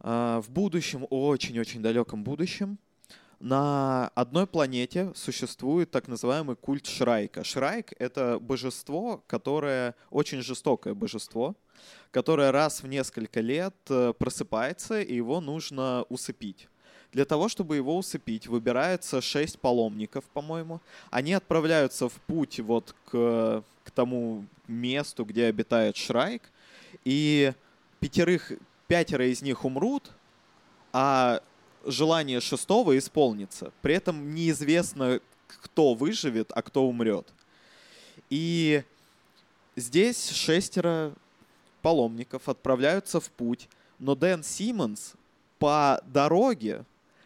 А, 0.00 0.40
в 0.40 0.50
будущем, 0.50 1.06
очень-очень 1.10 1.82
далеком 1.82 2.24
будущем, 2.24 2.78
на 3.44 4.10
одной 4.14 4.46
планете 4.46 5.12
существует 5.14 5.90
так 5.90 6.08
называемый 6.08 6.56
культ 6.56 6.86
Шрайка. 6.86 7.44
Шрайк— 7.44 7.92
это 7.98 8.38
божество, 8.38 9.22
которое 9.26 9.94
очень 10.10 10.40
жестокое 10.40 10.94
божество, 10.94 11.54
которое 12.10 12.52
раз 12.52 12.82
в 12.82 12.86
несколько 12.86 13.40
лет 13.40 13.74
э, 13.90 14.14
просыпается, 14.18 15.02
и 15.02 15.14
его 15.14 15.42
нужно 15.42 16.06
усыпить. 16.08 16.68
Для 17.12 17.26
того, 17.26 17.50
чтобы 17.50 17.76
его 17.76 17.98
усыпить, 17.98 18.46
выбирается 18.46 19.20
шесть 19.20 19.58
паломников, 19.60 20.24
по-моему. 20.32 20.80
Они 21.10 21.34
отправляются 21.34 22.08
в 22.08 22.14
путь 22.26 22.60
вот 22.60 22.96
к, 23.04 23.62
к 23.84 23.90
тому 23.90 24.46
месту, 24.68 25.26
где 25.26 25.44
обитает 25.44 25.98
Шрайк, 25.98 26.50
и 27.04 27.52
пятерых, 28.00 28.52
пятеро 28.86 29.26
из 29.26 29.42
них 29.42 29.66
умрут, 29.66 30.12
а 30.94 31.42
желание 31.86 32.40
шестого 32.40 32.96
исполнится. 32.98 33.72
При 33.82 33.94
этом 33.94 34.34
неизвестно, 34.34 35.20
кто 35.46 35.94
выживет, 35.94 36.50
а 36.54 36.62
кто 36.62 36.86
умрет. 36.86 37.26
И 38.30 38.82
здесь 39.76 40.30
шестеро 40.30 41.12
паломников 41.82 42.48
отправляются 42.48 43.20
в 43.20 43.30
путь, 43.30 43.68
но 43.98 44.14
Дэн 44.14 44.42
Симмонс 44.42 45.14
по 45.58 46.02
дороге 46.06 46.84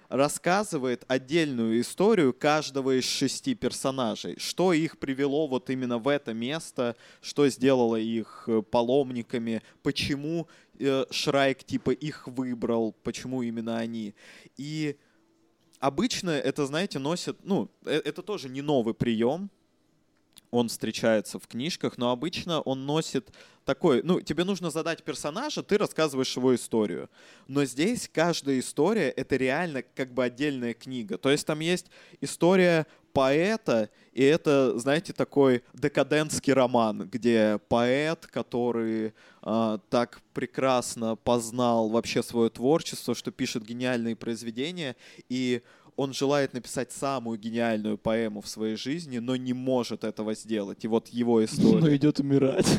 рассказывает 0.08 1.04
отдельную 1.06 1.80
историю 1.80 2.32
каждого 2.32 2.98
из 2.98 3.04
шести 3.04 3.54
персонажей, 3.54 4.36
что 4.38 4.72
их 4.72 4.98
привело 4.98 5.46
вот 5.46 5.70
именно 5.70 5.98
в 5.98 6.08
это 6.08 6.32
место, 6.32 6.96
что 7.20 7.48
сделало 7.48 7.96
их 7.96 8.44
э, 8.46 8.62
паломниками, 8.62 9.62
почему 9.82 10.48
э, 10.78 11.04
Шрайк 11.10 11.64
типа 11.64 11.90
их 11.90 12.26
выбрал, 12.26 12.92
почему 13.02 13.42
именно 13.42 13.76
они. 13.76 14.14
И 14.56 14.96
обычно 15.78 16.30
это, 16.30 16.66
знаете, 16.66 16.98
носит, 16.98 17.36
ну, 17.44 17.70
э, 17.84 18.00
это 18.04 18.22
тоже 18.22 18.48
не 18.48 18.62
новый 18.62 18.94
прием, 18.94 19.50
он 20.50 20.68
встречается 20.68 21.38
в 21.38 21.46
книжках, 21.46 21.98
но 21.98 22.10
обычно 22.10 22.60
он 22.60 22.86
носит 22.86 23.30
такой, 23.64 24.02
ну, 24.02 24.20
тебе 24.20 24.44
нужно 24.44 24.70
задать 24.70 25.02
персонажа, 25.02 25.62
ты 25.62 25.76
рассказываешь 25.76 26.34
его 26.36 26.54
историю. 26.54 27.10
Но 27.48 27.64
здесь 27.66 28.08
каждая 28.10 28.58
история— 28.60 29.10
это 29.16 29.36
реально 29.36 29.82
как 29.82 30.14
бы 30.14 30.24
отдельная 30.24 30.72
книга. 30.72 31.18
То 31.18 31.30
есть 31.30 31.46
там 31.46 31.60
есть 31.60 31.86
история 32.22 32.86
поэта, 33.12 33.90
и 34.12 34.22
это, 34.22 34.78
знаете, 34.78 35.12
такой 35.12 35.62
декадентский 35.74 36.52
роман, 36.52 37.08
где 37.08 37.60
поэт, 37.68 38.26
который 38.26 39.12
э, 39.42 39.78
так 39.90 40.20
прекрасно 40.32 41.16
познал 41.16 41.88
вообще 41.88 42.22
свое 42.22 42.48
творчество, 42.48 43.14
что 43.14 43.30
пишет 43.32 43.64
гениальные 43.64 44.16
произведения, 44.16 44.96
и 45.28 45.62
он 45.98 46.12
желает 46.12 46.54
написать 46.54 46.92
самую 46.92 47.38
гениальную 47.38 47.98
поэму 47.98 48.40
в 48.40 48.46
своей 48.46 48.76
жизни, 48.76 49.18
но 49.18 49.34
не 49.34 49.52
может 49.52 50.04
этого 50.04 50.32
сделать. 50.34 50.84
И 50.84 50.88
вот 50.88 51.08
его 51.08 51.44
история. 51.44 51.80
Но 51.80 51.94
идет 51.94 52.20
умирать. 52.20 52.66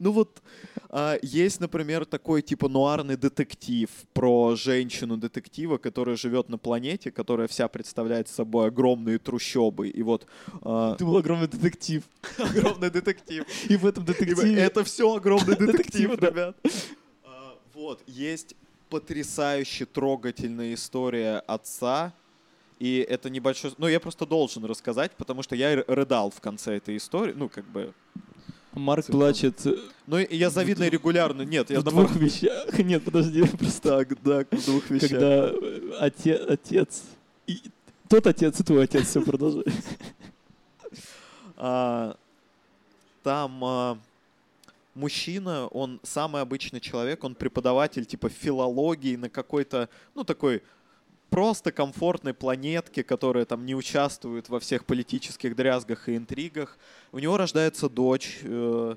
Ну 0.00 0.10
вот 0.10 0.42
а, 0.90 1.16
есть, 1.22 1.60
например, 1.60 2.04
такой 2.04 2.42
типа 2.42 2.68
нуарный 2.68 3.16
детектив 3.16 3.88
про 4.12 4.56
женщину-детектива, 4.56 5.78
которая 5.78 6.16
живет 6.16 6.48
на 6.48 6.58
планете, 6.58 7.10
которая 7.10 7.46
вся 7.46 7.68
представляет 7.68 8.28
собой 8.28 8.66
огромные 8.68 9.18
трущобы. 9.18 9.88
И 9.88 10.02
вот... 10.02 10.26
А... 10.62 10.96
Ты 10.96 11.04
был 11.04 11.16
огромный 11.16 11.48
детектив. 11.48 12.02
Огромный 12.38 12.90
детектив. 12.90 13.44
И 13.68 13.76
в 13.76 13.86
этом 13.86 14.04
детективе... 14.04 14.54
Это 14.56 14.82
все 14.82 15.14
огромный 15.14 15.56
детектив, 15.56 16.10
ребят. 16.20 16.56
А, 17.24 17.54
вот, 17.74 18.02
есть 18.06 18.56
потрясающе 18.90 19.86
трогательная 19.86 20.74
история 20.74 21.38
отца, 21.46 22.12
и 22.78 22.98
это 23.08 23.30
небольшой... 23.30 23.72
Ну, 23.78 23.88
я 23.88 24.00
просто 24.00 24.26
должен 24.26 24.64
рассказать, 24.64 25.12
потому 25.12 25.42
что 25.42 25.56
я 25.56 25.82
рыдал 25.86 26.30
в 26.30 26.40
конце 26.40 26.76
этой 26.76 26.96
истории. 26.96 27.32
Ну, 27.34 27.48
как 27.48 27.64
бы... 27.66 27.92
Марк 28.74 29.06
Цифром. 29.06 29.20
плачет... 29.20 29.66
Э, 29.66 29.74
ну, 30.06 30.18
я 30.18 30.50
завидно 30.50 30.86
регулярно. 30.88 31.42
Нет, 31.42 31.70
я... 31.70 31.80
В 31.80 31.84
двух 31.84 32.14
вещах. 32.16 32.78
Нет, 32.78 33.02
подожди, 33.04 33.42
просто... 33.44 34.04
Так, 34.04 34.22
да, 34.22 34.44
в 34.50 34.64
двух 34.66 34.90
вещах. 34.90 35.10
Когда 35.10 35.48
э, 35.48 35.92
отец... 35.98 36.40
отец 36.48 37.02
и... 37.46 37.60
Тот 38.08 38.26
отец 38.26 38.60
и 38.60 38.62
твой 38.62 38.84
отец, 38.84 39.08
все, 39.08 39.22
продолжай. 39.22 39.64
А, 41.56 42.16
там 43.22 43.64
а, 43.64 43.98
мужчина, 44.94 45.66
он 45.68 46.00
самый 46.02 46.42
обычный 46.42 46.80
человек, 46.80 47.24
он 47.24 47.34
преподаватель 47.34 48.04
типа 48.04 48.28
филологии 48.28 49.16
на 49.16 49.28
какой-то, 49.28 49.88
ну, 50.14 50.22
такой 50.22 50.62
просто 51.30 51.72
комфортной 51.72 52.34
планетке, 52.34 53.02
которая 53.02 53.44
там 53.44 53.66
не 53.66 53.74
участвует 53.74 54.48
во 54.48 54.60
всех 54.60 54.84
политических 54.84 55.56
дрязгах 55.56 56.08
и 56.08 56.16
интригах. 56.16 56.78
У 57.12 57.18
него 57.18 57.36
рождается 57.36 57.88
дочь 57.88 58.38
э, 58.42 58.94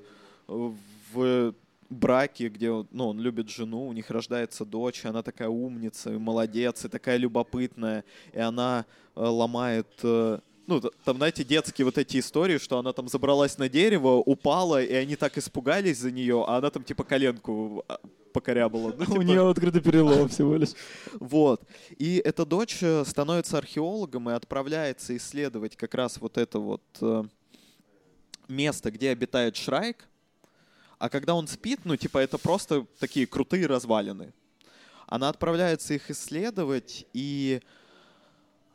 в 0.48 1.54
браке, 1.90 2.50
где 2.50 2.70
ну, 2.92 3.08
он 3.08 3.20
любит 3.20 3.50
жену, 3.50 3.88
у 3.88 3.94
них 3.94 4.10
рождается 4.10 4.64
дочь, 4.64 5.06
она 5.06 5.24
такая 5.24 5.50
умница, 5.50 6.14
и 6.14 6.18
молодец, 6.18 6.86
и 6.86 6.88
такая 6.88 7.18
любопытная, 7.18 8.04
и 8.32 8.40
она 8.40 8.86
э, 9.16 9.22
ломает 9.22 9.88
э, 10.04 10.40
ну, 10.70 10.80
там, 10.80 11.18
знаете, 11.18 11.44
детские 11.44 11.86
вот 11.86 11.98
эти 11.98 12.20
истории, 12.20 12.60
что 12.60 12.78
она 12.78 12.94
там 12.94 13.08
забралась 13.08 13.58
на 13.58 13.68
дерево, 13.68 14.18
упала, 14.18 14.82
и 14.82 14.94
они 14.94 15.16
так 15.16 15.36
испугались 15.40 15.98
за 15.98 16.12
нее, 16.12 16.46
а 16.48 16.58
она 16.58 16.70
там 16.70 16.84
типа 16.84 17.04
коленку 17.04 17.84
а, 17.88 18.00
покорябала. 18.40 18.94
Ну, 18.98 19.06
типа... 19.06 19.18
У 19.18 19.22
нее 19.22 19.50
открытый 19.50 19.82
перелом 19.82 20.30
всего 20.30 20.56
лишь. 20.56 20.74
Вот. 21.20 21.62
И 21.98 22.22
эта 22.24 22.46
дочь 22.46 22.78
э, 22.82 23.04
становится 23.06 23.58
археологом 23.58 24.30
и 24.30 24.34
отправляется 24.34 25.16
исследовать 25.16 25.76
как 25.76 25.94
раз 25.94 26.20
вот 26.20 26.38
это 26.38 26.60
вот 26.60 26.84
э, 27.02 27.24
место, 28.48 28.92
где 28.92 29.10
обитает 29.10 29.56
Шрайк. 29.56 30.08
А 30.98 31.10
когда 31.10 31.34
он 31.36 31.48
спит, 31.48 31.82
ну, 31.86 31.96
типа, 31.96 32.18
это 32.18 32.38
просто 32.38 32.86
такие 33.00 33.26
крутые 33.26 33.68
развалины. 33.68 34.34
Она 35.08 35.30
отправляется 35.30 35.94
их 35.94 36.12
исследовать, 36.12 37.06
и 37.14 37.62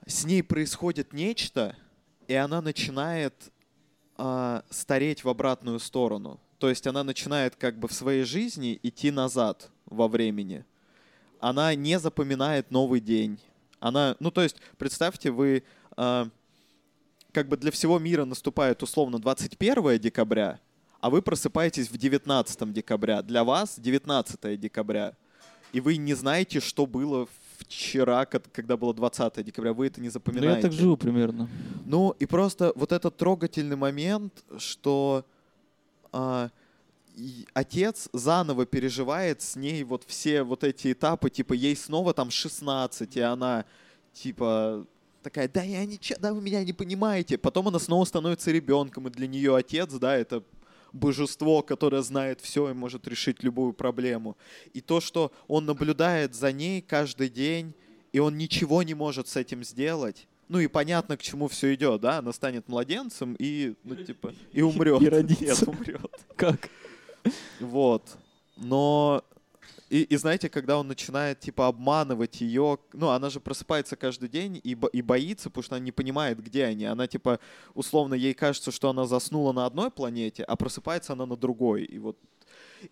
с 0.06 0.24
ней 0.24 0.42
происходит 0.42 1.12
нечто, 1.12 1.76
и 2.26 2.34
она 2.34 2.60
начинает 2.60 3.34
э, 4.18 4.62
стареть 4.70 5.24
в 5.24 5.28
обратную 5.28 5.78
сторону. 5.78 6.40
То 6.64 6.70
есть 6.70 6.86
она 6.86 7.04
начинает 7.04 7.56
как 7.56 7.78
бы 7.78 7.88
в 7.88 7.92
своей 7.92 8.24
жизни 8.24 8.80
идти 8.82 9.10
назад 9.10 9.70
во 9.84 10.08
времени. 10.08 10.64
Она 11.38 11.74
не 11.74 11.98
запоминает 11.98 12.70
новый 12.70 13.00
день. 13.00 13.38
Она, 13.80 14.16
ну 14.18 14.30
то 14.30 14.40
есть 14.40 14.56
представьте, 14.78 15.30
вы 15.30 15.62
э, 15.98 16.26
как 17.32 17.48
бы 17.48 17.58
для 17.58 17.70
всего 17.70 17.98
мира 17.98 18.24
наступает 18.24 18.82
условно 18.82 19.18
21 19.18 19.98
декабря, 19.98 20.58
а 21.02 21.10
вы 21.10 21.20
просыпаетесь 21.20 21.90
в 21.90 21.98
19 21.98 22.72
декабря. 22.72 23.20
Для 23.20 23.44
вас 23.44 23.78
19 23.78 24.58
декабря. 24.58 25.12
И 25.74 25.80
вы 25.80 25.98
не 25.98 26.14
знаете, 26.14 26.60
что 26.60 26.86
было 26.86 27.28
вчера, 27.58 28.24
когда 28.24 28.78
было 28.78 28.94
20 28.94 29.44
декабря, 29.44 29.74
вы 29.74 29.88
это 29.88 30.00
не 30.00 30.08
запоминаете. 30.08 30.48
Ну, 30.48 30.56
я 30.56 30.62
так 30.62 30.72
живу 30.72 30.96
примерно. 30.96 31.46
Ну, 31.84 32.14
и 32.18 32.24
просто 32.24 32.72
вот 32.74 32.90
этот 32.90 33.18
трогательный 33.18 33.76
момент, 33.76 34.42
что 34.56 35.26
а, 36.14 36.50
отец 37.52 38.08
заново 38.12 38.66
переживает 38.66 39.42
с 39.42 39.56
ней 39.56 39.82
вот 39.82 40.04
все 40.06 40.44
вот 40.44 40.62
эти 40.62 40.92
этапы, 40.92 41.28
типа 41.28 41.52
ей 41.52 41.74
снова 41.74 42.14
там 42.14 42.30
16, 42.30 43.16
и 43.16 43.20
она 43.20 43.64
типа 44.12 44.86
такая, 45.22 45.48
да 45.48 45.62
я 45.62 45.84
ничего, 45.84 46.18
да 46.20 46.32
вы 46.32 46.40
меня 46.40 46.62
не 46.64 46.72
понимаете. 46.72 47.36
Потом 47.36 47.68
она 47.68 47.80
снова 47.80 48.04
становится 48.04 48.52
ребенком, 48.52 49.08
и 49.08 49.10
для 49.10 49.26
нее 49.26 49.56
отец, 49.56 49.92
да, 49.94 50.16
это 50.16 50.44
божество, 50.92 51.62
которое 51.62 52.02
знает 52.02 52.40
все 52.40 52.70
и 52.70 52.74
может 52.74 53.08
решить 53.08 53.42
любую 53.42 53.72
проблему. 53.72 54.36
И 54.72 54.80
то, 54.80 55.00
что 55.00 55.32
он 55.48 55.66
наблюдает 55.66 56.36
за 56.36 56.52
ней 56.52 56.80
каждый 56.80 57.28
день, 57.28 57.74
и 58.12 58.20
он 58.20 58.38
ничего 58.38 58.84
не 58.84 58.94
может 58.94 59.26
с 59.26 59.34
этим 59.34 59.64
сделать. 59.64 60.28
Ну 60.48 60.58
и 60.58 60.66
понятно, 60.66 61.16
к 61.16 61.22
чему 61.22 61.48
все 61.48 61.74
идет, 61.74 62.00
да? 62.00 62.18
Она 62.18 62.32
станет 62.32 62.68
младенцем 62.68 63.34
и, 63.38 63.74
ну, 63.84 63.96
типа, 63.96 64.32
и 64.52 64.62
умрет. 64.62 65.00
И 65.02 65.08
родится. 65.08 65.44
Нет, 65.44 65.68
умрет. 65.68 66.10
Как? 66.36 66.70
Вот. 67.60 68.16
Но 68.56 69.24
и, 69.90 70.02
и 70.02 70.16
знаете, 70.16 70.48
когда 70.48 70.78
он 70.78 70.88
начинает 70.88 71.40
типа 71.40 71.68
обманывать 71.68 72.40
ее, 72.40 72.78
ну 72.92 73.10
она 73.10 73.30
же 73.30 73.40
просыпается 73.40 73.96
каждый 73.96 74.28
день 74.28 74.60
и, 74.62 74.74
бо- 74.74 74.88
и 74.88 75.02
боится, 75.02 75.50
потому 75.50 75.62
что 75.62 75.76
она 75.76 75.84
не 75.84 75.92
понимает, 75.92 76.42
где 76.42 76.64
они. 76.64 76.84
Она 76.84 77.06
типа 77.06 77.38
условно 77.74 78.14
ей 78.14 78.34
кажется, 78.34 78.70
что 78.70 78.90
она 78.90 79.06
заснула 79.06 79.52
на 79.52 79.66
одной 79.66 79.90
планете, 79.90 80.42
а 80.44 80.56
просыпается 80.56 81.12
она 81.12 81.26
на 81.26 81.36
другой. 81.36 81.84
И 81.84 81.98
вот 81.98 82.18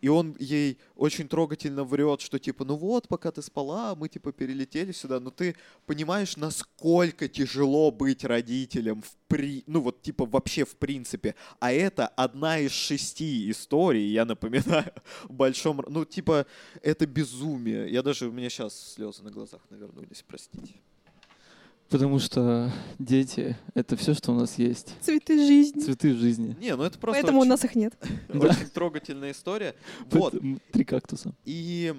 и 0.00 0.08
он 0.08 0.36
ей 0.38 0.78
очень 0.96 1.28
трогательно 1.28 1.84
врет, 1.84 2.20
что 2.20 2.38
типа, 2.38 2.64
ну 2.64 2.76
вот, 2.76 3.08
пока 3.08 3.30
ты 3.30 3.42
спала, 3.42 3.94
мы 3.94 4.08
типа 4.08 4.32
перелетели 4.32 4.92
сюда, 4.92 5.20
но 5.20 5.30
ты 5.30 5.56
понимаешь, 5.86 6.36
насколько 6.36 7.28
тяжело 7.28 7.90
быть 7.90 8.24
родителем 8.24 9.02
в 9.02 9.16
при, 9.28 9.64
ну 9.66 9.80
вот 9.80 10.02
типа 10.02 10.26
вообще 10.26 10.64
в 10.64 10.76
принципе. 10.76 11.34
А 11.58 11.72
это 11.72 12.06
одна 12.06 12.58
из 12.58 12.72
шести 12.72 13.50
историй, 13.50 14.12
я 14.12 14.24
напоминаю, 14.24 14.92
в 15.24 15.32
большом, 15.32 15.82
ну 15.88 16.04
типа 16.04 16.46
это 16.82 17.06
безумие. 17.06 17.90
Я 17.90 18.02
даже 18.02 18.28
у 18.28 18.32
меня 18.32 18.50
сейчас 18.50 18.94
слезы 18.94 19.22
на 19.22 19.30
глазах 19.30 19.62
навернулись, 19.70 20.22
простите. 20.26 20.74
Потому 21.92 22.18
что 22.18 22.72
дети— 22.98 23.54
это 23.74 23.96
все, 23.96 24.14
что 24.14 24.32
у 24.32 24.34
нас 24.34 24.56
есть. 24.56 24.94
Цветы 25.02 25.36
жизни. 25.46 25.80
Цветы 25.80 26.14
жизни. 26.14 26.56
Не, 26.58 26.74
ну 26.74 26.84
это 26.84 26.98
просто 26.98 27.20
Поэтому 27.20 27.38
у 27.38 27.40
очень, 27.42 27.50
нас 27.50 27.64
их 27.64 27.74
нет. 27.74 27.92
очень 28.30 28.70
трогательная 28.72 29.32
история. 29.32 29.74
Вот. 30.10 30.34
Три 30.72 30.84
кактуса. 30.86 31.34
И 31.44 31.94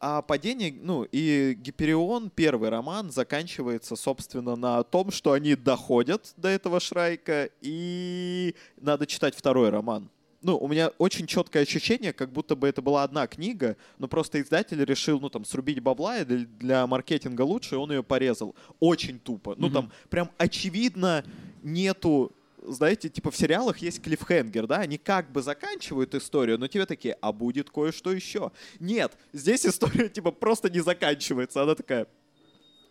а 0.00 0.22
падение, 0.22 0.74
ну, 0.80 1.06
и 1.12 1.54
Гиперион, 1.60 2.30
первый 2.30 2.70
роман, 2.70 3.10
заканчивается, 3.10 3.96
собственно, 3.96 4.56
на 4.56 4.82
том, 4.82 5.10
что 5.10 5.32
они 5.32 5.56
доходят 5.56 6.32
до 6.38 6.48
этого 6.48 6.80
Шрайка, 6.80 7.50
и 7.60 8.54
надо 8.80 9.06
читать 9.06 9.36
второй 9.36 9.68
роман. 9.68 10.08
Ну, 10.42 10.56
у 10.56 10.68
меня 10.68 10.88
очень 10.98 11.26
четкое 11.26 11.64
ощущение, 11.64 12.12
как 12.14 12.32
будто 12.32 12.56
бы 12.56 12.66
это 12.66 12.80
была 12.80 13.02
одна 13.02 13.26
книга, 13.26 13.76
но 13.98 14.08
просто 14.08 14.40
издатель 14.40 14.82
решил, 14.84 15.20
ну, 15.20 15.28
там, 15.28 15.44
срубить 15.44 15.80
бабла, 15.80 16.18
и 16.18 16.24
для, 16.24 16.46
для 16.58 16.86
маркетинга 16.86 17.42
лучше, 17.42 17.74
и 17.74 17.78
он 17.78 17.92
ее 17.92 18.02
порезал. 18.02 18.54
Очень 18.78 19.18
тупо. 19.18 19.54
Ну, 19.58 19.66
Мгм. 19.66 19.74
там, 19.74 19.92
прям 20.08 20.30
очевидно 20.38 21.24
нету 21.62 22.32
знаете, 22.62 23.08
типа 23.08 23.30
в 23.30 23.36
сериалах 23.36 23.78
есть 23.78 24.02
клиффхенгер, 24.02 24.66
да, 24.66 24.76
они 24.80 24.98
как 24.98 25.32
бы 25.32 25.40
заканчивают 25.42 26.14
историю, 26.14 26.58
но 26.58 26.68
тебе 26.68 26.84
такие, 26.84 27.16
а 27.22 27.32
будет 27.32 27.70
кое-что 27.70 28.12
еще. 28.12 28.52
Нет, 28.78 29.16
здесь 29.32 29.64
история 29.64 30.08
типа 30.10 30.30
просто 30.30 30.68
не 30.68 30.80
заканчивается, 30.80 31.62
она 31.62 31.74
такая, 31.74 32.06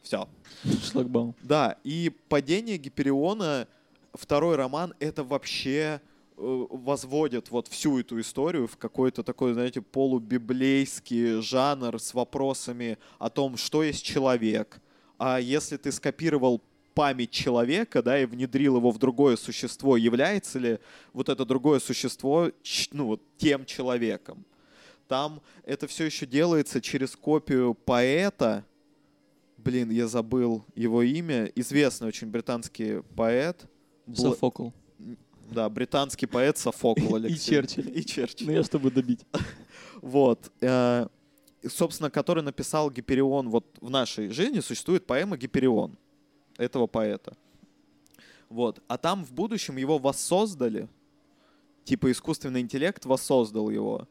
все. 0.01 0.27
Шлагбаум. 0.91 1.35
Да, 1.43 1.77
и 1.83 2.11
падение 2.29 2.77
Гипериона, 2.77 3.67
второй 4.13 4.55
роман, 4.55 4.93
это 4.99 5.23
вообще 5.23 6.01
э, 6.39 6.65
возводит 6.69 7.51
вот 7.51 7.67
всю 7.67 7.99
эту 7.99 8.19
историю 8.19 8.67
в 8.67 8.77
какой-то 8.77 9.23
такой, 9.23 9.53
знаете, 9.53 9.81
полубиблейский 9.81 11.41
жанр 11.41 11.99
с 11.99 12.13
вопросами 12.13 12.97
о 13.17 13.29
том, 13.29 13.57
что 13.57 13.83
есть 13.83 14.03
человек. 14.03 14.81
А 15.17 15.39
если 15.39 15.77
ты 15.77 15.91
скопировал 15.91 16.61
память 16.93 17.31
человека, 17.31 18.01
да, 18.01 18.19
и 18.19 18.25
внедрил 18.25 18.77
его 18.77 18.91
в 18.91 18.97
другое 18.97 19.35
существо, 19.35 19.97
является 19.97 20.59
ли 20.59 20.79
вот 21.13 21.29
это 21.29 21.45
другое 21.45 21.79
существо, 21.79 22.51
ну, 22.91 23.19
тем 23.37 23.65
человеком? 23.65 24.45
Там 25.07 25.41
это 25.63 25.87
все 25.87 26.05
еще 26.05 26.25
делается 26.25 26.81
через 26.81 27.15
копию 27.15 27.73
поэта, 27.73 28.65
Блин, 29.63 29.91
я 29.91 30.07
забыл 30.07 30.63
его 30.73 31.01
имя. 31.01 31.45
Известный 31.55 32.07
очень 32.07 32.27
британский 32.27 33.01
поэт. 33.15 33.65
Софокл. 34.13 34.69
Да, 35.51 35.67
британский 35.69 36.25
поэт 36.27 36.57
Софокл 36.57 37.15
И 37.15 37.19
Алексей. 37.19 37.51
Черчилль. 37.55 37.97
И 37.97 38.05
Черчилль. 38.05 38.47
Ну 38.47 38.53
я 38.53 38.63
чтобы 38.63 38.91
добить. 38.91 39.25
Вот. 40.01 40.51
э, 40.61 41.07
и, 41.61 41.67
Собственно, 41.67 42.09
который 42.09 42.41
написал 42.43 42.89
Гиперион. 42.89 43.49
Вот 43.49 43.65
в 43.81 43.89
нашей 43.89 44.29
жизни 44.29 44.61
существует 44.61 45.05
поэма 45.05 45.37
Гиперион 45.37 45.97
этого 46.57 46.87
поэта. 46.87 47.35
Вот. 48.47 48.81
А 48.87 48.97
там 48.97 49.25
в 49.25 49.33
будущем 49.33 49.77
его 49.77 49.97
воссоздали. 49.97 50.87
Типа 51.83 52.11
искусственный 52.11 52.61
интеллект 52.61 53.05
воссоздал 53.05 53.69
его. 53.69 54.07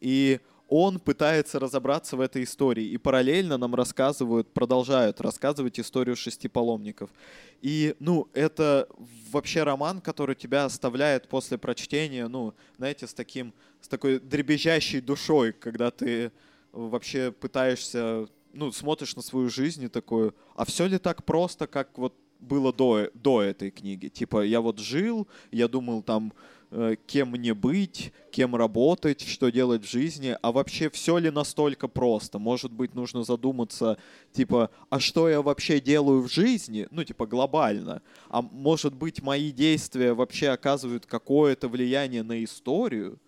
И 0.00 0.40
он 0.70 1.00
пытается 1.00 1.58
разобраться 1.58 2.16
в 2.16 2.20
этой 2.20 2.44
истории. 2.44 2.84
И 2.84 2.96
параллельно 2.96 3.58
нам 3.58 3.74
рассказывают, 3.74 4.52
продолжают 4.52 5.20
рассказывать 5.20 5.80
историю 5.80 6.14
шести 6.14 6.46
паломников. 6.46 7.10
И, 7.60 7.96
ну, 7.98 8.28
это 8.34 8.88
вообще 9.32 9.64
роман, 9.64 10.00
который 10.00 10.36
тебя 10.36 10.64
оставляет 10.64 11.28
после 11.28 11.58
прочтения, 11.58 12.28
ну, 12.28 12.54
знаете, 12.78 13.08
с 13.08 13.12
таким, 13.12 13.52
с 13.80 13.88
такой 13.88 14.20
дребезжащей 14.20 15.00
душой, 15.00 15.52
когда 15.52 15.90
ты 15.90 16.30
вообще 16.70 17.32
пытаешься, 17.32 18.28
ну, 18.52 18.70
смотришь 18.70 19.16
на 19.16 19.22
свою 19.22 19.50
жизнь 19.50 19.82
и 19.82 19.88
такой, 19.88 20.32
а 20.54 20.64
все 20.64 20.86
ли 20.86 20.98
так 20.98 21.24
просто, 21.24 21.66
как 21.66 21.98
вот 21.98 22.14
было 22.38 22.72
до, 22.72 23.10
до 23.14 23.42
этой 23.42 23.72
книги? 23.72 24.06
Типа, 24.06 24.44
я 24.44 24.60
вот 24.60 24.78
жил, 24.78 25.26
я 25.50 25.66
думал 25.66 26.04
там, 26.04 26.32
кем 27.06 27.30
мне 27.30 27.52
быть, 27.54 28.12
кем 28.30 28.54
работать, 28.54 29.22
что 29.22 29.50
делать 29.50 29.84
в 29.84 29.90
жизни, 29.90 30.36
а 30.40 30.52
вообще 30.52 30.88
все 30.88 31.18
ли 31.18 31.30
настолько 31.30 31.88
просто? 31.88 32.38
Может 32.38 32.72
быть, 32.72 32.94
нужно 32.94 33.24
задуматься, 33.24 33.98
типа, 34.32 34.70
а 34.88 35.00
что 35.00 35.28
я 35.28 35.42
вообще 35.42 35.80
делаю 35.80 36.22
в 36.22 36.32
жизни? 36.32 36.86
Ну, 36.90 37.02
типа, 37.02 37.26
глобально. 37.26 38.02
А 38.28 38.42
может 38.42 38.94
быть, 38.94 39.20
мои 39.22 39.50
действия 39.50 40.12
вообще 40.14 40.48
оказывают 40.48 41.06
какое-то 41.06 41.68
влияние 41.68 42.22
на 42.22 42.42
историю? 42.44 43.18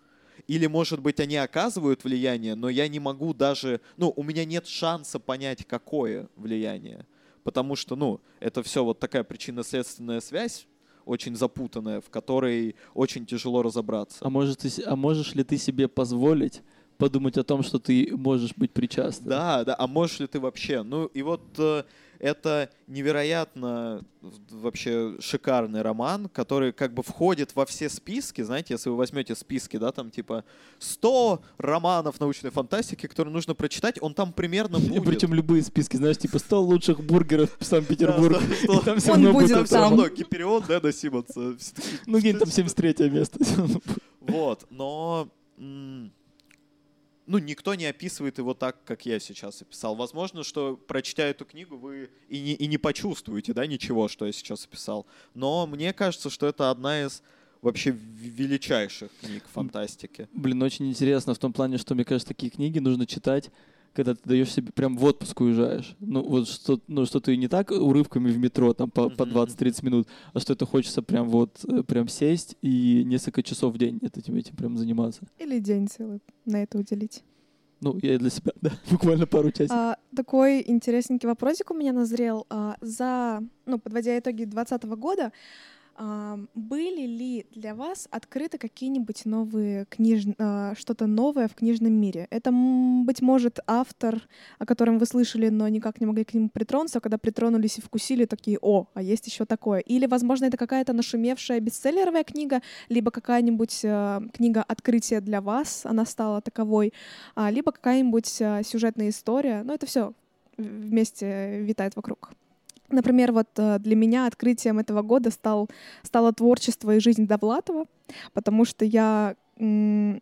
Или, 0.47 0.67
может 0.67 1.01
быть, 1.01 1.21
они 1.21 1.37
оказывают 1.37 2.05
влияние, 2.05 2.55
но 2.55 2.69
я 2.69 2.89
не 2.89 3.01
могу 3.01 3.35
даже... 3.35 3.81
Ну, 3.97 4.13
у 4.15 4.23
меня 4.23 4.45
нет 4.45 4.67
шанса 4.67 5.19
понять, 5.19 5.65
какое 5.67 6.29
влияние. 6.37 7.07
Потому 7.45 7.75
что, 7.77 7.97
ну, 7.97 8.21
это 8.41 8.63
все 8.63 8.85
вот 8.85 8.99
такая 9.01 9.25
причинно-следственная 9.25 10.21
связь, 10.21 10.67
очень 11.05 11.37
запутанная, 11.37 12.01
в 12.01 12.11
которой 12.11 12.77
очень 12.95 13.27
тяжело 13.27 13.63
разобраться. 13.63 14.19
А, 14.21 14.31
может, 14.31 14.59
ты, 14.59 14.71
а 14.85 14.97
можешь 14.97 15.35
ли 15.35 15.45
ты 15.45 15.59
себе 15.59 15.89
позволить 15.89 16.63
подумать 16.99 17.37
о 17.37 17.43
том, 17.43 17.63
что 17.65 17.79
ты 17.81 18.11
можешь 18.17 18.53
быть 18.57 18.71
причастным? 18.71 19.31
Да, 19.31 19.65
да, 19.65 19.75
а 19.77 19.87
можешь 19.87 20.21
ли 20.21 20.27
ты 20.29 20.39
вообще? 20.39 20.83
Ну, 20.83 21.07
и 21.07 21.23
вот 21.23 21.43
э, 21.59 21.83
это 22.23 22.71
невероятно 22.87 24.01
вообще 24.51 25.17
шикарный 25.19 25.83
роман, 25.83 26.29
который 26.29 26.73
как 26.73 26.95
бы 26.95 27.03
входит 27.03 27.55
во 27.57 27.67
все 27.67 27.89
списки, 27.89 28.43
знаете, 28.43 28.75
если 28.75 28.89
вы 28.91 28.97
возьмете 28.97 29.35
списки, 29.35 29.77
да, 29.77 29.91
там 29.91 30.11
типа 30.11 30.45
100 30.79 31.43
романов 31.59 32.21
научной 32.21 32.51
фантастики, 32.51 33.09
которые 33.09 33.35
нужно 33.35 33.55
прочитать, 33.57 33.99
он 34.01 34.15
там 34.15 34.33
примерно 34.33 34.77
И 34.77 34.81
будет. 34.89 35.05
причем 35.05 35.35
любые 35.35 35.63
списки, 35.63 35.97
знаешь, 35.97 36.17
типа 36.19 36.39
100 36.39 36.63
лучших 36.63 37.01
бургеров 37.05 37.57
в 37.59 37.65
Санкт-Петербург. 37.65 38.41
Да, 38.69 38.81
там 38.81 39.01
все 39.01 39.13
Он 39.13 39.25
равно 39.25 39.33
будет 39.33 39.69
там. 39.69 39.97
Дэна 40.69 40.93
Симмонса. 40.93 41.57
Все 41.59 41.75
такие, 41.75 41.99
Ну, 42.07 42.19
где 42.21 42.33
там 42.39 42.49
73 42.49 43.11
место. 43.11 43.39
Вот, 44.21 44.65
но 44.71 45.29
ну, 47.27 47.39
никто 47.39 47.75
не 47.75 47.87
описывает 47.87 48.39
его 48.39 48.55
так, 48.55 48.83
как 48.85 49.07
я 49.07 49.21
сейчас 49.21 49.63
описал. 49.63 49.95
Возможно, 49.95 50.45
что, 50.45 50.77
прочтя 50.77 51.25
эту 51.25 51.45
книгу, 51.45 51.77
вы 51.77 52.11
и 52.29 52.41
не, 52.41 52.55
и 52.55 52.67
не 52.67 52.79
почувствуете, 52.79 53.53
да, 53.53 53.67
ничего, 53.67 54.09
что 54.09 54.27
я 54.27 54.33
сейчас 54.33 54.65
описал. 54.65 55.07
Но 55.35 55.67
мне 55.67 55.93
кажется, 55.93 56.31
что 56.31 56.47
это 56.47 56.71
одна 56.71 57.03
из 57.05 57.23
вообще 57.61 57.91
величайших 57.93 59.11
книг 59.21 59.45
фантастики. 59.53 60.29
Блин, 60.33 60.63
очень 60.63 60.89
интересно 60.91 61.35
в 61.35 61.39
том 61.39 61.53
плане, 61.53 61.79
что, 61.79 61.95
мне 61.95 62.05
кажется, 62.05 62.29
такие 62.29 62.51
книги 62.51 62.81
нужно 62.81 63.07
читать, 63.07 63.51
когда 63.93 64.15
ты 64.15 64.21
даешь 64.25 64.53
себе 64.53 64.73
прям 64.73 64.97
в 64.97 65.05
отпуск 65.05 65.41
уезжаешь. 65.41 65.97
Ну, 66.01 66.23
вот 66.23 66.49
что, 66.49 66.81
ну, 66.89 67.05
что 67.07 67.21
ты 67.21 67.37
не 67.37 67.49
так 67.49 67.71
урывками 67.71 68.31
в 68.31 68.39
метро, 68.39 68.73
там, 68.73 68.91
по, 68.91 69.11
по 69.11 69.25
Мгм. 69.25 69.37
20-30 69.37 69.85
минут, 69.85 70.09
а 70.33 70.41
что 70.41 70.53
это 70.53 70.67
хочется 70.67 71.03
прям 71.03 71.29
вот, 71.29 71.65
э, 71.69 71.83
прям 71.83 72.09
сесть 72.09 72.57
и 72.63 73.05
несколько 73.05 73.43
часов 73.43 73.75
в 73.75 73.79
день 73.79 73.99
этим, 74.03 74.35
этим 74.37 74.57
прям 74.57 74.77
заниматься. 74.77 75.23
Или 75.39 75.59
день 75.59 75.89
целый 75.89 76.21
на 76.45 76.63
это 76.63 76.79
уделить. 76.79 77.23
Ну, 77.81 77.99
я 78.01 78.15
и 78.15 78.19
для 78.19 78.31
себя, 78.31 78.53
да, 78.61 78.71
буквально 78.91 79.27
пару 79.27 79.51
часиков. 79.51 79.77
А, 79.77 79.97
такой 80.15 80.63
интересненький 80.67 81.29
вопросик 81.29 81.71
у 81.71 81.75
меня 81.75 81.93
назрел. 81.93 82.47
А, 82.49 82.77
за, 82.81 83.43
ну, 83.67 83.79
подводя 83.79 84.19
итоги 84.19 84.45
2020 84.45 84.85
года, 84.99 85.33
были 85.99 87.07
ли 87.07 87.47
для 87.55 87.75
вас 87.75 88.09
открыты 88.11 88.59
какие-нибудь 88.59 89.25
новые 89.25 89.85
книж... 89.87 90.25
а, 90.39 90.75
что-то 90.75 91.07
новое 91.07 91.49
в 91.49 91.55
книжном 91.55 91.93
мире? 91.93 92.27
Это, 92.31 92.51
быть 92.51 93.21
может, 93.21 93.61
автор, 93.67 94.27
о 94.59 94.67
котором 94.67 94.99
вы 94.99 95.07
слышали, 95.07 95.49
но 95.49 95.69
никак 95.69 96.01
не 96.01 96.07
могли 96.07 96.25
к 96.25 96.35
нему 96.35 96.49
притронуться, 96.49 96.99
а 96.99 97.01
когда 97.01 97.19
притронулись 97.19 97.79
и 97.79 97.83
вкусили, 97.83 98.25
такие, 98.25 98.59
о, 98.63 98.87
а 98.95 99.03
есть 99.03 99.27
еще 99.27 99.45
такое. 99.45 99.81
Или, 99.81 100.07
возможно, 100.07 100.47
это 100.47 100.57
какая-то 100.57 100.93
нашумевшая 100.93 101.61
бестселлеровая 101.61 102.25
книга, 102.25 102.63
либо 102.89 103.11
какая-нибудь 103.11 103.83
а, 103.85 104.23
книга 104.33 104.63
открытия 104.63 105.21
для 105.21 105.41
вас, 105.41 105.85
она 105.85 106.07
стала 106.07 106.41
таковой, 106.41 106.93
а, 107.35 107.51
либо 107.51 107.73
какая-нибудь 107.73 108.27
сюжетная 108.65 109.11
история. 109.11 109.63
Ну, 109.63 109.75
это 109.75 109.87
все 109.87 110.15
вместе 110.57 111.61
витает 111.61 111.97
вокруг. 111.97 112.33
Например, 112.93 113.33
вот 113.33 113.49
э, 113.57 113.79
для 113.79 113.97
меня 113.97 114.27
открытием 114.27 114.79
этого 114.79 115.03
года 115.03 115.31
стал, 115.31 115.69
стало 116.03 116.33
творчество 116.33 116.95
и 116.95 117.01
жизнь 117.01 117.27
Довлатова, 117.27 117.87
потому 118.35 118.65
что 118.65 118.85
я 118.85 119.35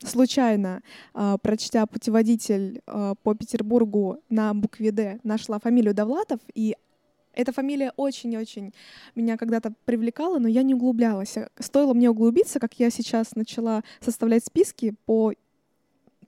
случайно, 0.05 0.83
э, 1.15 1.37
прочтя 1.43 1.87
путеводитель 1.87 2.83
э, 2.87 3.15
по 3.23 3.35
Петербургу 3.35 4.19
на 4.29 4.53
букве 4.55 4.93
«Д», 4.93 5.19
нашла 5.23 5.59
фамилию 5.59 5.95
Довлатов, 5.95 6.41
и 6.55 6.77
эта 7.33 7.53
фамилия 7.53 7.93
очень-очень 7.97 8.75
меня 9.15 9.37
когда-то 9.37 9.73
привлекала, 9.85 10.39
но 10.39 10.49
я 10.49 10.63
не 10.63 10.75
углублялась. 10.75 11.37
Стоило 11.59 11.95
мне 11.95 12.11
углубиться, 12.11 12.59
как 12.59 12.75
я 12.79 12.91
сейчас 12.91 13.35
начала 13.37 13.83
составлять 14.01 14.45
списки 14.45 14.95
по 15.07 15.33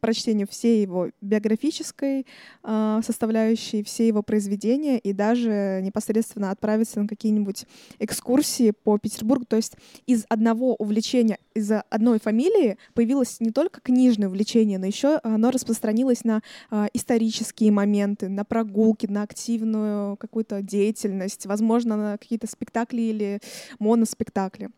прочтению 0.02 0.48
всей 0.48 0.82
его 0.82 1.10
биографической 1.20 2.26
э, 2.64 3.00
составляющей, 3.06 3.84
все 3.84 4.06
его 4.08 4.22
произведения 4.22 4.98
и 4.98 5.12
даже 5.12 5.80
непосредственно 5.80 6.50
отправиться 6.50 7.00
на 7.00 7.06
какие-нибудь 7.06 7.64
экскурсии 8.00 8.72
по 8.72 8.98
Петербургу. 8.98 9.46
То 9.46 9.56
есть 9.56 9.76
из 10.06 10.24
одного 10.28 10.74
увлечения, 10.74 11.38
из 11.54 11.70
одной 11.88 12.18
фамилии 12.18 12.78
появилось 12.94 13.38
не 13.38 13.52
только 13.52 13.80
книжное 13.80 14.28
увлечение, 14.28 14.80
но 14.80 14.86
еще 14.86 15.20
оно 15.22 15.52
распространилось 15.52 16.24
на 16.24 16.42
э, 16.72 16.88
исторические 16.94 17.70
моменты, 17.70 18.28
на 18.28 18.44
прогулки, 18.44 19.06
на 19.06 19.22
активную 19.22 20.16
какую-то 20.16 20.62
деятельность, 20.62 21.46
возможно, 21.46 21.96
на 21.96 22.18
какие-то 22.18 22.48
спектакли 22.48 23.02
или 23.02 23.40
моноспектакли. 23.78 24.70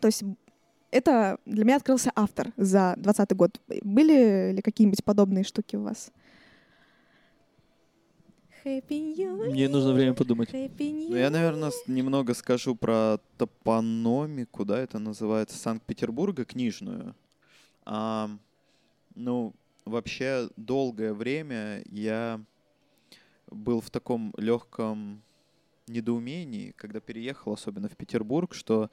То 0.00 0.06
есть 0.06 0.22
это 0.90 1.38
для 1.46 1.64
меня 1.64 1.76
открылся 1.76 2.12
автор 2.14 2.52
за 2.56 2.94
2020 2.96 3.36
год. 3.36 3.60
Были 3.82 4.52
ли 4.52 4.62
какие-нибудь 4.62 5.04
подобные 5.04 5.44
штуки 5.44 5.76
у 5.76 5.82
вас? 5.82 6.10
Happy 8.64 9.14
New 9.16 9.50
Мне 9.50 9.68
нужно 9.68 9.92
время 9.94 10.12
подумать. 10.14 10.50
Happy 10.50 10.90
New 10.90 11.10
Ну, 11.10 11.16
я, 11.16 11.30
наверное, 11.30 11.72
немного 11.86 12.34
скажу 12.34 12.74
про 12.74 13.18
топономику, 13.38 14.64
да, 14.64 14.78
это 14.78 14.98
называется 14.98 15.56
Санкт-Петербурга, 15.56 16.44
книжную. 16.44 17.14
А, 17.86 18.30
ну, 19.14 19.54
вообще, 19.86 20.50
долгое 20.56 21.14
время 21.14 21.82
я 21.90 22.40
был 23.50 23.80
в 23.80 23.90
таком 23.90 24.34
легком 24.36 25.22
недоумении, 25.86 26.72
когда 26.76 27.00
переехал, 27.00 27.54
особенно 27.54 27.88
в 27.88 27.96
Петербург, 27.96 28.54
что, 28.54 28.90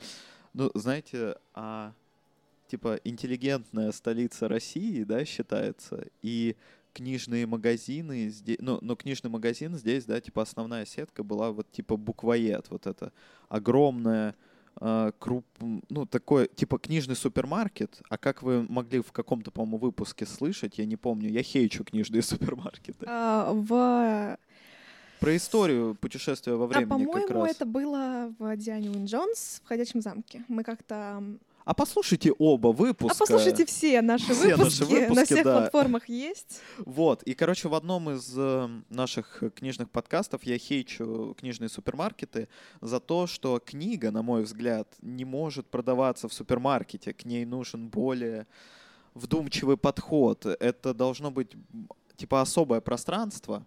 ну, 0.58 0.72
знаете, 0.74 1.36
а, 1.54 1.94
типа 2.68 3.00
интеллигентная 3.04 3.92
столица 3.92 4.48
России, 4.48 5.04
да, 5.04 5.24
считается, 5.24 6.08
и 6.24 6.56
книжные 6.94 7.46
магазины 7.46 8.30
здесь, 8.30 8.58
ну, 8.60 8.80
но 8.82 8.96
книжный 8.96 9.30
магазин 9.30 9.76
здесь, 9.76 10.06
да, 10.06 10.20
типа 10.20 10.42
основная 10.42 10.86
сетка 10.86 11.24
была 11.24 11.52
вот 11.52 11.72
типа 11.72 11.96
буквоед, 11.96 12.72
вот 12.72 12.88
это 12.88 13.14
огромная 13.50 14.34
а, 14.78 15.12
круп, 15.20 15.46
ну, 15.60 16.08
такой, 16.08 16.48
типа 16.48 16.80
книжный 16.80 17.16
супермаркет, 17.16 18.02
а 18.10 18.18
как 18.18 18.42
вы 18.42 18.64
могли 18.64 19.02
в 19.02 19.12
каком-то, 19.12 19.52
по-моему, 19.52 19.78
выпуске 19.78 20.26
слышать, 20.26 20.80
я 20.80 20.86
не 20.86 20.96
помню, 20.98 21.30
я 21.30 21.44
хейчу 21.44 21.84
книжные 21.84 22.22
супермаркеты. 22.24 23.06
А, 23.08 23.54
в... 23.54 24.40
Про 25.20 25.36
историю 25.36 25.96
путешествия 25.96 26.54
во 26.54 26.66
А, 26.66 26.68
времени 26.68 27.06
как 27.06 27.14
по-моему, 27.14 27.44
раз. 27.44 27.52
это 27.56 27.66
было 27.66 28.34
в 28.38 28.56
Диане 28.58 28.90
Уин 28.92 29.06
Джонс 29.06 29.62
в 29.64 29.68
«Ходячем 29.68 30.02
замке». 30.02 30.44
Мы 30.48 30.64
как-то... 30.64 31.24
А 31.66 31.74
послушайте 31.74 32.32
оба 32.38 32.70
выпуска. 32.70 33.14
А 33.14 33.20
послушайте 33.20 33.66
все 33.66 34.02
наши 34.02 34.34
Все 34.34 34.56
выпуски. 34.56 34.64
наши 34.64 34.86
выпуски, 34.86 35.16
На 35.16 35.26
всех 35.26 35.44
да. 35.44 35.60
платформах 35.60 36.08
есть. 36.08 36.62
Вот, 36.78 37.24
и, 37.24 37.34
короче, 37.34 37.68
в 37.68 37.74
одном 37.74 38.10
из 38.12 38.32
э, 38.38 38.70
наших 38.90 39.44
книжных 39.54 39.90
подкастов 39.90 40.44
я 40.44 40.58
хейчу 40.58 41.36
книжные 41.38 41.68
супермаркеты 41.68 42.48
за 42.80 43.02
то, 43.02 43.28
что 43.28 43.60
книга, 43.60 44.12
на 44.12 44.22
мой 44.22 44.44
взгляд, 44.44 44.88
не 45.02 45.26
может 45.26 45.68
продаваться 45.68 46.30
в 46.30 46.34
супермаркете. 46.34 47.12
К 47.12 47.26
ней 47.26 47.44
нужен 47.44 47.90
более 47.90 48.48
вдумчивый 49.14 49.76
подход. 49.76 50.46
Это 50.46 50.94
должно 50.94 51.32
быть, 51.32 51.52
типа, 52.16 52.40
особое 52.40 52.80
пространство, 52.80 53.66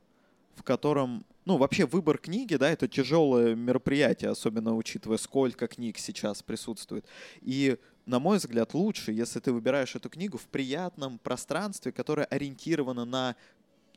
в 0.55 0.63
котором, 0.63 1.25
ну, 1.45 1.57
вообще 1.57 1.87
выбор 1.87 2.19
книги, 2.19 2.57
да, 2.57 2.71
это 2.71 2.89
тяжелое 2.89 3.55
мероприятие, 3.55 4.31
особенно 4.31 4.77
учитывая, 4.77 5.19
сколько 5.19 5.67
книг 5.67 5.99
сейчас 5.99 6.43
присутствует. 6.43 7.05
И, 7.41 7.79
на 8.07 8.19
мой 8.19 8.39
взгляд, 8.39 8.75
лучше, 8.75 9.13
если 9.13 9.41
ты 9.41 9.53
выбираешь 9.53 9.95
эту 9.95 10.09
книгу 10.11 10.39
в 10.39 10.47
приятном 10.49 11.19
пространстве, 11.19 11.93
которое 11.93 12.25
ориентировано 12.25 13.05
на 13.05 13.37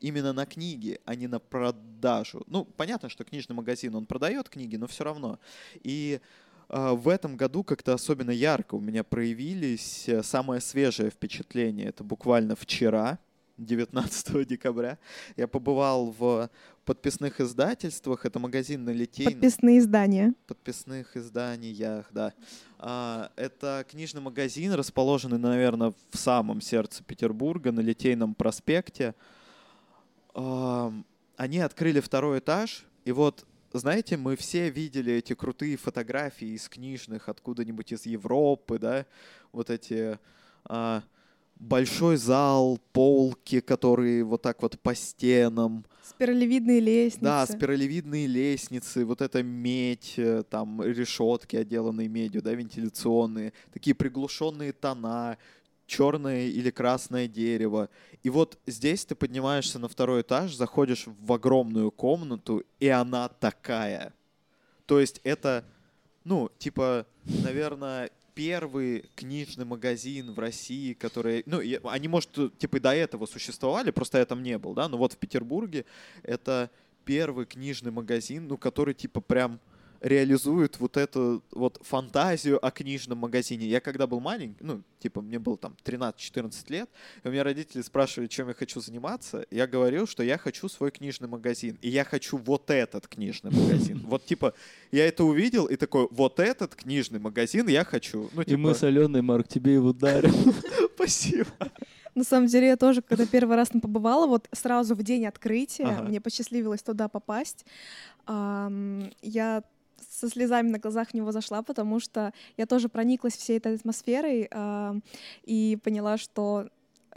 именно 0.04 0.34
на 0.34 0.45
книги, 0.45 0.99
а 1.06 1.16
не 1.16 1.28
на 1.28 1.39
продажу. 1.39 2.43
Ну, 2.47 2.66
понятно, 2.66 3.08
что 3.08 3.24
книжный 3.24 3.56
магазин, 3.56 3.95
он 3.95 4.06
продает 4.06 4.49
книги, 4.49 4.76
но 4.76 4.86
все 4.86 5.06
равно. 5.06 5.39
И 5.82 6.20
э, 6.68 6.91
в 6.91 7.08
этом 7.08 7.38
году 7.38 7.64
как-то 7.64 7.93
особенно 7.93 8.32
ярко 8.32 8.76
у 8.76 8.82
меня 8.82 9.06
проявились 9.06 10.10
э, 10.10 10.22
самое 10.22 10.60
свежее 10.60 11.10
впечатление. 11.10 11.88
Это 11.88 12.04
буквально 12.04 12.58
вчера, 12.58 13.18
19 13.58 14.47
декабря. 14.47 14.97
Я 15.36 15.47
побывал 15.47 16.12
в 16.18 16.49
подписных 16.86 17.39
издательствах. 17.39 18.26
Это 18.26 18.39
магазин 18.39 18.84
на 18.84 18.89
Литейном 18.89 19.34
Подписные 19.34 19.80
издания. 19.80 20.34
подписных 20.47 21.16
изданиях, 21.16 22.08
да. 22.12 22.34
А, 22.80 23.32
это 23.36 23.86
книжный 23.89 24.22
магазин, 24.22 24.74
расположенный, 24.74 25.38
наверное, 25.38 25.93
в 26.12 26.18
самом 26.18 26.62
сердце 26.62 27.04
Петербурга, 27.04 27.72
на 27.72 27.80
Литейном 27.80 28.36
проспекте. 28.36 29.16
Они 30.34 31.60
открыли 31.60 31.99
второй 31.99 32.39
этаж, 32.39 32.86
и 33.06 33.12
вот, 33.12 33.45
знаете, 33.72 34.18
мы 34.18 34.36
все 34.36 34.70
видели 34.70 35.14
эти 35.14 35.34
крутые 35.36 35.78
фотографии 35.78 36.47
из 36.56 36.68
книжных 36.70 37.30
откуда-нибудь 37.30 37.91
из 37.91 38.06
Европы, 38.06 38.80
да, 38.80 39.06
вот 39.51 39.70
эти 39.70 40.18
а, 40.66 41.04
большой 41.56 42.18
зал, 42.18 42.80
полки, 42.91 43.60
которые 43.60 44.24
вот 44.24 44.41
так 44.41 44.62
вот 44.62 44.80
по 44.80 44.93
стенам, 44.95 45.86
Спиралевидные 46.04 46.80
лестницы. 46.80 47.24
да, 47.24 47.45
спиралевидные 47.47 48.28
лестницы, 48.28 49.06
вот 49.06 49.22
эта 49.22 49.41
медь, 49.41 50.14
э, 50.18 50.43
там 50.49 50.82
решетки, 50.84 51.56
отделанные 51.56 52.08
медью, 52.08 52.41
да, 52.41 52.54
вентиляционные, 52.54 53.54
такие 53.72 53.95
приглушенные 53.95 54.74
тона, 54.74 55.38
черное 55.88 56.47
или 56.47 56.70
красное 56.70 57.28
дерево. 57.28 57.89
И 58.22 58.30
вот 58.30 58.60
здесь 58.68 59.06
ты 59.06 59.16
поднимаешься 59.16 59.80
на 59.80 59.88
второй 59.88 60.22
этаж, 60.22 60.54
заходишь 60.56 61.06
в 61.08 61.34
огромную 61.34 61.89
комнату, 61.91 62.64
и 62.80 62.88
она 62.88 63.30
такая. 63.30 64.14
То 64.86 64.99
есть 64.99 65.20
это, 65.24 65.66
ну, 66.24 66.49
типа, 66.58 67.06
наверное, 67.26 68.12
первый 68.34 69.05
книжный 69.15 69.65
магазин 69.65 70.31
в 70.34 70.39
России, 70.39 70.93
который... 70.93 71.43
Ну, 71.45 71.61
они, 71.84 72.07
может, 72.07 72.57
типа 72.57 72.77
и 72.77 72.79
до 72.79 72.93
этого 72.93 73.25
существовали, 73.25 73.91
просто 73.91 74.17
я 74.17 74.25
там 74.25 74.43
не 74.43 74.57
был, 74.57 74.73
да, 74.73 74.88
но 74.88 74.97
вот 74.97 75.13
в 75.13 75.17
Петербурге 75.17 75.86
это 76.23 76.69
первый 77.05 77.45
книжный 77.45 77.91
магазин, 77.91 78.47
ну, 78.47 78.57
который, 78.57 78.93
типа, 78.93 79.21
прям 79.21 79.59
реализует 80.04 80.80
вот 80.80 80.97
эту 80.97 81.41
вот 81.51 81.80
фантазию 81.82 82.64
о 82.64 82.72
книжном 82.72 83.20
магазине. 83.20 83.66
Я 83.68 83.80
когда 83.80 84.06
был 84.06 84.20
маленький, 84.20 84.62
ну, 84.62 84.84
типа, 84.99 85.22
мне 85.22 85.39
было 85.39 85.58
там 85.58 85.76
13-14 85.86 86.54
лет, 86.68 86.89
и 87.24 87.28
у 87.28 87.32
меня 87.32 87.43
родители 87.43 87.82
спрашивали, 87.82 88.28
чем 88.28 88.49
я 88.49 88.54
хочу 88.54 88.82
заниматься, 88.82 89.45
я 89.49 89.66
говорил, 89.66 90.06
что 90.06 90.22
я 90.22 90.38
хочу 90.38 90.68
свой 90.68 90.91
книжный 90.91 91.30
магазин, 91.30 91.78
и 91.82 91.89
я 91.89 92.04
хочу 92.04 92.38
вот 92.38 92.70
этот 92.70 93.08
книжный 93.08 93.51
магазин. 93.51 94.01
Вот, 94.14 94.26
типа, 94.26 94.54
я 94.91 95.08
это 95.08 95.24
увидел, 95.24 95.66
и 95.66 95.76
такой, 95.78 96.08
вот 96.12 96.39
этот 96.39 96.76
книжный 96.76 97.20
магазин 97.20 97.68
я 97.68 97.84
хочу. 97.86 98.30
Ну, 98.34 98.41
И 98.41 98.45
типа, 98.45 98.60
мы 98.60 98.76
с 98.76 98.84
Аленой, 98.84 99.22
Марк, 99.22 99.47
тебе 99.47 99.74
его 99.76 99.93
дарим. 99.93 100.34
спасибо. 100.95 101.47
На 102.14 102.24
самом 102.24 102.47
деле, 102.47 102.68
я 102.68 102.78
тоже, 102.78 103.01
когда 103.01 103.26
первый 103.26 103.56
раз 103.56 103.70
там 103.70 103.82
побывала, 103.82 104.28
вот 104.28 104.47
сразу 104.51 104.93
в 104.93 105.01
день 105.01 105.26
открытия, 105.26 105.86
Ага. 105.86 106.04
мне 106.04 106.22
посчастливилось 106.22 106.84
туда 106.84 107.08
попасть, 107.08 107.66
я 108.28 109.64
со 110.10 110.30
слезами 110.30 110.70
на 110.70 110.80
глазах 110.80 111.10
в 111.10 111.14
него 111.14 111.32
зашла, 111.32 111.62
потому 111.62 111.99
что 111.99 112.34
я 112.58 112.66
тоже 112.66 112.89
прониклась 112.89 113.36
всей 113.36 113.58
этой 113.58 113.76
атмосферой 113.76 114.47
ам, 114.51 115.04
и 115.43 115.78
поняла, 115.84 116.18
что 116.18 116.68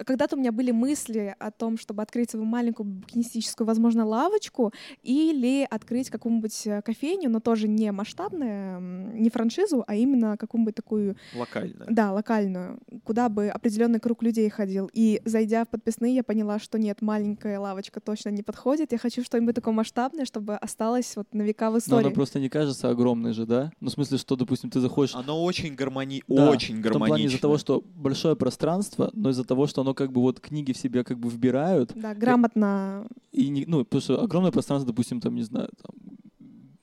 когда-то 0.05 0.37
у 0.37 0.39
меня 0.39 0.53
были 0.53 0.71
мысли 0.71 1.35
о 1.39 1.51
том, 1.51 1.79
чтобы 1.79 2.03
открыть 2.03 2.31
свою 2.31 2.45
маленькую 2.45 2.87
букинистическую, 2.87 3.67
возможно, 3.67 4.05
лавочку 4.05 4.73
или 5.03 5.67
открыть 5.69 6.11
какую-нибудь 6.11 6.67
э, 6.67 6.83
кофейню, 6.83 7.31
но 7.31 7.41
тоже 7.41 7.69
не 7.69 7.91
масштабную, 7.93 9.15
не 9.15 9.31
франшизу, 9.31 9.85
а 9.87 9.95
именно 9.95 10.37
какую-нибудь 10.37 10.75
такую... 10.75 11.17
Локальную. 11.35 11.87
Да, 11.91 12.13
локальную, 12.13 12.79
куда 13.05 13.29
бы 13.29 13.49
определенный 13.49 14.01
круг 14.01 14.23
людей 14.23 14.49
ходил. 14.51 14.91
И 14.93 15.21
зайдя 15.25 15.65
в 15.65 15.69
подписные, 15.69 16.15
я 16.15 16.25
поняла, 16.25 16.59
что 16.59 16.79
нет, 16.79 17.03
маленькая 17.03 17.59
лавочка 17.59 18.01
точно 18.01 18.31
не 18.31 18.43
подходит. 18.43 18.93
Я 18.93 18.99
хочу 18.99 19.23
что-нибудь 19.23 19.55
такое 19.55 19.75
масштабное, 19.75 20.25
чтобы 20.25 20.57
осталось 20.57 21.17
вот 21.17 21.33
на 21.33 21.43
века 21.43 21.71
в 21.71 21.79
истории. 21.79 22.03
Но 22.03 22.09
она 22.09 22.15
просто 22.15 22.41
не 22.41 22.49
кажется 22.49 22.91
огромной 22.91 23.33
же, 23.33 23.47
да? 23.47 23.71
Ну, 23.81 23.89
в 23.89 23.93
смысле, 23.93 24.19
что, 24.19 24.37
допустим, 24.37 24.71
ты 24.71 24.81
заходишь... 24.81 25.15
Оно 25.15 25.43
очень 25.43 25.75
гармони... 25.75 26.23
Да, 26.29 26.51
очень 26.51 26.81
В 26.81 26.83
том 26.83 26.93
плане 26.93 27.05
гармонично. 27.05 27.29
из-за 27.29 27.41
того, 27.41 27.59
что 27.59 27.83
большое 27.95 28.37
пространство, 28.37 29.11
но 29.13 29.31
из-за 29.31 29.45
того, 29.45 29.67
что 29.67 29.86
оно 29.87 29.95
как 29.95 30.11
бы 30.13 30.21
вот 30.21 30.41
книги 30.41 30.73
в 30.73 30.77
себя 30.77 31.05
как 31.05 31.19
бы 31.19 31.29
вбирают, 31.31 31.93
Да, 31.95 32.13
грамотно. 32.15 33.07
и 33.33 33.49
не, 33.49 33.65
ну, 33.67 33.85
потому 33.85 34.01
что 34.03 34.21
огромное 34.21 34.51
пространство, 34.51 34.93
допустим, 34.93 35.21
там, 35.21 35.35
не 35.37 35.43
знаю, 35.45 35.69
там, 35.81 35.95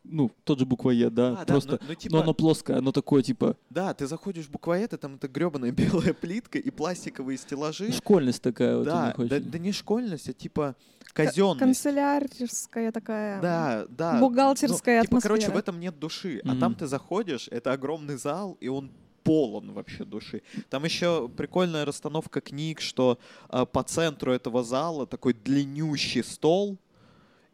ну, 0.06 0.32
тот 0.46 0.60
же 0.60 0.66
буквоед, 0.66 1.14
да, 1.14 1.32
А, 1.32 1.36
да, 1.38 1.46
просто, 1.46 1.72
ну- 1.82 1.88
ну, 1.90 1.96
типа- 1.96 2.16
но 2.16 2.22
оно 2.22 2.34
плоское, 2.34 2.78
оно 2.78 2.92
такое, 2.94 3.24
типа, 3.24 3.58
Да, 3.70 3.94
ты 3.94 4.08
заходишь 4.08 4.46
в 4.46 4.52
буквоед, 4.52 4.94
и 4.94 4.98
там 4.98 5.16
эта 5.16 5.28
гребаная 5.28 5.72
белая 6.12 6.14
плитка 6.14 6.58
и 6.60 6.70
пластиковые 6.70 7.38
стеллажи. 7.38 7.92
школьность 7.92 8.42
такая 8.42 8.78
вот 8.78 8.86
Да, 8.86 9.14
них 9.18 9.28
да, 9.30 9.40
да 9.40 9.58
не 9.60 9.72
школьность, 9.74 10.30
а 10.30 10.34
типа 10.34 10.76
казенность. 11.14 11.60
Канцелярская 11.60 12.92
такая. 12.92 13.42
Да, 13.42 13.86
да. 13.90 14.20
Бухгалтерская 14.20 15.00
ну, 15.02 15.06
типа, 15.06 15.20
короче, 15.22 15.52
в 15.52 15.58
этом 15.58 15.80
нет 15.80 16.00
души. 16.00 16.42
А 16.46 16.50
Мгм. 16.52 16.60
там 16.60 16.76
ты 16.76 16.88
заходишь, 16.88 17.48
это 17.52 17.74
огромный 17.74 18.18
зал, 18.18 18.58
и 18.62 18.68
он 18.70 18.92
полон 19.24 19.72
вообще 19.72 20.06
души. 20.06 20.42
Там 20.70 20.86
еще 20.86 21.30
прикольная 21.30 21.86
расстановка 21.86 22.42
книг, 22.42 22.82
что 22.82 23.20
а, 23.50 23.66
по 23.66 23.84
центру 23.84 24.32
этого 24.32 24.64
зала 24.64 25.08
такой 25.08 25.34
длиннющий 25.34 26.24
стол, 26.24 26.78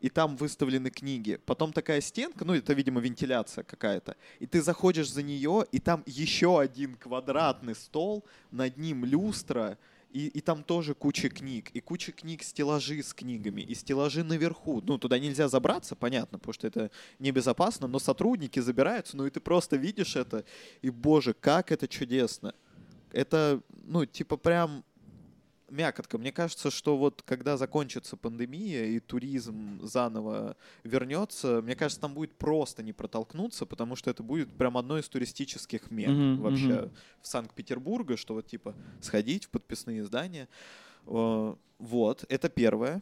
и 0.01 0.09
там 0.09 0.37
выставлены 0.37 0.89
книги. 0.89 1.39
Потом 1.45 1.73
такая 1.73 2.01
стенка, 2.01 2.45
ну 2.45 2.53
это, 2.53 2.73
видимо, 2.73 3.01
вентиляция 3.01 3.63
какая-то. 3.63 4.15
И 4.39 4.45
ты 4.45 4.61
заходишь 4.61 5.11
за 5.11 5.23
нее, 5.23 5.65
и 5.71 5.79
там 5.79 6.03
еще 6.05 6.59
один 6.59 6.95
квадратный 6.95 7.75
стол, 7.75 8.23
над 8.51 8.77
ним 8.77 9.05
люстра, 9.05 9.77
и, 10.11 10.27
и 10.27 10.41
там 10.41 10.63
тоже 10.63 10.95
куча 10.95 11.29
книг. 11.29 11.69
И 11.73 11.81
куча 11.81 12.11
книг, 12.11 12.43
стеллажи 12.43 13.01
с 13.03 13.13
книгами. 13.13 13.61
И 13.61 13.75
стеллажи 13.75 14.23
наверху. 14.23 14.81
Ну, 14.85 14.97
туда 14.97 15.19
нельзя 15.19 15.47
забраться, 15.47 15.95
понятно, 15.95 16.39
потому 16.39 16.53
что 16.53 16.67
это 16.67 16.91
небезопасно, 17.19 17.87
но 17.87 17.99
сотрудники 17.99 18.59
забираются, 18.59 19.17
ну 19.17 19.25
и 19.25 19.29
ты 19.29 19.39
просто 19.39 19.75
видишь 19.75 20.15
это, 20.15 20.45
и, 20.81 20.89
боже, 20.89 21.33
как 21.33 21.71
это 21.71 21.87
чудесно. 21.87 22.53
Это, 23.11 23.61
ну, 23.85 24.05
типа 24.05 24.37
прям 24.37 24.83
мякотка. 25.69 26.17
Мне 26.17 26.31
кажется, 26.31 26.71
что 26.71 26.97
вот 26.97 27.21
когда 27.23 27.57
закончится 27.57 28.17
пандемия 28.17 28.85
и 28.85 28.99
туризм 28.99 29.79
заново 29.81 30.55
вернется, 30.83 31.61
мне 31.61 31.75
кажется, 31.75 32.01
там 32.01 32.13
будет 32.13 32.33
просто 32.33 32.83
не 32.83 32.93
протолкнуться, 32.93 33.65
потому 33.65 33.95
что 33.95 34.09
это 34.09 34.23
будет 34.23 34.51
прям 34.57 34.77
одно 34.77 34.97
из 34.97 35.07
туристических 35.09 35.91
мек 35.91 36.09
Мгм, 36.09 36.41
вообще 36.41 36.81
мгм. 36.81 36.91
в 37.21 37.27
Санкт-Петербурге, 37.27 38.17
что 38.17 38.33
вот 38.33 38.47
типа 38.47 38.75
сходить 39.01 39.45
в 39.45 39.49
подписные 39.49 40.01
издания. 40.01 40.47
Э, 41.07 41.55
Вот, 41.79 42.25
это 42.27 42.49
первое. 42.49 43.01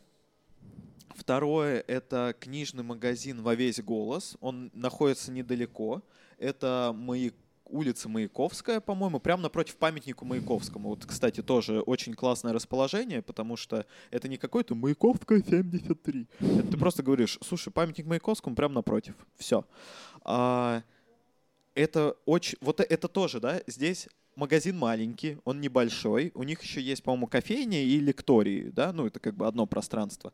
Второе— 1.16 1.84
это 1.88 2.36
книжный 2.40 2.84
магазин 2.84 3.42
«Во 3.42 3.56
весь 3.56 3.82
голос». 3.82 4.38
Он 4.40 4.70
находится 4.74 5.32
недалеко. 5.32 6.04
Это 6.38 6.94
мои 6.96 7.32
улица 7.70 8.10
Маяковская, 8.10 8.80
по-моему, 8.80 9.20
прямо 9.20 9.44
напротив 9.44 9.78
памятнику 9.78 10.26
Маяковскому. 10.26 10.90
Вот, 10.90 11.06
кстати, 11.06 11.42
тоже 11.42 11.82
очень 11.82 12.14
классное 12.14 12.54
расположение, 12.54 13.22
потому 13.22 13.58
что 13.58 13.86
это 14.12 14.28
не 14.28 14.38
какой-то 14.38 14.76
Маяковская 14.76 15.42
73. 15.42 16.28
Это 16.40 16.68
ты 16.68 16.78
просто 16.78 17.04
говоришь, 17.04 17.38
слушай, 17.44 17.72
памятник 17.72 18.06
Маяковскому 18.06 18.56
прямо 18.56 18.76
напротив. 18.76 19.16
Все. 19.38 19.64
это 21.76 22.16
очень... 22.26 22.58
Вот 22.62 22.80
это 22.80 23.08
тоже, 23.08 23.40
да, 23.40 23.62
здесь 23.68 24.08
магазин 24.38 24.78
маленький, 24.78 25.38
он 25.44 25.60
небольшой. 25.60 26.32
У 26.36 26.44
них 26.44 26.62
еще 26.62 26.80
есть, 26.80 27.04
по-моему, 27.04 27.28
кофейня 27.28 27.84
и 27.84 28.00
лектории, 28.00 28.70
да, 28.70 28.94
ну 28.94 29.08
это 29.08 29.20
как 29.20 29.36
бы 29.36 29.48
одно 29.48 29.66
пространство. 29.66 30.32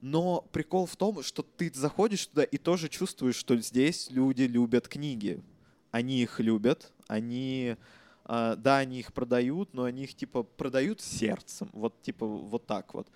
Но 0.00 0.48
прикол 0.52 0.86
в 0.86 0.96
том, 0.96 1.22
что 1.22 1.42
ты 1.42 1.70
заходишь 1.74 2.26
туда 2.26 2.44
и 2.44 2.56
тоже 2.56 2.88
чувствуешь, 2.88 3.36
что 3.36 3.56
здесь 3.58 4.10
люди 4.10 4.42
любят 4.42 4.88
книги. 4.88 5.42
Они 5.90 6.22
их 6.22 6.40
любят, 6.40 6.92
они, 7.08 7.76
а, 8.24 8.56
да, 8.56 8.78
они 8.78 9.00
их 9.00 9.12
продают, 9.12 9.74
но 9.74 9.84
они 9.84 10.04
их 10.04 10.14
типа 10.14 10.42
продают 10.42 11.00
сердцем, 11.00 11.68
вот 11.72 12.00
типа 12.02 12.26
вот 12.26 12.66
так 12.66 12.94
вот. 12.94 13.08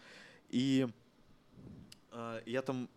И 0.49 0.89
а, 2.11 2.41
я 2.47 2.63
там 2.63 2.89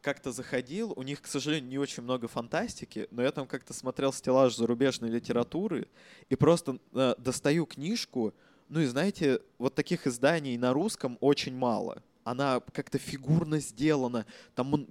как-то 0.00 0.32
заходил, 0.32 0.92
у 0.96 1.02
них, 1.02 1.20
к 1.20 1.26
сожалению, 1.26 1.68
не 1.68 1.78
очень 1.78 2.02
много 2.02 2.28
фантастики, 2.28 3.08
но 3.10 3.22
я 3.22 3.32
там 3.32 3.46
как-то 3.46 3.72
смотрел 3.72 4.12
стеллаж 4.12 4.56
зарубежной 4.56 5.10
литературы 5.10 5.88
и 6.28 6.36
просто 6.36 6.78
э, 6.92 7.14
достаю 7.18 7.66
книжку, 7.66 8.32
ну 8.68 8.80
и 8.80 8.86
знаете, 8.86 9.42
вот 9.58 9.74
таких 9.74 10.06
изданий 10.06 10.56
на 10.56 10.72
русском 10.72 11.18
очень 11.20 11.56
мало. 11.56 12.02
Она 12.24 12.60
как-то 12.72 12.98
фигурно 12.98 13.60
сделана, 13.60 14.26
там 14.54 14.74
он 14.74 14.88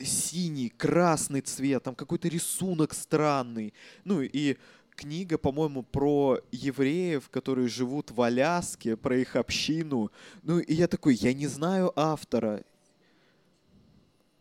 синий, 0.00 0.70
красный 0.70 1.40
цвет, 1.40 1.82
там 1.82 1.94
какой-то 1.94 2.28
рисунок 2.28 2.94
странный. 2.94 3.74
Ну 4.04 4.22
и 4.22 4.56
книга, 4.96 5.38
по-моему, 5.38 5.82
про 5.82 6.40
евреев, 6.52 7.28
которые 7.30 7.68
живут 7.68 8.10
в 8.10 8.20
Аляске, 8.20 8.96
про 8.96 9.16
их 9.16 9.36
общину. 9.36 10.10
Ну 10.42 10.58
и 10.58 10.74
я 10.74 10.88
такой, 10.88 11.14
я 11.14 11.32
не 11.32 11.46
знаю 11.46 11.92
автора. 11.96 12.62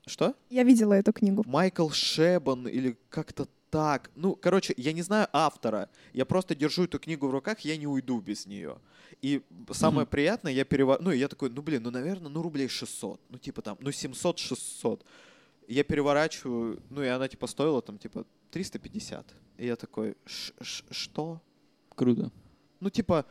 Что? 0.05 0.35
Я 0.49 0.63
видела 0.63 0.93
эту 0.93 1.13
книгу. 1.13 1.43
Майкл 1.45 1.89
Шебан 1.89 2.67
или 2.67 2.97
как-то 3.09 3.47
так. 3.69 4.09
Ну, 4.15 4.35
короче, 4.35 4.73
я 4.77 4.91
не 4.91 5.01
знаю 5.01 5.27
автора. 5.31 5.89
Я 6.13 6.25
просто 6.25 6.55
держу 6.55 6.85
эту 6.85 6.99
книгу 6.99 7.27
в 7.27 7.31
руках, 7.31 7.59
я 7.59 7.77
не 7.77 7.87
уйду 7.87 8.19
без 8.19 8.45
нее. 8.45 8.77
И 9.21 9.41
самое 9.71 10.01
Мгм. 10.05 10.09
приятное, 10.11 10.51
я 10.53 10.65
переворачиваю... 10.65 11.11
Ну, 11.13 11.19
я 11.19 11.27
такой, 11.27 11.49
ну, 11.49 11.61
блин, 11.61 11.83
ну, 11.83 11.91
наверное, 11.91 12.29
ну, 12.29 12.41
рублей 12.41 12.67
600. 12.67 13.19
Ну, 13.29 13.37
типа 13.37 13.61
там, 13.61 13.77
ну, 13.81 13.89
700-600. 13.89 15.01
Я 15.67 15.83
переворачиваю, 15.83 16.81
ну, 16.89 17.03
и 17.03 17.07
она, 17.07 17.27
типа, 17.27 17.47
стоила 17.47 17.81
там, 17.81 17.97
типа, 17.97 18.25
350. 18.51 19.25
И 19.57 19.65
я 19.65 19.75
такой, 19.75 20.15
«Ш- 20.25 20.53
ш- 20.61 20.83
что? 20.89 21.41
Круто. 21.95 22.31
Ну, 22.79 22.89
типа, 22.89 23.25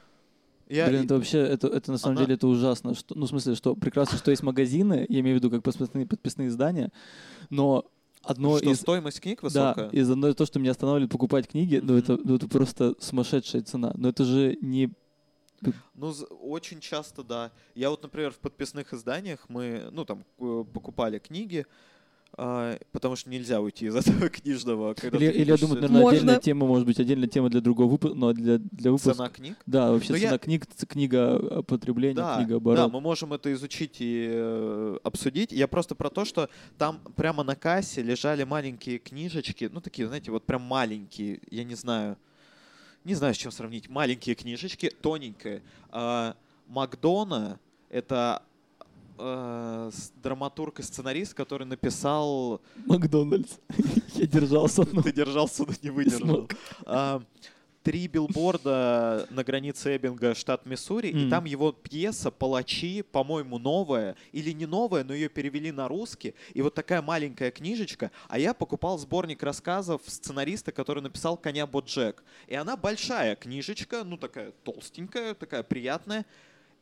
я... 0.69 0.87
Блин, 0.89 1.05
это 1.05 1.15
вообще, 1.17 1.39
это, 1.39 1.69
это 1.69 1.93
на 1.93 1.99
самом 1.99 2.17
Она- 2.19 2.25
деле 2.27 2.35
это 2.37 2.47
ужасно. 2.47 2.95
Что, 2.95 3.15
ну, 3.19 3.25
в 3.27 3.29
смысле, 3.29 3.55
что 3.55 3.75
прекрасно, 3.75 4.19
что 4.19 4.31
есть 4.31 4.43
магазины, 4.43 5.07
я 5.09 5.21
имею 5.21 5.37
в 5.37 5.39
виду 5.43 5.51
как 5.51 5.63
подписные, 5.63 6.07
подписные 6.07 6.49
издания, 6.49 6.93
но 7.51 7.87
одно 8.23 8.59
что, 8.59 8.71
из... 8.71 8.79
стоимость 8.81 9.21
книг 9.21 9.41
Да, 9.41 9.47
высокая? 9.75 9.89
из 9.91 10.11
одно 10.11 10.33
то, 10.35 10.45
что 10.45 10.59
меня 10.61 10.73
останавливает 10.73 11.11
покупать 11.11 11.49
книги, 11.49 11.81
ну, 11.83 11.95
Мгм. 11.95 12.03
это, 12.03 12.19
ну, 12.23 12.35
это 12.37 12.47
просто 12.49 12.95
сумасшедшая 13.01 13.63
цена. 13.63 13.93
Но 13.97 14.11
это 14.11 14.25
же 14.25 14.59
не... 14.61 14.91
Ну, 15.95 16.13
очень 16.43 16.81
часто, 16.81 17.23
да. 17.23 17.51
Я 17.75 17.91
вот, 17.91 18.03
например, 18.03 18.31
в 18.33 18.39
подписных 18.39 18.93
изданиях 18.93 19.45
мы, 19.49 19.89
ну, 19.93 20.05
там, 20.05 20.25
покупали 20.73 21.19
книги, 21.19 21.67
а, 22.37 22.79
потому 22.93 23.17
что 23.17 23.31
нельзя 23.31 23.61
уйти 23.61 23.87
из 23.87 23.97
этого 23.97 24.29
книжного. 24.29 24.95
Когда 24.95 25.17
Или, 25.17 25.31
или 25.33 25.51
я 25.51 25.57
думаю, 25.57 25.77
наверное, 25.77 26.01
Можно. 26.03 26.19
отдельная 26.19 26.41
тема, 26.41 26.67
может 26.67 26.87
быть, 26.87 27.01
отдельная 27.01 27.27
тема 27.29 27.49
для 27.49 27.61
другого 27.61 27.91
выпуска, 27.91 28.15
но 28.17 28.33
для, 28.35 28.59
для 28.59 28.91
выпуска... 28.93 29.15
цена 29.15 29.29
книг. 29.31 29.57
Да, 29.67 29.91
вообще 29.91 30.13
Но 30.13 30.19
я- 30.19 30.29
цена 30.29 30.39
книг, 30.39 30.67
ц- 30.67 30.87
книга 30.87 31.39
э, 31.41 31.63
потребления, 31.63 32.15
Да, 32.15 32.37
книга 32.37 32.51
да, 32.51 32.57
оборот. 32.57 32.93
мы 32.93 33.01
можем 33.01 33.33
это 33.33 33.51
изучить 33.55 33.97
и 34.01 34.29
э, 34.31 34.99
обсудить. 35.03 35.53
Я 35.53 35.67
просто 35.69 35.95
про 35.95 36.11
то, 36.11 36.25
что 36.27 36.49
там 36.77 37.01
прямо 37.17 37.43
на 37.43 37.57
кассе 37.57 38.03
лежали 38.03 38.45
маленькие 38.45 38.99
книжечки, 38.99 39.69
ну 39.73 39.81
такие, 39.81 40.07
знаете, 40.07 40.31
вот 40.31 40.45
прям 40.45 40.63
маленькие, 40.63 41.41
я 41.51 41.65
не 41.65 41.75
знаю, 41.75 42.17
не 43.09 43.15
знаю, 43.15 43.35
с 43.35 43.39
чем 43.39 43.51
сравнить, 43.51 43.89
маленькие 43.89 44.35
книжечки, 44.35 44.91
тоненькие. 45.01 45.63
А, 45.91 46.37
Макдона— 46.67 47.59
это 47.91 48.43
э, 49.19 49.91
с- 49.93 50.13
драматург 50.23 50.81
и 50.81 50.83
сценарист, 50.83 51.33
который 51.33 51.67
написал... 51.67 52.61
Макдональдс. 52.87 53.55
Я 54.15 54.27
держался. 54.27 54.87
ну, 54.93 55.03
Ты 55.03 55.13
держался, 55.13 55.65
но 55.67 55.73
не 55.83 55.89
выдержал. 55.91 56.49
Три 57.89 58.07
билборда 58.07 59.27
на 59.31 59.43
границе 59.43 59.97
Эббинга, 59.97 60.35
штат 60.35 60.67
Миссури, 60.67 61.09
и 61.09 61.15
Мгм. 61.15 61.31
там 61.31 61.47
его 61.47 61.73
пьеса 61.73 62.31
«Палачи», 62.31 63.01
по-моему, 63.01 63.59
новая, 63.59 64.15
или 64.31 64.51
не 64.51 64.67
новая, 64.67 65.05
но 65.05 65.15
ее 65.15 65.31
перевели 65.31 65.73
на 65.73 65.89
русский, 65.89 66.35
и 66.53 66.61
вот 66.61 66.75
такая 66.75 67.01
маленькая 67.01 67.51
книжечка, 67.51 68.11
а 68.29 68.39
я 68.39 68.53
покупал 68.53 68.99
сборник 68.99 69.43
рассказов 69.43 70.03
сценариста, 70.07 70.71
который 70.71 71.03
написал 71.03 71.39
«Коня 71.39 71.67
Боджек», 71.67 72.23
и 72.47 72.55
она 72.55 72.77
большая 72.77 73.37
книжечка, 73.37 74.05
ну 74.05 74.19
такая 74.19 74.53
толстенькая, 74.65 75.33
такая 75.33 75.63
приятная, 75.63 76.27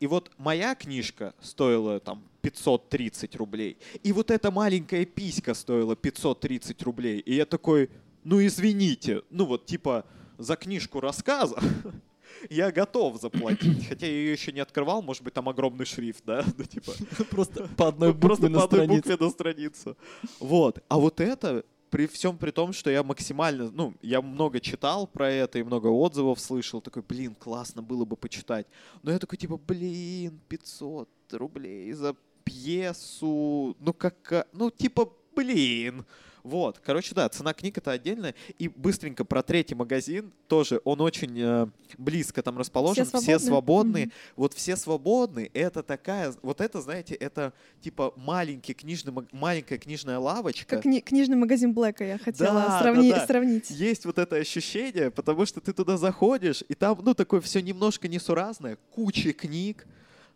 и 0.00 0.09
вот 0.09 0.32
моя 0.38 0.74
книжка 0.74 1.34
стоила 1.40 2.00
там 2.00 2.24
530 2.42 3.36
рублей, 3.36 3.76
и 4.02 4.11
вот 4.11 4.32
эта 4.32 4.50
маленькая 4.50 5.04
писька 5.04 5.54
стоила 5.54 5.94
530 5.94 6.82
рублей, 6.82 7.20
и 7.20 7.36
я 7.36 7.46
такой, 7.46 7.90
ну 8.24 8.44
извините, 8.44 9.22
ну 9.30 9.44
вот 9.44 9.66
типа 9.66 10.04
за 10.39 10.57
книжку 10.57 11.01
рассказов 11.01 11.62
я 12.51 12.70
готов 12.70 13.20
заплатить. 13.20 13.87
Хотя 13.89 14.07
я 14.07 14.12
ее 14.12 14.32
еще 14.32 14.53
не 14.53 14.61
открывал, 14.61 15.03
может 15.03 15.22
быть, 15.22 15.34
там 15.34 15.49
огромный 15.49 15.84
шрифт, 15.87 16.22
да? 16.24 16.45
Ну, 16.59 16.64
типа, 16.64 16.93
Просто 17.30 17.68
по 17.76 17.89
одной 17.89 18.14
просто 18.14 18.49
букве 18.49 18.55
по 18.55 18.59
на 18.59 18.64
одной 18.64 18.80
странице. 18.84 19.11
букве 19.11 19.26
на 19.26 19.32
страницу. 19.32 19.97
Вот. 20.41 20.82
А 20.89 20.99
вот 20.99 21.20
это, 21.20 21.64
при 21.91 22.07
всем 22.07 22.37
при 22.39 22.51
том, 22.51 22.72
что 22.72 22.91
я 22.91 23.03
максимально, 23.03 23.70
ну, 23.70 23.95
я 24.03 24.20
много 24.22 24.61
читал 24.61 25.07
про 25.07 25.30
это 25.30 25.59
и 25.59 25.62
много 25.62 25.89
отзывов 25.89 26.41
слышал, 26.41 26.80
такой, 26.80 27.03
блин, 27.03 27.34
классно 27.34 27.82
было 27.82 28.05
бы 28.05 28.16
почитать. 28.16 28.66
Но 29.03 29.12
я 29.12 29.18
такой, 29.18 29.39
типа, 29.39 29.57
блин, 29.57 30.41
500 30.49 31.09
рублей 31.32 31.93
за 31.93 32.14
пьесу, 32.45 33.76
ну, 33.80 33.93
как, 33.93 34.49
ну, 34.53 34.70
типа, 34.70 35.11
блин. 35.34 36.05
Вот, 36.47 36.78
короче, 36.78 37.12
да, 37.12 37.28
цена 37.28 37.53
книг 37.53 37.76
это 37.78 37.90
отдельная. 37.90 38.32
И 38.59 38.68
быстренько 38.68 39.24
про 39.24 39.42
третий 39.42 39.74
магазин 39.74 40.32
тоже, 40.47 40.80
он 40.84 41.01
очень 41.01 41.36
э, 41.36 41.66
близко 41.99 42.40
там 42.40 42.57
расположен, 42.57 43.05
все 43.05 43.20
свободные? 43.20 43.40
свободные. 43.40 44.05
Мгм. 44.07 44.12
Вот 44.36 44.55
все 44.55 44.76
свободные, 44.76 45.47
это 45.49 45.82
такая, 45.82 46.32
вот 46.42 46.61
это, 46.61 46.80
знаете, 46.80 47.14
это 47.16 47.53
типа 47.80 48.12
маленький 48.16 48.74
книжный, 48.74 49.12
маленькая 49.32 49.78
книжная 49.78 50.20
лавочка. 50.20 50.76
Как 50.76 50.84
кни- 50.86 51.01
книжный 51.01 51.36
магазин 51.36 51.72
Блэка 51.74 52.05
я 52.05 52.16
хотела 52.18 52.55
Да, 52.55 52.80
сравни- 52.80 53.11
да, 53.11 53.18
да. 53.20 53.26
сравнить. 53.26 53.68
Есть 53.70 54.05
вот 54.05 54.18
это 54.18 54.36
ощущение, 54.36 55.11
потому 55.11 55.47
что 55.47 55.61
ты 55.61 55.72
туда 55.72 55.97
заходишь, 55.97 56.62
и 56.68 56.74
там, 56.74 56.97
ну, 57.03 57.12
такое 57.14 57.40
все 57.40 57.61
немножко 57.61 58.07
несуразное, 58.07 58.78
куча 58.92 59.32
книг, 59.32 59.84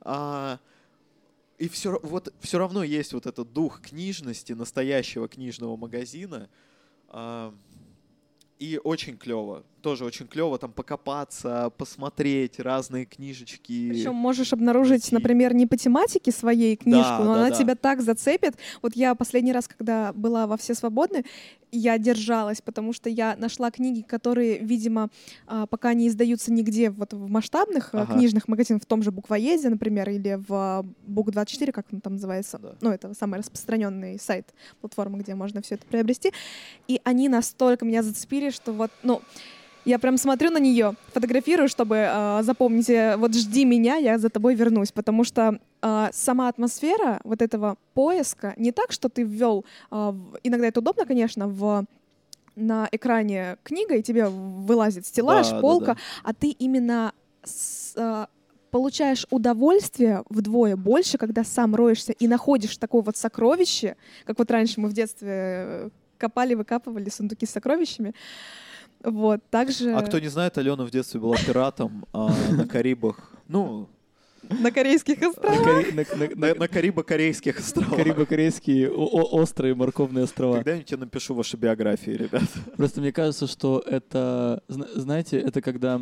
а, 0.00 0.58
и 1.61 1.68
все, 1.68 2.00
вот, 2.02 2.32
все 2.40 2.58
равно 2.58 2.82
есть 2.82 3.12
вот 3.12 3.26
этот 3.26 3.52
дух 3.52 3.82
книжности 3.82 4.54
настоящего 4.54 5.28
книжного 5.28 5.76
магазина. 5.76 6.48
а, 7.08 7.54
и 8.58 8.80
очень 8.82 9.16
клево. 9.16 9.64
Тоже 9.83 10.05
очень 10.05 10.26
клево 10.26 10.59
там 10.59 10.72
покопаться, 10.72 11.72
посмотреть 11.76 12.61
разные 12.61 13.07
книжечки. 13.07 13.89
Причем 13.91 14.14
можешь 14.14 14.53
обнаружить, 14.53 15.05
найти. 15.05 15.14
например, 15.14 15.55
не 15.55 15.66
по 15.66 15.76
тематике 15.76 16.33
своей 16.33 16.76
книжку, 16.76 17.01
Да, 17.03 17.24
но 17.24 17.35
да, 17.35 17.41
она 17.41 17.51
да. 17.51 17.57
тебя 17.57 17.74
так 17.74 18.03
зацепит. 18.03 18.55
Вот 18.83 18.95
я 18.95 19.14
последний 19.14 19.53
раз, 19.53 19.68
когда 19.68 20.12
была 20.12 20.47
во 20.47 20.57
«Все 20.57 20.74
свободны», 20.74 21.24
я 21.72 21.99
держалась, 21.99 22.61
потому 22.61 22.93
что 22.93 23.09
я 23.09 23.37
нашла 23.37 23.70
книги, 23.70 24.01
которые, 24.03 24.59
видимо, 24.59 25.09
а, 25.47 25.66
пока 25.66 25.95
не 25.95 26.09
издаются 26.09 26.53
нигде 26.53 26.91
вот 26.91 27.12
в 27.12 27.28
масштабных 27.31 27.95
а, 27.95 28.03
Ага. 28.03 28.14
книжных 28.14 28.49
магазинах, 28.49 28.83
в 28.83 28.87
том 28.87 29.05
же 29.05 29.12
Буквоеде, 29.12 29.68
например, 29.68 30.11
или 30.11 30.35
в 30.49 30.53
а, 30.53 30.85
Бук24, 31.07 31.70
как 31.70 31.87
он 31.93 32.01
там 32.01 32.14
называется. 32.14 32.59
Да. 32.59 32.74
Ну, 32.81 32.91
это 32.91 33.14
самый 33.14 33.39
распространенный 33.39 34.18
сайт, 34.18 34.53
платформа, 34.81 35.18
где 35.18 35.37
можно 35.37 35.62
все 35.62 35.76
это 35.76 35.87
приобрести. 35.87 36.33
И 36.89 37.01
они 37.05 37.28
настолько 37.28 37.85
меня 37.85 38.03
зацепили, 38.03 38.51
что 38.51 38.72
вот, 38.72 38.91
ну, 39.05 39.22
я 39.85 39.99
прям 39.99 40.16
смотрю 40.16 40.51
на 40.51 40.59
нее, 40.59 40.95
фотографирую, 41.12 41.68
чтобы 41.68 41.97
э, 41.97 42.41
запомнить, 42.43 42.91
э, 42.91 43.16
вот 43.16 43.35
жди 43.35 43.64
меня, 43.64 43.97
я 43.97 44.18
за 44.18 44.28
тобой 44.28 44.55
вернусь, 44.55 44.93
потому 44.93 45.24
что 45.24 45.59
э, 45.83 46.09
сама 46.12 46.49
атмосфера 46.49 47.20
вот 47.24 47.43
этого 47.43 47.76
поиска 47.95 48.55
не 48.57 48.72
так, 48.72 48.93
что 48.93 49.09
ты 49.09 49.22
ввел, 49.22 49.64
э, 49.91 50.12
иногда 50.43 50.66
это 50.66 50.81
удобно, 50.81 51.07
конечно, 51.07 51.49
в 51.49 51.85
на 52.57 52.89
экране 52.93 53.57
книга, 53.62 53.97
и 53.97 54.03
тебе 54.03 54.26
вылазит 54.26 55.07
стеллаж, 55.07 55.49
Да, 55.49 55.55
да, 55.55 55.61
полка, 55.61 55.95
да. 55.95 56.01
а 56.24 56.35
ты 56.35 56.51
именно 56.51 57.12
с, 57.43 57.95
э, 57.97 58.26
получаешь 58.70 59.26
удовольствие 59.31 60.24
вдвое 60.28 60.76
больше, 60.76 61.16
когда 61.16 61.43
сам 61.45 61.74
роешься 61.74 62.12
и 62.12 62.28
находишь 62.28 62.76
такое 62.76 63.03
вот 63.03 63.16
сокровище, 63.16 63.97
как 64.24 64.39
вот 64.39 64.51
раньше 64.51 64.81
мы 64.81 64.89
в 64.89 64.93
детстве 64.93 65.31
э, 65.31 65.89
копали, 66.18 66.55
выкапывали 66.55 67.09
сундуки 67.09 67.47
с 67.47 67.51
сокровищами. 67.51 68.14
Вот, 69.03 69.40
также 69.51 69.92
А 69.92 70.03
кто 70.03 70.18
не 70.18 70.28
знает, 70.28 70.59
Алена 70.59 70.84
в 70.84 70.90
детстве 70.90 71.20
была 71.20 71.36
пиратом 71.36 72.05
а, 72.12 72.30
на 72.53 72.66
Карибах. 72.66 73.32
Ну, 73.48 73.88
на 74.48 74.70
Корейских 74.70 75.22
островах. 75.22 75.62
Кори- 75.62 75.90
на- 75.92 76.16
на- 76.18 76.28
на, 76.34 76.46
на- 76.48 76.55
на 76.55 76.68
Карибо-Корейских 76.68 77.59
островах. 77.59 77.96
Карибо-корейские 77.96 78.90
острые 78.90 79.74
морковные 79.74 80.24
острова. 80.24 80.57
Когда-нибудь 80.57 80.90
я 80.90 80.96
напишу 80.98 81.34
ваши 81.34 81.57
биографии, 81.57 82.11
ребят. 82.11 82.42
Просто 82.76 83.01
мне 83.01 83.12
кажется, 83.12 83.46
что 83.46 83.82
это, 83.86 84.62
зна- 84.68 84.88
знаете, 84.94 85.38
это 85.38 85.62
когда 85.62 86.01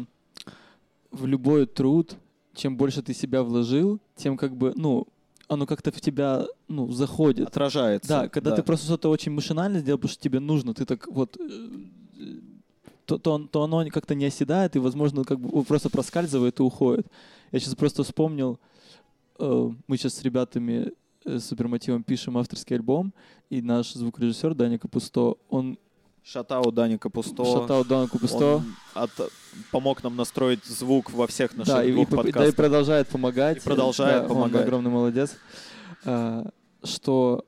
в 1.11 1.27
любой 1.27 1.67
труд, 1.67 2.17
чем 2.55 2.77
больше 2.77 3.03
ты 3.03 3.15
себя 3.15 3.43
вложил, 3.43 4.01
тем 4.17 4.37
как 4.37 4.57
бы, 4.57 4.73
ну, 4.77 5.07
оно 5.47 5.67
как-то 5.67 5.91
в 5.93 6.01
тебя, 6.01 6.47
ну, 6.69 6.91
заходит. 6.91 7.49
Отражается. 7.49 8.09
Да, 8.09 8.29
когда 8.29 8.55
ты 8.57 8.63
просто 8.63 8.87
что-то 8.87 9.09
очень 9.11 9.33
машинально 9.33 9.79
сделал, 9.79 9.99
потому 9.99 10.13
что 10.13 10.23
тебе 10.23 10.41
нужно, 10.41 10.75
ты 10.75 10.85
так 10.85 11.07
вот, 11.09 11.37
э, 11.39 11.69
то, 13.09 13.17
то, 13.19 13.39
то 13.39 13.63
оно 13.63 13.85
как-то 13.91 14.15
не 14.15 14.27
оседает 14.27 14.77
и, 14.77 14.79
возможно, 14.79 15.25
как 15.25 15.41
бы 15.41 15.65
просто 15.65 15.89
проскальзывает 15.89 16.61
и 16.61 16.63
уходит. 16.63 17.07
Я 17.53 17.59
сейчас 17.59 17.75
просто 17.75 18.03
вспомнил, 18.05 18.61
э, 19.39 19.71
мы 19.87 19.97
сейчас 19.97 20.15
с 20.15 20.23
ребятами 20.23 20.93
э, 21.25 21.39
с 21.39 21.47
Супермотивом 21.47 22.03
пишем 22.03 22.37
авторский 22.37 22.77
альбом, 22.77 23.15
и 23.49 23.63
наш 23.63 23.95
звукорежиссер 23.95 24.55
Даня 24.55 24.79
Капусто, 24.79 25.37
он 25.49 25.79
Шатау 26.23 26.71
Дани 26.71 26.99
Капусто. 26.99 27.43
шатал 27.47 27.83
Даня 27.87 28.09
Капусто, 28.09 28.57
Он 28.57 28.75
от- 28.93 29.33
помог 29.73 30.03
нам 30.03 30.15
настроить 30.17 30.63
звук 30.67 31.11
во 31.11 31.27
всех 31.27 31.57
наших 31.57 31.75
да, 31.75 31.83
и, 31.85 31.89
и 31.89 31.93
двух 31.93 32.09
поп- 32.11 32.17
да, 32.17 32.23
и 32.23 32.33
подкастах. 32.33 32.55
продолжает 32.57 33.09
помогать. 33.09 33.57
И 33.57 33.61
продолжает 33.61 34.23
Да, 34.25 34.29
помогать. 34.29 34.57
Он 34.57 34.63
огромный 34.63 34.91
молодец. 34.91 35.35
А, 36.05 36.45
что 36.85 37.47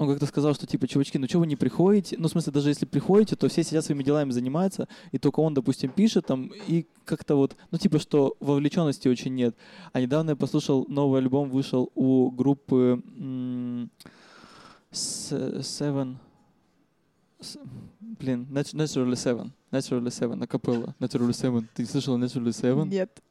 он 0.00 0.08
как-то 0.08 0.24
сказал, 0.24 0.54
что 0.54 0.66
типа, 0.66 0.88
чувачки, 0.88 1.18
ну 1.18 1.26
что 1.28 1.40
вы 1.40 1.46
не 1.46 1.56
приходите? 1.56 2.16
Ну, 2.18 2.26
в 2.28 2.30
смысле, 2.30 2.52
даже 2.54 2.70
если 2.70 2.86
приходите, 2.86 3.36
то 3.36 3.48
все 3.48 3.62
сидят 3.62 3.84
своими 3.84 4.02
делами 4.02 4.30
занимаются, 4.30 4.88
и 5.12 5.18
только 5.18 5.40
он, 5.40 5.52
допустим, 5.52 5.90
пишет 5.90 6.24
там, 6.26 6.50
и 6.66 6.86
как-то 7.04 7.36
вот, 7.36 7.54
ну, 7.70 7.76
типа, 7.76 7.98
что 7.98 8.34
вовлеченности 8.40 9.08
очень 9.08 9.34
нет. 9.34 9.54
А 9.92 10.00
недавно 10.00 10.30
я 10.30 10.36
послушал, 10.36 10.86
новый 10.88 11.20
альбом 11.20 11.50
вышел 11.50 11.92
у 11.94 12.30
группы 12.30 13.02
Seven... 14.90 16.16
С- 17.40 17.58
Блин, 18.00 18.46
Nat- 18.50 18.74
Naturally 18.74 19.12
Seven. 19.12 19.50
Naturally 19.70 20.08
Seven, 20.08 20.42
акапелла. 20.42 20.94
Naturally 20.98 21.30
Seven. 21.30 21.66
Ты 21.74 21.82
не 21.82 21.88
слышала 21.88 22.16
Naturally 22.16 22.48
Seven? 22.50 22.86
Нет, 22.88 23.22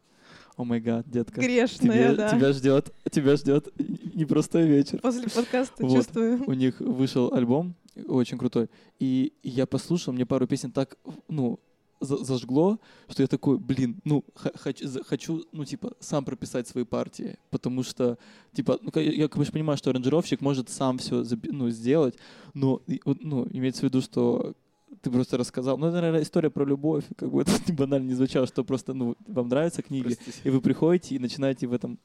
О 0.56 0.64
май 0.64 0.80
гад, 0.80 1.10
детка. 1.10 1.42
грешная, 1.42 2.10
Тебе- 2.10 2.16
да. 2.16 2.30
Тебя 2.36 2.54
ждет, 2.54 2.94
тебя 3.12 3.36
ждет 3.36 3.74
непростой 4.20 4.68
вечер. 4.68 5.00
После 5.02 5.30
подкаста 5.30 5.86
Вот. 5.86 5.96
чувствую. 5.96 6.44
У 6.48 6.54
них 6.54 6.80
вышел 6.80 7.34
альбом 7.34 7.76
очень 8.08 8.38
крутой, 8.38 8.70
и 9.00 9.34
я 9.44 9.66
послушал, 9.66 10.14
мне 10.14 10.26
пару 10.26 10.48
песен 10.48 10.72
так, 10.72 10.98
ну, 11.28 11.60
за- 12.02 12.24
зажгло, 12.24 12.80
что 13.10 13.24
я 13.24 13.28
такой, 13.28 13.58
блин, 13.58 14.00
ну, 14.06 14.24
хочу, 14.36 14.88
хочу, 15.04 15.44
ну, 15.52 15.66
типа, 15.66 15.94
сам 16.00 16.24
прописать 16.24 16.66
свои 16.68 16.86
партии, 16.86 17.38
потому 17.50 17.84
что, 17.84 18.18
типа, 18.54 18.80
ну, 18.82 18.90
я, 19.02 19.28
конечно, 19.28 19.52
понимаю, 19.52 19.78
что 19.78 19.90
аранжировщик 19.90 20.40
может 20.42 20.70
сам 20.70 20.98
все, 20.98 21.26
ну, 21.52 21.70
сделать, 21.70 22.16
но, 22.54 22.82
ну, 23.06 23.48
имеется 23.52 23.82
в 23.82 23.84
виду, 23.84 24.02
что 24.02 24.54
ты 25.02 25.12
просто 25.12 25.38
рассказал, 25.38 25.78
ну, 25.78 25.88
это, 25.88 25.96
наверное, 25.98 26.24
история 26.24 26.50
про 26.50 26.64
любовь, 26.66 27.04
как 27.18 27.32
бы 27.32 27.42
это 27.42 27.52
не 27.68 27.74
банально 27.74 28.08
не 28.08 28.16
звучало, 28.16 28.48
что 28.48 28.64
просто, 28.64 28.94
ну, 28.94 29.16
вам 29.28 29.50
нравятся 29.50 29.82
книги, 29.82 30.04
Простите. 30.16 30.40
и 30.46 30.50
вы 30.50 30.62
приходите 30.62 31.16
и 31.16 31.20
начинаете 31.20 31.68
в 31.68 31.74
этом 31.74 32.00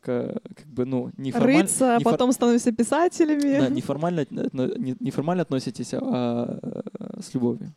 как 0.00 0.40
бы, 0.66 0.84
ну, 0.86 1.10
неформально... 1.16 1.62
Рыться, 1.62 1.94
а 1.96 1.98
не 1.98 2.04
фор- 2.04 2.12
потом 2.12 2.32
становимся 2.32 2.72
писателями. 2.72 3.58
Да, 3.60 3.68
неформально, 3.68 4.26
не- 4.30 4.96
неформально 5.00 5.42
относитесь, 5.42 5.92
а 5.92 6.58
э, 6.62 7.20
с 7.22 7.34
любовью. 7.34 7.72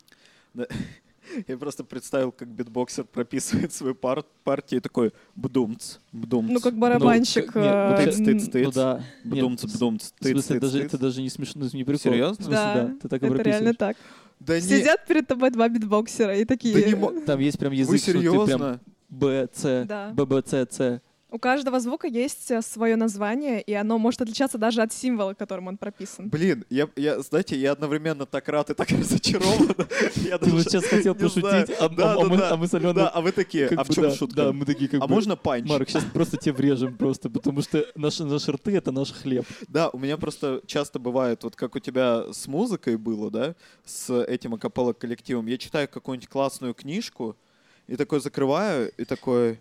Я 1.47 1.57
просто 1.57 1.83
представил, 1.83 2.31
как 2.31 2.47
битбоксер 2.47 3.03
прописывает 3.03 3.71
свою 3.71 3.93
пар- 3.93 4.23
партию 4.43 4.79
и 4.79 4.81
такой 4.81 5.11
бдумц, 5.35 5.97
бдумц. 6.11 6.49
Ну, 6.51 6.59
как 6.59 6.75
барабанщик. 6.75 7.47
Ну, 7.47 7.51
как- 7.51 7.63
нет, 7.63 7.73
э, 7.73 7.89
вот 7.89 8.03
тыц, 8.05 8.15
тыц, 8.43 8.49
тыц. 8.51 8.65
Ну 8.65 8.71
да. 8.71 9.03
Нет, 9.23 9.35
Бдумц, 9.37 9.63
в 9.63 9.75
бдумц, 9.75 10.03
В 10.05 10.11
тыц, 10.23 10.31
смысле, 10.31 10.59
тыц, 10.59 10.61
даже, 10.71 10.83
тыц. 10.83 10.87
это 10.93 10.97
даже 10.97 11.21
не 11.21 11.29
смешно, 11.29 11.67
не 11.71 11.83
прикол. 11.83 11.99
Серьезно? 11.99 12.33
В 12.33 12.45
смысле, 12.45 12.51
Да, 12.55 12.73
да. 12.87 12.95
Ты 13.01 13.07
так 13.09 13.21
и 13.21 13.25
это 13.27 13.35
реально 13.43 13.73
прописываешь. 13.73 13.77
так. 13.77 13.97
Да 14.39 14.55
не, 14.55 14.61
Сидят 14.61 15.05
перед 15.05 15.27
тобой 15.27 15.51
два 15.51 15.69
битбоксера 15.69 16.35
и 16.35 16.45
такие... 16.45 16.73
да 16.73 16.81
не 17.15 17.21
Там 17.25 17.39
есть 17.41 17.59
прям 17.59 17.73
язык, 17.73 17.91
Вы 17.91 17.97
что 17.97 18.05
ты 18.13 18.19
прям 18.21 18.33
серьезно? 18.33 18.79
Б, 19.09 19.49
С, 19.53 19.85
Да. 19.87 20.09
Б, 20.11 20.25
Б, 20.25 20.41
С, 20.45 20.67
С. 20.71 21.01
У 21.31 21.37
каждого 21.37 21.79
звука 21.79 22.07
есть 22.07 22.51
свое 22.63 22.95
название, 22.95 23.61
и 23.61 23.73
оно 23.73 23.99
может 23.99 24.21
отличаться 24.21 24.57
даже 24.57 24.81
от 24.81 24.91
символа, 24.91 25.35
которым 25.35 25.67
он 25.67 25.77
прописан. 25.77 26.27
Блин, 26.27 26.65
я, 26.71 26.89
я, 26.95 27.19
знаете, 27.21 27.55
я 27.55 27.73
одновременно 27.73 28.25
так 28.25 28.49
рад 28.49 28.71
и 28.71 28.73
так 28.73 28.89
разочарован. 28.99 29.75
Я 30.15 30.39
Ты 30.39 30.49
вот 30.49 30.63
сейчас 30.63 30.85
хотел 30.85 31.13
пошутить, 31.13 31.69
а, 31.79 31.85
а- 31.85 32.21
а 32.21 32.25
мы, 32.25 32.41
а 32.41 32.57
мы 32.57 32.67
с 32.67 32.73
Аленой 32.73 32.95
Да, 32.95 33.09
а 33.09 33.21
вы 33.21 33.31
такие, 33.31 33.67
как 33.67 33.79
а 33.79 33.83
в 33.83 33.87
бы, 33.89 33.93
чем 33.93 34.03
да, 34.05 34.11
шутка? 34.11 34.35
Да, 34.35 34.53
мы 34.53 34.65
такие 34.65 34.89
как 34.89 35.03
А 35.03 35.07
можно 35.07 35.35
панч? 35.35 35.69
Марк, 35.69 35.87
сейчас 35.89 36.03
просто 36.05 36.37
тебе 36.37 36.53
врежем 36.53 36.97
просто, 36.97 37.29
потому 37.29 37.61
что 37.61 37.85
наши, 37.95 38.25
наши 38.25 38.51
рты— 38.51 38.71
это 38.75 38.91
наш 38.91 39.11
хлеб. 39.11 39.45
Да, 39.67 39.89
у 39.89 39.99
меня 39.99 40.17
просто 40.17 40.61
часто 40.65 40.97
бывает, 40.97 41.43
вот 41.43 41.55
как 41.55 41.75
у 41.75 41.79
тебя 41.79 42.25
с 42.33 42.47
музыкой 42.47 42.97
было, 42.97 43.29
да, 43.29 43.55
с 43.85 44.11
этим 44.23 44.55
акапелла 44.55 44.93
коллективом. 44.93 45.45
Я 45.45 45.59
читаю 45.59 45.87
какую-нибудь 45.87 46.27
классную 46.27 46.73
книжку 46.73 47.37
и 47.85 47.95
такой 47.95 48.19
закрываю 48.19 48.91
и 48.97 49.05
такой, 49.05 49.59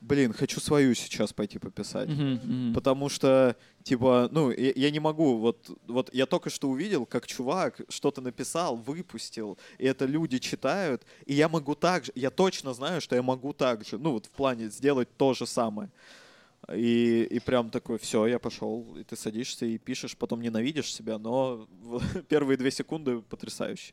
блин, 0.00 0.32
хочу 0.32 0.60
свою 0.60 0.94
сейчас 0.94 1.32
пойти 1.32 1.58
пописать. 1.58 2.08
Мгм, 2.08 2.32
мгм. 2.34 2.74
Потому 2.74 3.08
что, 3.08 3.56
типа, 3.82 4.28
ну, 4.32 4.50
я, 4.50 4.72
я 4.74 4.90
не 4.90 5.00
могу, 5.00 5.38
вот, 5.38 5.70
вот 5.86 6.14
я 6.14 6.26
только 6.26 6.50
что 6.50 6.68
увидел, 6.68 7.06
как 7.06 7.26
чувак 7.26 7.80
что-то 7.88 8.20
написал, 8.20 8.76
выпустил, 8.76 9.58
и 9.78 9.86
это 9.86 10.06
люди 10.06 10.38
читают, 10.38 11.02
и 11.26 11.34
я 11.34 11.48
могу 11.48 11.74
так 11.74 12.04
же, 12.04 12.12
я 12.14 12.30
точно 12.30 12.74
знаю, 12.74 13.00
что 13.00 13.16
я 13.16 13.22
могу 13.22 13.52
так 13.52 13.84
же, 13.84 13.98
ну, 13.98 14.12
вот 14.12 14.26
в 14.26 14.30
плане 14.30 14.70
сделать 14.70 15.08
то 15.16 15.34
же 15.34 15.46
самое. 15.46 15.90
И, 16.74 17.28
и 17.30 17.38
прям 17.38 17.70
такой, 17.70 17.98
все, 17.98 18.26
я 18.26 18.38
пошел, 18.38 18.96
и 18.96 19.04
ты 19.04 19.14
садишься 19.14 19.66
и 19.66 19.78
пишешь, 19.78 20.16
потом 20.16 20.40
ненавидишь 20.40 20.92
себя, 20.92 21.18
но 21.18 21.68
первые 22.28 22.56
две 22.56 22.70
секунды 22.70 23.20
потрясающие. 23.20 23.92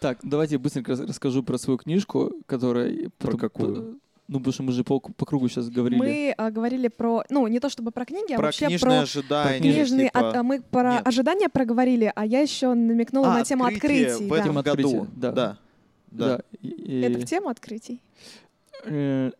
Так, 0.00 0.18
давайте 0.22 0.54
я 0.54 0.58
быстренько 0.58 0.92
рас- 0.92 1.00
расскажу 1.00 1.42
про 1.42 1.58
свою 1.58 1.78
книжку, 1.78 2.32
которая... 2.46 3.10
Про 3.18 3.32
потом- 3.32 3.40
какую? 3.40 4.00
Ну, 4.28 4.38
потому 4.38 4.52
что 4.52 4.62
мы 4.64 4.72
же 4.72 4.82
по, 4.82 4.98
по 4.98 5.24
кругу 5.24 5.48
сейчас 5.48 5.68
говорили. 5.70 5.98
Мы 6.00 6.34
а, 6.36 6.50
говорили 6.50 6.88
про, 6.88 7.22
ну, 7.30 7.46
не 7.46 7.60
то 7.60 7.68
чтобы 7.68 7.92
про 7.92 8.04
книги, 8.04 8.32
а 8.32 8.36
Про 8.36 8.46
вообще 8.46 8.66
книжные 8.66 8.90
про 8.98 9.02
ожидания. 9.02 9.58
книжные, 9.60 10.06
типа, 10.08 10.30
а- 10.32 10.40
а 10.40 10.42
мы 10.42 10.62
про 10.62 10.94
Нет. 10.94 11.06
ожидания 11.06 11.48
проговорили, 11.48 12.12
а 12.14 12.26
я 12.26 12.40
еще 12.40 12.74
намекнула 12.74 13.28
А, 13.28 13.38
на 13.38 13.44
тему 13.44 13.64
открытий. 13.64 14.24
в 14.24 14.28
да. 14.28 14.36
этом 14.38 14.54
году. 14.56 14.70
открытия, 14.70 15.06
да. 15.16 15.32
да. 15.32 15.58
да. 16.10 16.36
Да. 16.38 16.40
и- 16.60 16.68
и- 16.68 17.00
Это 17.02 17.20
в 17.20 17.24
тему 17.24 17.48
открытий. 17.48 18.00
Э, 18.84 19.30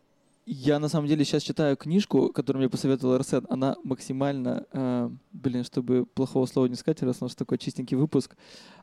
Я 0.48 0.78
на 0.78 0.88
самом 0.88 1.08
деле 1.08 1.24
сейчас 1.24 1.42
читаю 1.42 1.76
книжку, 1.76 2.28
которую 2.32 2.60
мне 2.60 2.70
посоветовал 2.70 3.14
Арсен. 3.14 3.44
Она 3.50 3.74
максимально, 3.82 4.64
э, 4.72 5.10
блин, 5.32 5.64
чтобы 5.64 6.06
плохого 6.06 6.46
слова 6.46 6.68
не 6.68 6.76
сказать, 6.76 7.02
раз 7.02 7.16
у 7.20 7.24
нас 7.24 7.34
такой 7.34 7.58
чистенький 7.58 7.96
выпуск. 7.96 8.36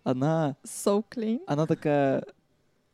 Она, 0.04 0.58
So 0.66 1.01
clean. 1.10 1.39
она 1.47 1.66
такая, 1.66 2.26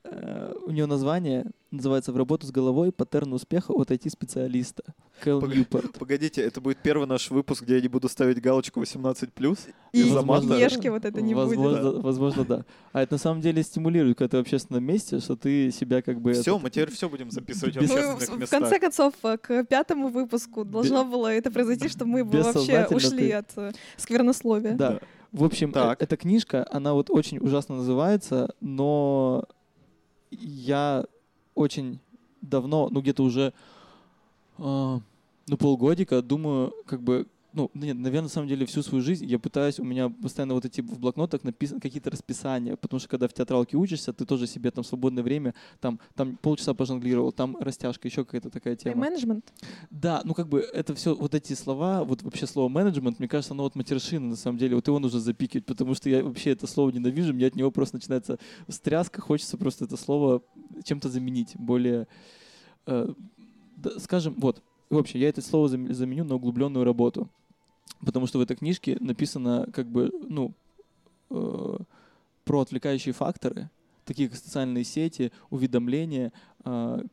э, 0.03 0.53
у 0.67 0.69
нее 0.69 0.85
название 0.85 1.47
называется 1.71 2.11
«В 2.11 2.17
работу 2.17 2.47
с 2.47 2.51
головой. 2.51 2.91
Паттерн 2.91 3.33
успеха 3.33 3.71
от 3.73 3.91
IT-специалиста». 3.91 4.83
Кэл 5.21 5.39
Пог- 5.41 5.53
Ньюпорт. 5.53 5.91
Погодите, 5.99 6.41
это 6.41 6.61
будет 6.61 6.77
первый 6.77 7.05
наш 7.07 7.29
выпуск, 7.29 7.63
где 7.63 7.75
я 7.75 7.81
не 7.81 7.87
буду 7.87 8.07
ставить 8.09 8.41
галочку 8.41 8.81
18+. 8.81 9.59
И 9.91 9.99
Из-за 10.01 10.21
мата? 10.21 10.53
ешки 10.55 10.87
вот 10.87 11.05
это 11.05 11.21
не 11.21 11.33
будет. 11.35 11.47
возможно, 11.57 11.91
возможно, 12.01 12.45
да. 12.45 12.65
А 12.93 13.01
это 13.03 13.13
на 13.15 13.17
самом 13.19 13.41
деле 13.41 13.61
стимулирует, 13.63 14.17
когда 14.17 14.29
ты 14.31 14.37
в 14.37 14.41
общественном 14.41 14.83
месте, 14.83 15.19
что 15.19 15.35
ты 15.35 15.71
себя 15.71 16.01
как 16.01 16.19
бы... 16.21 16.33
Все, 16.33 16.41
этот- 16.51 16.63
мы 16.63 16.69
теперь 16.69 16.91
все 16.91 17.09
будем 17.09 17.31
записывать 17.31 17.75
в 17.75 17.81
Без- 17.81 17.89
Мы 17.89 17.99
общественных 17.99 18.29
в- 18.29 18.37
в 18.37 18.39
местах. 18.41 18.59
конце 18.61 18.79
концов, 18.79 19.13
э, 19.23 19.37
к 19.37 19.63
пятому 19.65 20.07
выпуску 20.07 20.63
должно 20.65 21.03
было 21.05 21.27
это 21.27 21.51
произойти, 21.51 21.89
что 21.89 22.05
мы 22.05 22.23
бы 22.23 22.41
вообще 22.41 22.87
ушли 22.91 23.29
ты- 23.29 23.33
от 23.33 23.49
э, 23.57 23.71
сквернословия. 23.97 24.73
Да. 24.75 24.99
В 25.31 25.43
общем, 25.43 25.69
э- 25.69 25.73
Так. 25.73 26.01
эта 26.01 26.17
книжка, 26.17 26.65
она 26.71 26.93
вот 26.93 27.09
очень 27.09 27.37
ужасно 27.39 27.75
называется, 27.75 28.55
но 28.61 29.43
я 30.31 31.05
очень 31.59 31.99
давно, 32.41 32.87
ну 32.89 33.01
где-то 33.01 33.21
уже, 33.23 33.53
а, 34.57 35.01
ну 35.47 35.57
полгодика, 35.57 36.21
думаю, 36.21 36.73
как 36.85 37.01
бы, 37.01 37.27
ну, 37.53 37.71
нет, 37.73 37.97
наверное, 37.97 38.23
на 38.23 38.29
самом 38.29 38.47
деле 38.47 38.65
всю 38.65 38.83
свою 38.83 39.03
жизнь 39.03 39.25
я 39.25 39.39
пытаюсь, 39.39 39.79
у 39.79 39.83
меня 39.83 40.09
постоянно 40.09 40.53
вот 40.53 40.65
эти 40.65 40.81
в 40.81 40.99
блокнотах 40.99 41.43
написаны 41.43 41.79
какие-то 41.79 42.09
расписания, 42.11 42.75
потому 42.75 42.99
что 42.99 43.09
когда 43.09 43.27
в 43.27 43.33
театралке 43.33 43.77
учишься, 43.77 44.13
ты 44.13 44.25
тоже 44.25 44.47
себе 44.47 44.71
там 44.71 44.83
свободное 44.83 45.23
время, 45.23 45.55
там, 45.79 45.99
там 46.15 46.37
полчаса 46.37 46.73
пожонглировал, 46.73 47.31
там 47.31 47.57
растяжка, 47.57 48.07
еще 48.07 48.23
какая-то 48.23 48.49
такая 48.49 48.75
тема. 48.75 48.93
Тайм-менеджмент. 48.93 49.53
Да, 49.89 50.21
ну 50.25 50.33
как 50.33 50.47
бы 50.47 50.59
это 50.59 50.93
все, 50.93 51.15
вот 51.15 51.33
эти 51.33 51.53
слова, 51.53 52.03
вот 52.03 52.21
вообще 52.21 52.45
слово 52.45 52.69
менеджмент, 52.69 53.19
мне 53.19 53.27
кажется, 53.27 53.53
оно 53.53 53.63
вот 53.63 53.75
матершина 53.75 54.27
на 54.27 54.35
самом 54.35 54.57
деле, 54.57 54.75
вот 54.75 54.87
его 54.87 54.99
нужно 54.99 55.19
запикивать, 55.19 55.65
потому 55.65 55.95
что 55.95 56.09
я 56.09 56.23
вообще 56.23 56.51
это 56.51 56.67
слово 56.67 56.91
ненавижу, 56.91 57.33
мне 57.33 57.47
от 57.47 57.55
него 57.55 57.71
просто 57.71 57.95
начинается 57.95 58.37
стряска, 58.67 59.21
хочется 59.21 59.57
просто 59.57 59.85
это 59.85 59.97
слово 59.97 60.43
чем-то 60.83 61.09
заменить, 61.09 61.55
более, 61.55 62.07
э, 62.85 63.11
да, 63.75 63.99
скажем, 63.99 64.35
вот, 64.37 64.61
в 64.89 64.97
общем, 64.97 65.19
я 65.19 65.29
это 65.29 65.41
слово 65.41 65.67
зам- 65.67 65.93
заменю 65.93 66.23
на 66.23 66.35
углубленную 66.35 66.83
работу, 66.83 67.29
потому 68.05 68.27
что 68.27 68.39
в 68.39 68.41
этой 68.41 68.57
книжке 68.57 68.97
написано 68.99 69.67
как 69.73 69.87
бы, 69.87 70.11
ну, 70.27 70.53
э, 71.29 71.77
про 72.43 72.61
отвлекающие 72.61 73.13
факторы, 73.13 73.69
такие 74.05 74.29
как 74.29 74.37
социальные 74.37 74.83
сети, 74.83 75.31
уведомления, 75.51 76.31
в- 76.63 77.03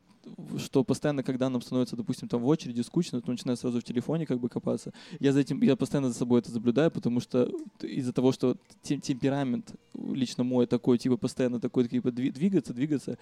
что 0.58 0.84
постоянно, 0.84 1.22
когда 1.22 1.48
нам 1.48 1.62
становится, 1.62 1.96
допустим, 1.96 2.28
там 2.28 2.40
в 2.42 2.46
очереди 2.46 2.80
скучно, 2.82 3.20
то 3.20 3.30
начинаю 3.30 3.56
сразу 3.56 3.80
в 3.80 3.84
телефоне 3.84 4.26
как 4.26 4.40
бы 4.40 4.48
копаться. 4.48 4.92
Я 5.20 5.32
за 5.32 5.40
этим, 5.40 5.62
я 5.62 5.76
постоянно 5.76 6.08
за 6.08 6.14
собой 6.18 6.40
это 6.40 6.52
наблюдаю, 6.52 6.90
потому 6.90 7.20
что 7.20 7.50
из-за 7.82 8.12
того, 8.12 8.32
что 8.32 8.56
тем- 8.82 9.00
темперамент 9.00 9.74
лично 9.94 10.44
мой 10.44 10.66
такой, 10.66 10.98
типа 10.98 11.16
постоянно 11.16 11.60
такой, 11.60 11.88
типа 11.88 12.08
дви- 12.08 12.32
двигаться, 12.32 12.74
двигаться, 12.74 13.18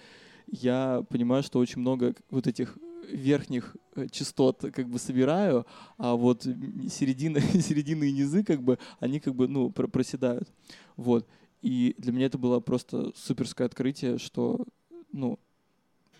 я 0.47 1.03
понимаю, 1.09 1.43
что 1.43 1.59
очень 1.59 1.81
много 1.81 2.15
вот 2.29 2.47
этих 2.47 2.77
верхних 3.11 3.75
э, 3.95 4.07
частот 4.09 4.61
как 4.73 4.89
бы 4.89 4.97
собираю, 4.97 5.65
а 5.97 6.15
вот 6.15 6.43
середина, 6.43 7.39
середины 7.61 8.09
и 8.09 8.11
низы 8.11 8.43
как 8.43 8.63
бы, 8.63 8.79
они 8.99 9.19
как 9.19 9.35
бы, 9.35 9.47
ну, 9.47 9.69
про- 9.69 9.87
проседают. 9.87 10.51
Вот. 10.97 11.27
И 11.61 11.95
для 11.97 12.11
меня 12.11 12.25
это 12.27 12.37
было 12.37 12.59
просто 12.59 13.11
суперское 13.15 13.67
открытие, 13.67 14.17
что, 14.17 14.65
ну, 15.11 15.39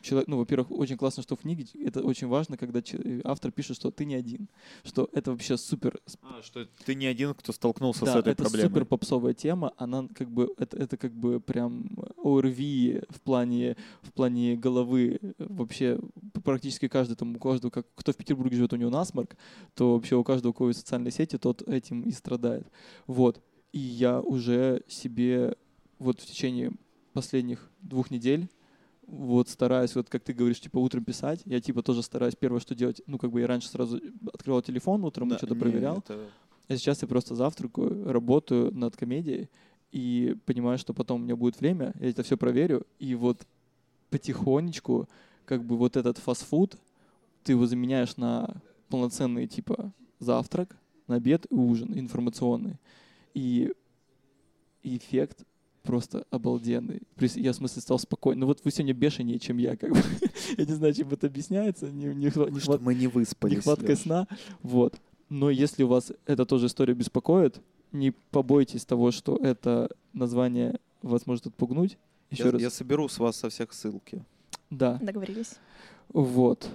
человек, 0.05 0.27
ну, 0.27 0.37
во-первых, 0.37 0.71
очень 0.71 0.97
классно, 0.97 1.23
что 1.23 1.35
в 1.35 1.39
книге 1.41 1.65
это 1.83 2.01
очень 2.03 2.27
важно, 2.27 2.57
когда 2.57 2.81
че- 2.81 3.21
автор 3.23 3.51
пишет, 3.51 3.75
что 3.75 3.91
ты 3.91 4.05
не 4.05 4.15
один, 4.15 4.47
что 4.83 5.09
это 5.13 5.31
вообще 5.31 5.57
супер, 5.57 5.99
А, 6.21 6.41
что 6.43 6.65
ты 6.85 6.95
не 6.95 7.07
один, 7.07 7.33
кто 7.33 7.51
столкнулся 7.51 8.05
да, 8.05 8.13
с 8.13 8.15
этой 8.17 8.33
это 8.33 8.43
проблемой. 8.43 8.69
супер 8.69 8.85
попсовая 8.85 9.33
тема, 9.33 9.73
она 9.77 10.07
как 10.13 10.29
бы 10.29 10.53
это, 10.57 10.77
это 10.77 10.97
как 10.97 11.13
бы 11.13 11.39
прям 11.39 11.89
ОРВИ 12.23 13.01
в 13.09 13.21
плане 13.21 13.75
в 14.01 14.11
плане 14.13 14.55
головы 14.55 15.19
вообще 15.39 15.99
практически 16.43 16.87
каждый 16.87 17.15
там 17.15 17.35
у 17.35 17.39
каждого 17.39 17.71
как 17.71 17.85
кто 17.95 18.11
в 18.11 18.15
Петербурге 18.15 18.55
живет 18.57 18.73
у 18.73 18.77
него 18.77 18.89
насморк, 18.89 19.35
то 19.73 19.93
вообще 19.93 20.15
у 20.15 20.23
каждого 20.23 20.51
у 20.51 20.53
кого 20.53 20.69
есть 20.69 20.79
социальные 20.81 21.11
сети 21.11 21.37
тот 21.37 21.61
этим 21.67 22.01
и 22.01 22.11
страдает. 22.11 22.67
Вот 23.07 23.41
и 23.71 23.79
я 23.79 24.21
уже 24.21 24.83
себе 24.87 25.55
вот 25.99 26.21
в 26.21 26.25
течение 26.25 26.71
последних 27.13 27.69
двух 27.81 28.11
недель 28.11 28.47
вот 29.07 29.49
стараюсь, 29.49 29.95
вот 29.95 30.09
как 30.09 30.23
ты 30.23 30.33
говоришь, 30.33 30.59
типа 30.59 30.77
утром 30.79 31.03
писать, 31.03 31.41
я 31.45 31.59
типа 31.61 31.83
тоже 31.83 32.01
стараюсь 32.03 32.35
первое, 32.35 32.59
что 32.59 32.75
делать, 32.75 33.01
ну 33.07 33.17
как 33.17 33.31
бы 33.31 33.41
я 33.41 33.47
раньше 33.47 33.69
сразу 33.69 33.99
открывал 34.33 34.61
телефон 34.61 35.03
утром, 35.03 35.29
Да, 35.29 35.37
что-то 35.37 35.53
не, 35.55 35.59
проверял, 35.61 35.99
это- 35.99 36.19
а 36.67 36.77
сейчас 36.77 37.01
я 37.01 37.07
просто 37.07 37.35
завтракаю, 37.35 38.11
работаю 38.11 38.73
над 38.73 38.95
комедией 38.97 39.49
и 39.91 40.35
понимаю, 40.45 40.77
что 40.77 40.93
потом 40.93 41.21
у 41.21 41.23
меня 41.23 41.35
будет 41.35 41.59
время, 41.59 41.93
я 41.99 42.09
это 42.09 42.23
все 42.23 42.35
проверю, 42.37 42.85
и 42.99 43.15
вот 43.15 43.45
потихонечку 44.09 45.07
как 45.45 45.63
бы 45.63 45.77
вот 45.77 45.95
этот 45.97 46.17
фастфуд 46.17 46.77
ты 47.43 47.51
его 47.53 47.65
заменяешь 47.67 48.17
на 48.17 48.55
полноценный 48.89 49.47
типа 49.47 49.91
завтрак, 50.19 50.75
на 51.07 51.15
обед 51.15 51.45
и 51.51 51.53
ужин 51.53 51.97
информационный. 51.97 52.77
И 53.35 53.71
эффект 54.83 55.43
просто 55.85 56.25
обалденный. 56.31 57.01
Я, 57.19 57.51
в 57.53 57.55
смысле, 57.55 57.81
стал 57.81 57.99
спокойным. 57.99 58.41
Ну 58.41 58.45
вот 58.47 58.61
вы 58.63 58.71
сегодня 58.71 58.93
бешенее, 58.93 59.39
чем 59.39 59.57
я, 59.57 59.75
как 59.77 59.91
бы. 59.91 59.99
Я 60.57 60.65
не 60.65 60.73
знаю, 60.73 60.93
чем 60.93 61.09
это 61.09 61.27
объясняется. 61.27 61.89
Не, 61.89 62.07
не, 62.07 62.25
не 62.25 62.29
Что 62.31 62.49
хват- 62.49 62.81
мы 62.81 62.95
не 62.95 63.07
выспались. 63.07 63.57
нехваткой 63.57 63.89
Лёш. 63.89 63.99
сна. 63.99 64.27
Вот. 64.61 64.95
Но 65.29 65.49
если 65.49 65.83
у 65.83 65.87
вас 65.87 66.11
эта 66.25 66.45
тоже 66.45 66.67
история 66.67 66.93
беспокоит, 66.93 67.61
не 67.91 68.11
побойтесь 68.31 68.85
того, 68.85 69.11
что 69.11 69.37
это 69.37 69.89
название 70.13 70.79
вас 71.01 71.25
может 71.25 71.47
отпугнуть. 71.47 71.97
Еще 72.31 72.45
Я, 72.45 72.51
раз. 72.51 72.61
я 72.61 72.69
соберу 72.69 73.07
с 73.07 73.17
вас 73.19 73.35
со 73.37 73.49
всех 73.49 73.71
ссылки. 73.73 74.23
Да. 74.69 74.97
Договорились. 75.01 75.53
Вот. 76.09 76.67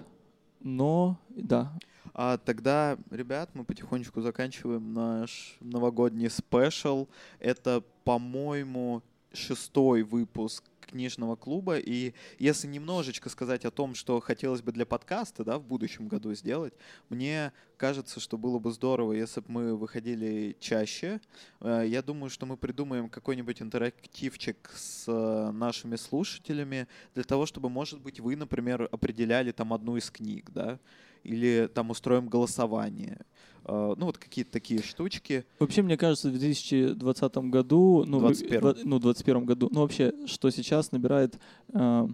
Но, 0.61 1.19
да. 1.31 1.73
А 2.15 2.39
тогда, 2.39 2.99
ребят, 3.11 3.51
мы 3.55 3.65
потихонечку 3.65 4.21
заканчиваем 4.21 4.93
наш 4.93 5.57
новогодний 5.61 6.31
спешл. 6.31 7.09
Это, 7.39 7.83
по-моему, 8.05 9.03
шестой 9.33 10.03
выпуск 10.03 10.65
книжного 10.81 11.37
клуба. 11.37 11.79
И 11.79 12.15
если 12.39 12.67
немножечко 12.67 13.29
сказать 13.29 13.65
о 13.65 13.71
том, 13.71 13.95
что 13.95 14.21
хотелось 14.21 14.61
бы 14.61 14.73
для 14.73 14.85
подкаста 14.85 15.45
да, 15.45 15.59
в 15.59 15.65
будущем 15.65 16.09
году 16.09 16.35
сделать, 16.35 16.75
мне 17.09 17.53
кажется, 17.77 18.19
что 18.19 18.37
было 18.37 18.59
бы 18.59 18.73
здорово, 18.73 19.13
если 19.13 19.41
бы 19.41 19.47
мы 19.49 19.77
выходили 19.77 20.57
чаще. 20.59 21.21
Э, 21.61 21.85
Я 21.87 22.03
думаю, 22.03 22.29
что 22.29 22.45
мы 22.45 22.57
придумаем 22.57 23.09
какой-нибудь 23.09 23.63
интерактивчик 23.63 24.71
с 24.75 25.05
э, 25.07 25.51
нашими 25.53 25.97
слушателями 25.97 26.89
для 27.15 27.25
того, 27.25 27.47
чтобы, 27.47 27.71
может 27.71 28.01
быть, 28.01 28.19
вы, 28.21 28.35
например, 28.37 28.89
определяли 28.91 29.53
там 29.53 29.73
одну 29.73 29.97
из 29.97 30.11
книг, 30.11 30.51
да, 30.51 30.79
или 31.25 31.69
там 31.73 31.91
устроим 31.91 32.29
голосование. 32.29 33.19
Э, 33.65 33.95
Ну, 33.97 34.07
вот 34.07 34.19
какие-то 34.19 34.51
такие 34.53 34.83
штучки. 34.83 35.45
Вообще, 35.59 35.83
мне 35.83 35.97
кажется, 35.97 36.29
в 36.29 36.33
2020 36.33 37.51
году, 37.51 38.05
ну, 38.07 38.19
в- 38.19 38.23
21. 38.23 38.61
в- 38.61 38.85
ну, 38.87 38.99
21 38.99 39.45
году, 39.45 39.69
ну, 39.71 39.81
вообще, 39.81 40.13
что 40.27 40.51
сейчас 40.51 40.93
набирает 40.93 41.39
э, 41.73 42.09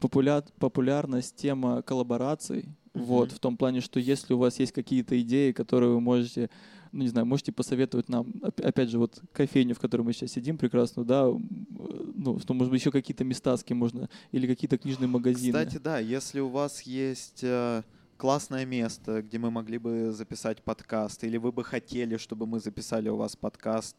популя- 0.00 0.44
популярность 0.58 1.36
тема 1.36 1.82
коллабораций, 1.82 2.64
Мгм. 2.94 3.04
вот, 3.04 3.32
в 3.32 3.38
том 3.38 3.56
плане, 3.56 3.80
что 3.80 3.98
если 4.00 4.34
у 4.34 4.38
вас 4.38 4.58
есть 4.60 4.72
какие-то 4.72 5.20
идеи, 5.20 5.52
которые 5.52 5.90
вы 5.90 6.00
можете, 6.00 6.50
ну, 6.92 7.02
не 7.02 7.08
знаю, 7.08 7.26
можете 7.26 7.52
посоветовать 7.52 8.08
нам, 8.08 8.26
оп- 8.42 8.60
опять 8.60 8.90
же, 8.90 8.98
вот 8.98 9.20
кофейню, 9.32 9.74
в 9.74 9.78
которой 9.80 10.02
мы 10.02 10.12
сейчас 10.12 10.32
сидим, 10.32 10.58
прекрасную, 10.58 11.06
да, 11.06 11.26
ну, 11.28 12.38
что, 12.40 12.52
может 12.54 12.70
быть, 12.70 12.80
еще 12.80 12.90
какие-то 12.90 13.24
места, 13.24 13.56
с 13.56 13.64
кем 13.64 13.78
можно, 13.78 14.08
или 14.32 14.46
какие-то 14.46 14.76
книжные 14.78 15.08
магазины. 15.08 15.52
Кстати, 15.58 15.78
да, 15.82 15.98
если 15.98 16.40
у 16.40 16.48
вас 16.48 16.82
есть 16.82 17.40
э, 17.42 17.82
классное 18.20 18.66
место, 18.66 19.22
где 19.22 19.38
мы 19.38 19.50
могли 19.50 19.78
бы 19.78 20.12
записать 20.12 20.62
подкаст, 20.62 21.24
или 21.24 21.38
вы 21.38 21.52
бы 21.52 21.64
хотели, 21.64 22.18
чтобы 22.18 22.46
мы 22.46 22.60
записали 22.60 23.08
у 23.08 23.16
вас 23.16 23.34
подкаст, 23.34 23.96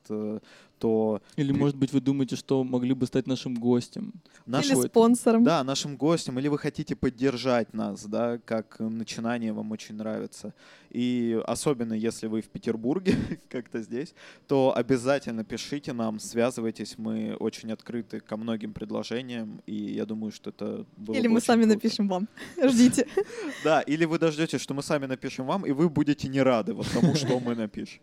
э, 0.82 1.20
то 1.22 1.22
Или, 1.36 1.52
может 1.52 1.76
быть, 1.76 1.94
вы 1.94 2.02
думаете, 2.02 2.36
что 2.36 2.64
могли 2.64 2.94
бы 2.94 3.06
стать 3.06 3.28
нашим 3.28 3.56
гостем? 3.56 4.14
наш 4.46 4.66
Или 4.66 4.88
спонсором. 4.88 5.44
Да, 5.44 5.64
нашим 5.64 5.96
гостям, 5.96 6.40
или 6.40 6.48
вы 6.48 6.58
хотите 6.58 6.96
поддержать 6.96 7.74
нас, 7.74 8.06
да, 8.06 8.40
как 8.46 8.80
начинание 8.80 9.54
вам 9.54 9.72
очень 9.72 9.96
нравится. 9.96 10.54
И 10.90 11.40
особенно 11.46 11.94
если 11.94 12.28
вы 12.28 12.42
в 12.42 12.50
Петербурге, 12.50 13.16
как-то 13.50 13.82
здесь, 13.82 14.14
то 14.48 14.74
обязательно 14.76 15.44
пишите 15.44 15.94
нам, 15.94 16.20
связывайтесь, 16.20 16.98
мы 16.98 17.36
очень 17.40 17.72
открыты 17.72 18.20
ко 18.20 18.38
многим 18.38 18.74
предложениям, 18.74 19.62
и 19.68 19.76
я 19.76 20.06
думаю, 20.06 20.32
что 20.32 20.50
это 20.50 20.86
было 20.98 21.16
Или 21.16 21.28
бы 21.28 21.34
мы 21.34 21.38
очень 21.38 21.46
сами 21.46 21.64
круто. 21.64 21.76
напишем 21.76 22.08
вам. 22.08 22.28
Ждите. 22.58 23.08
Да, 23.64 23.82
или 23.82 24.06
вы 24.06 24.18
дождетесь, 24.18 24.62
что 24.62 24.74
мы 24.74 24.82
сами 24.82 25.06
напишем 25.06 25.46
вам, 25.46 25.66
и 25.66 25.72
вы 25.72 25.90
будете 25.90 26.28
не 26.28 26.42
рады 26.42 26.74
вот 26.74 26.88
тому, 26.94 27.16
что 27.16 27.40
мы 27.40 27.56
напишем. 27.56 28.02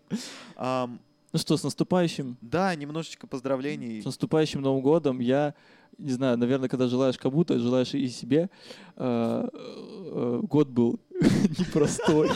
Ну 1.32 1.38
что, 1.38 1.56
с 1.56 1.62
наступающим, 1.62 2.36
Да, 2.40 2.74
немножечко 2.74 3.26
поздравлений. 3.26 4.00
с 4.00 4.04
наступающим 4.04 4.62
Новым 4.62 4.82
годом. 4.82 5.20
Я, 5.20 5.54
не 5.98 6.10
знаю, 6.10 6.38
наверное, 6.38 6.68
когда 6.68 6.88
желаешь 6.88 7.18
кому-то, 7.18 7.58
желаешь 7.58 7.94
и 7.94 8.08
себе. 8.08 8.48
Э, 8.96 9.46
э, 9.52 10.40
Год 10.44 10.68
был 10.68 10.98
непростой. 11.58 12.30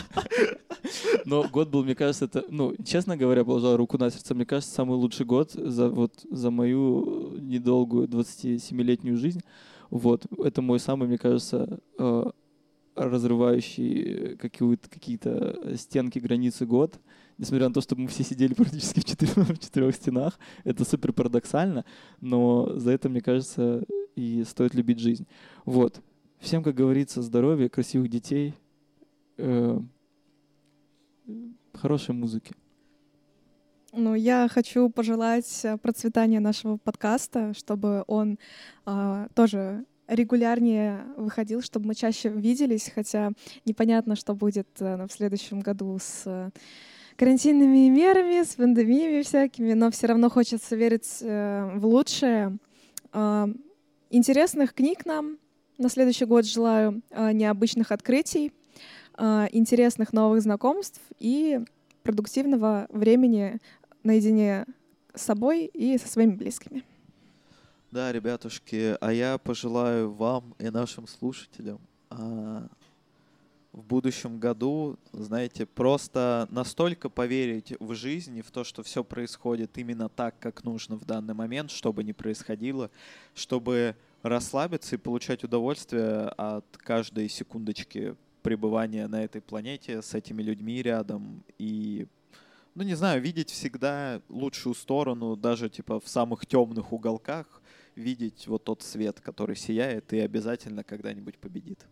Но 1.25 1.47
год 1.47 1.69
был, 1.69 1.83
мне 1.83 1.95
кажется, 1.95 2.25
это, 2.25 2.43
ну, 2.49 2.75
честно 2.85 3.15
говоря, 3.17 3.43
положа 3.45 3.77
руку 3.77 3.97
на 3.97 4.09
сердце, 4.11 4.35
мне 4.35 4.45
кажется, 4.45 4.75
самый 4.75 4.95
лучший 4.97 5.25
год 5.25 5.51
за 5.53 5.89
вот 5.89 6.25
за 6.29 6.51
мою 6.51 7.37
недолгую 7.39 8.07
27-летнюю 8.07 9.17
жизнь. 9.17 9.41
Вот, 9.89 10.25
это 10.37 10.61
мой 10.61 10.79
самый, 10.79 11.07
мне 11.07 11.17
кажется, 11.17 11.79
э, 11.97 12.31
разрывающий 12.95 14.35
какие-то 14.37 14.89
какие-то 14.89 15.77
стенки, 15.77 16.19
границы 16.19 16.65
год. 16.65 16.99
Несмотря 17.37 17.67
на 17.67 17.73
то, 17.73 17.81
что 17.81 17.95
мы 17.95 18.07
все 18.07 18.23
сидели 18.23 18.53
практически 18.55 18.99
в 18.99 19.05
четырех, 19.05 19.35
в 19.35 19.59
четырех 19.59 19.95
стенах, 19.95 20.39
это 20.63 20.85
супер 20.85 21.13
парадоксально, 21.13 21.85
но 22.21 22.77
за 22.77 22.91
это, 22.91 23.09
мне 23.09 23.21
кажется, 23.21 23.83
и 24.15 24.43
стоит 24.43 24.73
любить 24.73 24.99
жизнь. 24.99 25.27
Вот. 25.65 26.01
Всем, 26.39 26.63
как 26.63 26.75
говорится, 26.75 27.21
здоровья, 27.21 27.69
красивых 27.69 28.09
детей, 28.09 28.53
э, 29.37 29.79
хорошей 31.73 32.13
музыки. 32.13 32.53
Ну, 33.95 34.15
я 34.15 34.47
хочу 34.49 34.89
пожелать 34.89 35.61
э, 35.63 35.77
процветания 35.77 36.39
нашего 36.39 36.77
подкаста, 36.77 37.53
чтобы 37.53 38.03
он 38.07 38.39
а, 38.85 39.27
тоже 39.35 39.85
регулярнее 40.07 41.05
выходил, 41.15 41.61
чтобы 41.61 41.87
мы 41.87 41.95
чаще 41.95 42.29
виделись, 42.29 42.91
хотя 42.93 43.31
непонятно, 43.65 44.15
что 44.15 44.35
будет 44.35 44.67
э, 44.79 45.05
в 45.05 45.11
следующем 45.11 45.59
году 45.61 45.97
с 46.01 46.23
э, 46.25 46.49
карантинными 47.15 47.89
мерами, 47.89 48.43
с 48.43 48.55
пандемиями 48.55 49.21
всякими, 49.21 49.73
но 49.73 49.91
все 49.91 50.07
равно 50.07 50.29
хочется 50.29 50.75
верить 50.75 51.19
э, 51.21 51.71
в 51.75 51.85
лучшее. 51.85 52.57
А, 53.11 53.49
Интересных 54.15 54.75
книг 54.75 55.07
нам 55.07 55.39
на 55.79 55.89
следующий 55.89 56.25
год 56.25 56.45
желаю, 56.45 57.01
а, 57.09 57.33
необычных 57.33 57.91
открытий, 57.91 58.53
а, 59.15 59.47
интересных 59.51 60.13
новых 60.13 60.43
знакомств 60.43 61.01
и 61.17 61.59
продуктивного 62.03 62.85
времени 62.89 63.57
наедине 64.03 64.67
с 65.15 65.23
собой 65.23 65.65
и 65.65 65.97
со 65.97 66.07
своими 66.07 66.35
близкими. 66.35 66.83
Да, 67.89 68.11
ребятушки, 68.11 68.95
а 69.01 69.11
я 69.11 69.39
пожелаю 69.39 70.11
вам 70.11 70.53
и 70.59 70.69
нашим 70.69 71.07
слушателям 71.07 71.79
будущем 73.93 74.39
году, 74.39 74.97
знаете, 75.11 75.67
просто 75.67 76.47
настолько 76.49 77.09
поверить 77.09 77.73
в 77.79 77.93
жизнь 77.93 78.35
и 78.35 78.41
в 78.41 78.49
то, 78.49 78.63
что 78.63 78.81
все 78.81 79.03
происходит 79.03 79.77
именно 79.77 80.09
так, 80.09 80.33
как 80.39 80.63
нужно 80.63 80.95
в 80.95 81.05
данный 81.05 81.35
момент, 81.35 81.69
что 81.69 81.93
бы 81.93 82.03
ни 82.03 82.11
происходило, 82.11 82.89
чтобы 83.35 83.95
расслабиться 84.23 84.95
и 84.95 84.97
получать 84.97 85.43
удовольствие 85.43 86.29
от 86.29 86.65
каждой 86.77 87.29
секундочки 87.29 88.15
пребывания 88.41 89.07
на 89.07 89.23
этой 89.23 89.41
планете 89.41 90.01
с 90.01 90.15
этими 90.15 90.41
людьми 90.41 90.81
рядом 90.81 91.43
и 91.59 92.07
ну 92.73 92.81
не 92.81 92.95
знаю, 92.95 93.21
видеть 93.21 93.51
всегда 93.51 94.23
лучшую 94.27 94.73
сторону, 94.73 95.35
даже 95.35 95.69
типа 95.69 95.99
в 95.99 96.07
самых 96.07 96.47
темных 96.47 96.91
уголках, 96.91 97.61
видеть 97.95 98.47
вот 98.47 98.63
тот 98.63 98.81
свет, 98.81 99.19
который 99.21 99.55
сияет 99.55 100.11
и 100.13 100.19
обязательно 100.19 100.83
когда-нибудь 100.83 101.37
победит. 101.37 101.85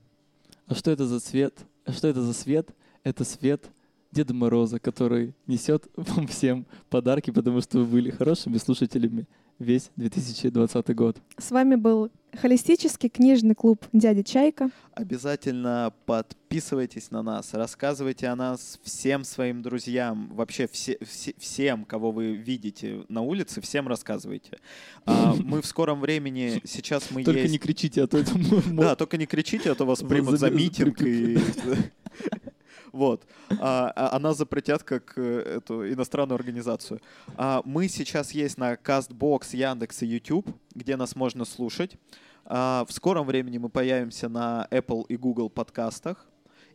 А 0.66 0.74
что 0.74 0.90
это 0.90 1.06
за 1.06 1.20
цвет? 1.20 1.66
Что 1.88 2.08
это 2.08 2.22
за 2.22 2.34
свет? 2.34 2.70
Это 3.04 3.24
свет 3.24 3.70
Деда 4.12 4.34
Мороза, 4.34 4.80
который 4.80 5.34
несет 5.48 5.88
вам 5.96 6.28
всем 6.28 6.66
подарки, 6.90 7.32
потому 7.32 7.62
что 7.62 7.80
вы 7.80 7.86
были 7.86 8.12
хорошими 8.12 8.58
слушателями 8.58 9.28
весь 9.62 9.92
2020 9.96 10.96
год. 10.96 11.18
С 11.38 11.52
вами 11.52 11.76
был 11.76 12.10
холистический 12.34 13.10
книжный 13.10 13.56
клуб 13.56 13.86
«Дядя 13.94 14.24
Чайка». 14.24 14.70
Обязательно 14.94 15.94
подписывайтесь 16.06 17.12
на 17.12 17.22
нас, 17.22 17.54
рассказывайте 17.54 18.28
о 18.28 18.36
нас 18.36 18.80
всем 18.84 19.24
своим 19.24 19.62
друзьям, 19.62 20.30
вообще 20.34 20.68
все, 20.68 20.98
все- 21.02 21.34
всем, 21.38 21.86
кого 21.86 22.12
вы 22.12 22.34
видите 22.34 23.04
на 23.10 23.22
улице, 23.22 23.62
всем 23.62 23.88
рассказывайте. 23.88 24.60
А, 25.06 25.36
мы 25.44 25.62
в 25.62 25.66
скором 25.66 26.02
времени, 26.02 26.62
сейчас 26.66 27.12
мы 27.12 27.24
Только 27.24 27.42
есть... 27.42 27.52
не 27.52 27.58
кричите, 27.58 28.04
а 28.04 28.08
то 28.08 28.18
это 28.18 28.32
Да, 28.72 28.96
только 28.96 29.18
не 29.18 29.26
кричите, 29.26 29.72
а 29.72 29.76
то 29.76 29.86
вас 29.86 30.00
примут 30.00 30.40
за 30.40 30.50
митинг 30.50 31.02
и... 31.02 31.38
Вот. 32.92 33.26
А, 33.60 33.92
а- 33.96 34.16
а 34.16 34.20
нас 34.20 34.38
запретят 34.38 34.84
как 34.84 35.14
э, 35.18 35.58
эту 35.58 35.92
иностранную 35.92 36.36
организацию. 36.36 37.00
А, 37.38 37.62
мы 37.66 37.88
сейчас 37.88 38.32
есть 38.32 38.58
на 38.58 38.74
CastBox, 38.74 39.56
Яндекс 39.56 40.02
и 40.04 40.08
YouTube, 40.08 40.48
где 40.76 40.96
нас 40.98 41.16
можно 41.16 41.46
слушать. 41.46 41.98
А, 42.46 42.86
в 42.88 42.92
скором 42.92 43.26
времени 43.26 43.58
мы 43.58 43.70
появимся 43.70 44.28
на 44.30 44.68
Apple 44.72 45.06
и 45.08 45.16
Google 45.18 45.50
подкастах. 45.50 46.28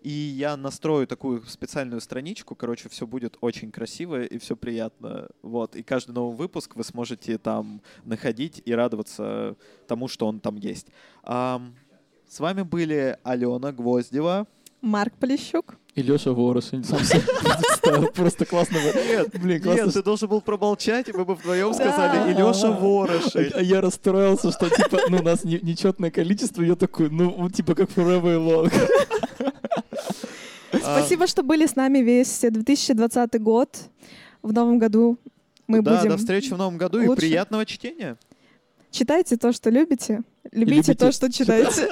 И 0.02 0.10
я 0.10 0.56
настрою 0.56 1.06
такую 1.06 1.42
специальную 1.46 2.00
страничку. 2.00 2.54
Короче, 2.54 2.88
все 2.88 3.06
будет 3.06 3.36
очень 3.40 3.72
красиво 3.72 4.22
и 4.22 4.38
все 4.38 4.54
приятно. 4.54 5.28
Вот. 5.42 5.74
И 5.74 5.82
каждый 5.82 6.12
новый 6.12 6.36
выпуск 6.36 6.76
вы 6.76 6.84
сможете 6.84 7.38
там 7.38 7.82
находить 8.04 8.62
и 8.64 8.72
радоваться 8.72 9.56
тому, 9.88 10.06
что 10.06 10.28
он 10.28 10.38
там 10.38 10.56
есть. 10.56 10.86
Ам, 11.24 11.74
с 12.28 12.38
вами 12.38 12.62
были 12.62 13.18
Алена 13.24 13.72
Гвоздева. 13.72 14.46
Марк 14.80 15.14
Полищук. 15.18 15.76
И 15.96 16.02
Леша 16.02 16.32
Ворошин 16.32 16.84
сам 16.84 17.02
себя 17.02 17.22
представил. 17.42 18.06
Просто 18.12 18.44
классно. 18.44 18.76
Нет, 18.76 19.30
Блин, 19.40 19.62
классно. 19.62 19.84
Нет, 19.86 19.94
ты 19.94 20.02
должен 20.02 20.28
был 20.28 20.42
промолчать, 20.42 21.08
и 21.08 21.12
мы 21.12 21.24
бы 21.24 21.34
вдвоем 21.34 21.72
Да. 21.72 21.74
сказали, 21.74 22.30
и 22.30 22.34
Леша 22.34 22.68
А 22.68 22.70
Ворошин. 22.72 23.50
а 23.54 23.62
я 23.62 23.80
расстроился, 23.80 24.52
что 24.52 24.68
типа, 24.68 24.98
ну, 25.08 25.18
у 25.18 25.22
нас 25.22 25.42
не- 25.44 25.58
нечетное 25.60 26.10
количество. 26.10 26.60
Я 26.62 26.76
такой, 26.76 27.08
ну, 27.10 27.48
типа, 27.50 27.74
как 27.74 27.88
Forever 27.90 28.36
Long. 28.70 28.72
Спасибо, 30.72 31.26
что 31.26 31.42
были 31.42 31.66
с 31.66 31.74
нами 31.76 31.98
весь 32.00 32.40
2020 32.40 33.40
год. 33.42 33.76
В 34.42 34.52
новом 34.52 34.78
году 34.78 35.18
мы 35.66 35.80
да, 35.80 35.96
будем... 35.96 36.10
до 36.10 36.16
встречи 36.18 36.50
в 36.52 36.58
новом 36.58 36.76
году 36.76 37.00
и 37.00 37.06
лучше. 37.08 37.20
приятного 37.22 37.64
чтения. 37.64 38.16
Читайте 38.90 39.36
то, 39.36 39.52
что 39.52 39.70
любите. 39.70 40.22
Любите 40.52 40.92
любите 40.92 40.94
то, 40.94 41.10
что 41.10 41.32
читаете. 41.32 41.88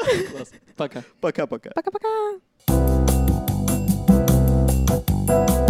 Пока. 0.76 1.02
Пока-пока. 1.20 1.70
Пока-пока. 1.74 3.13
Bye. 5.26 5.63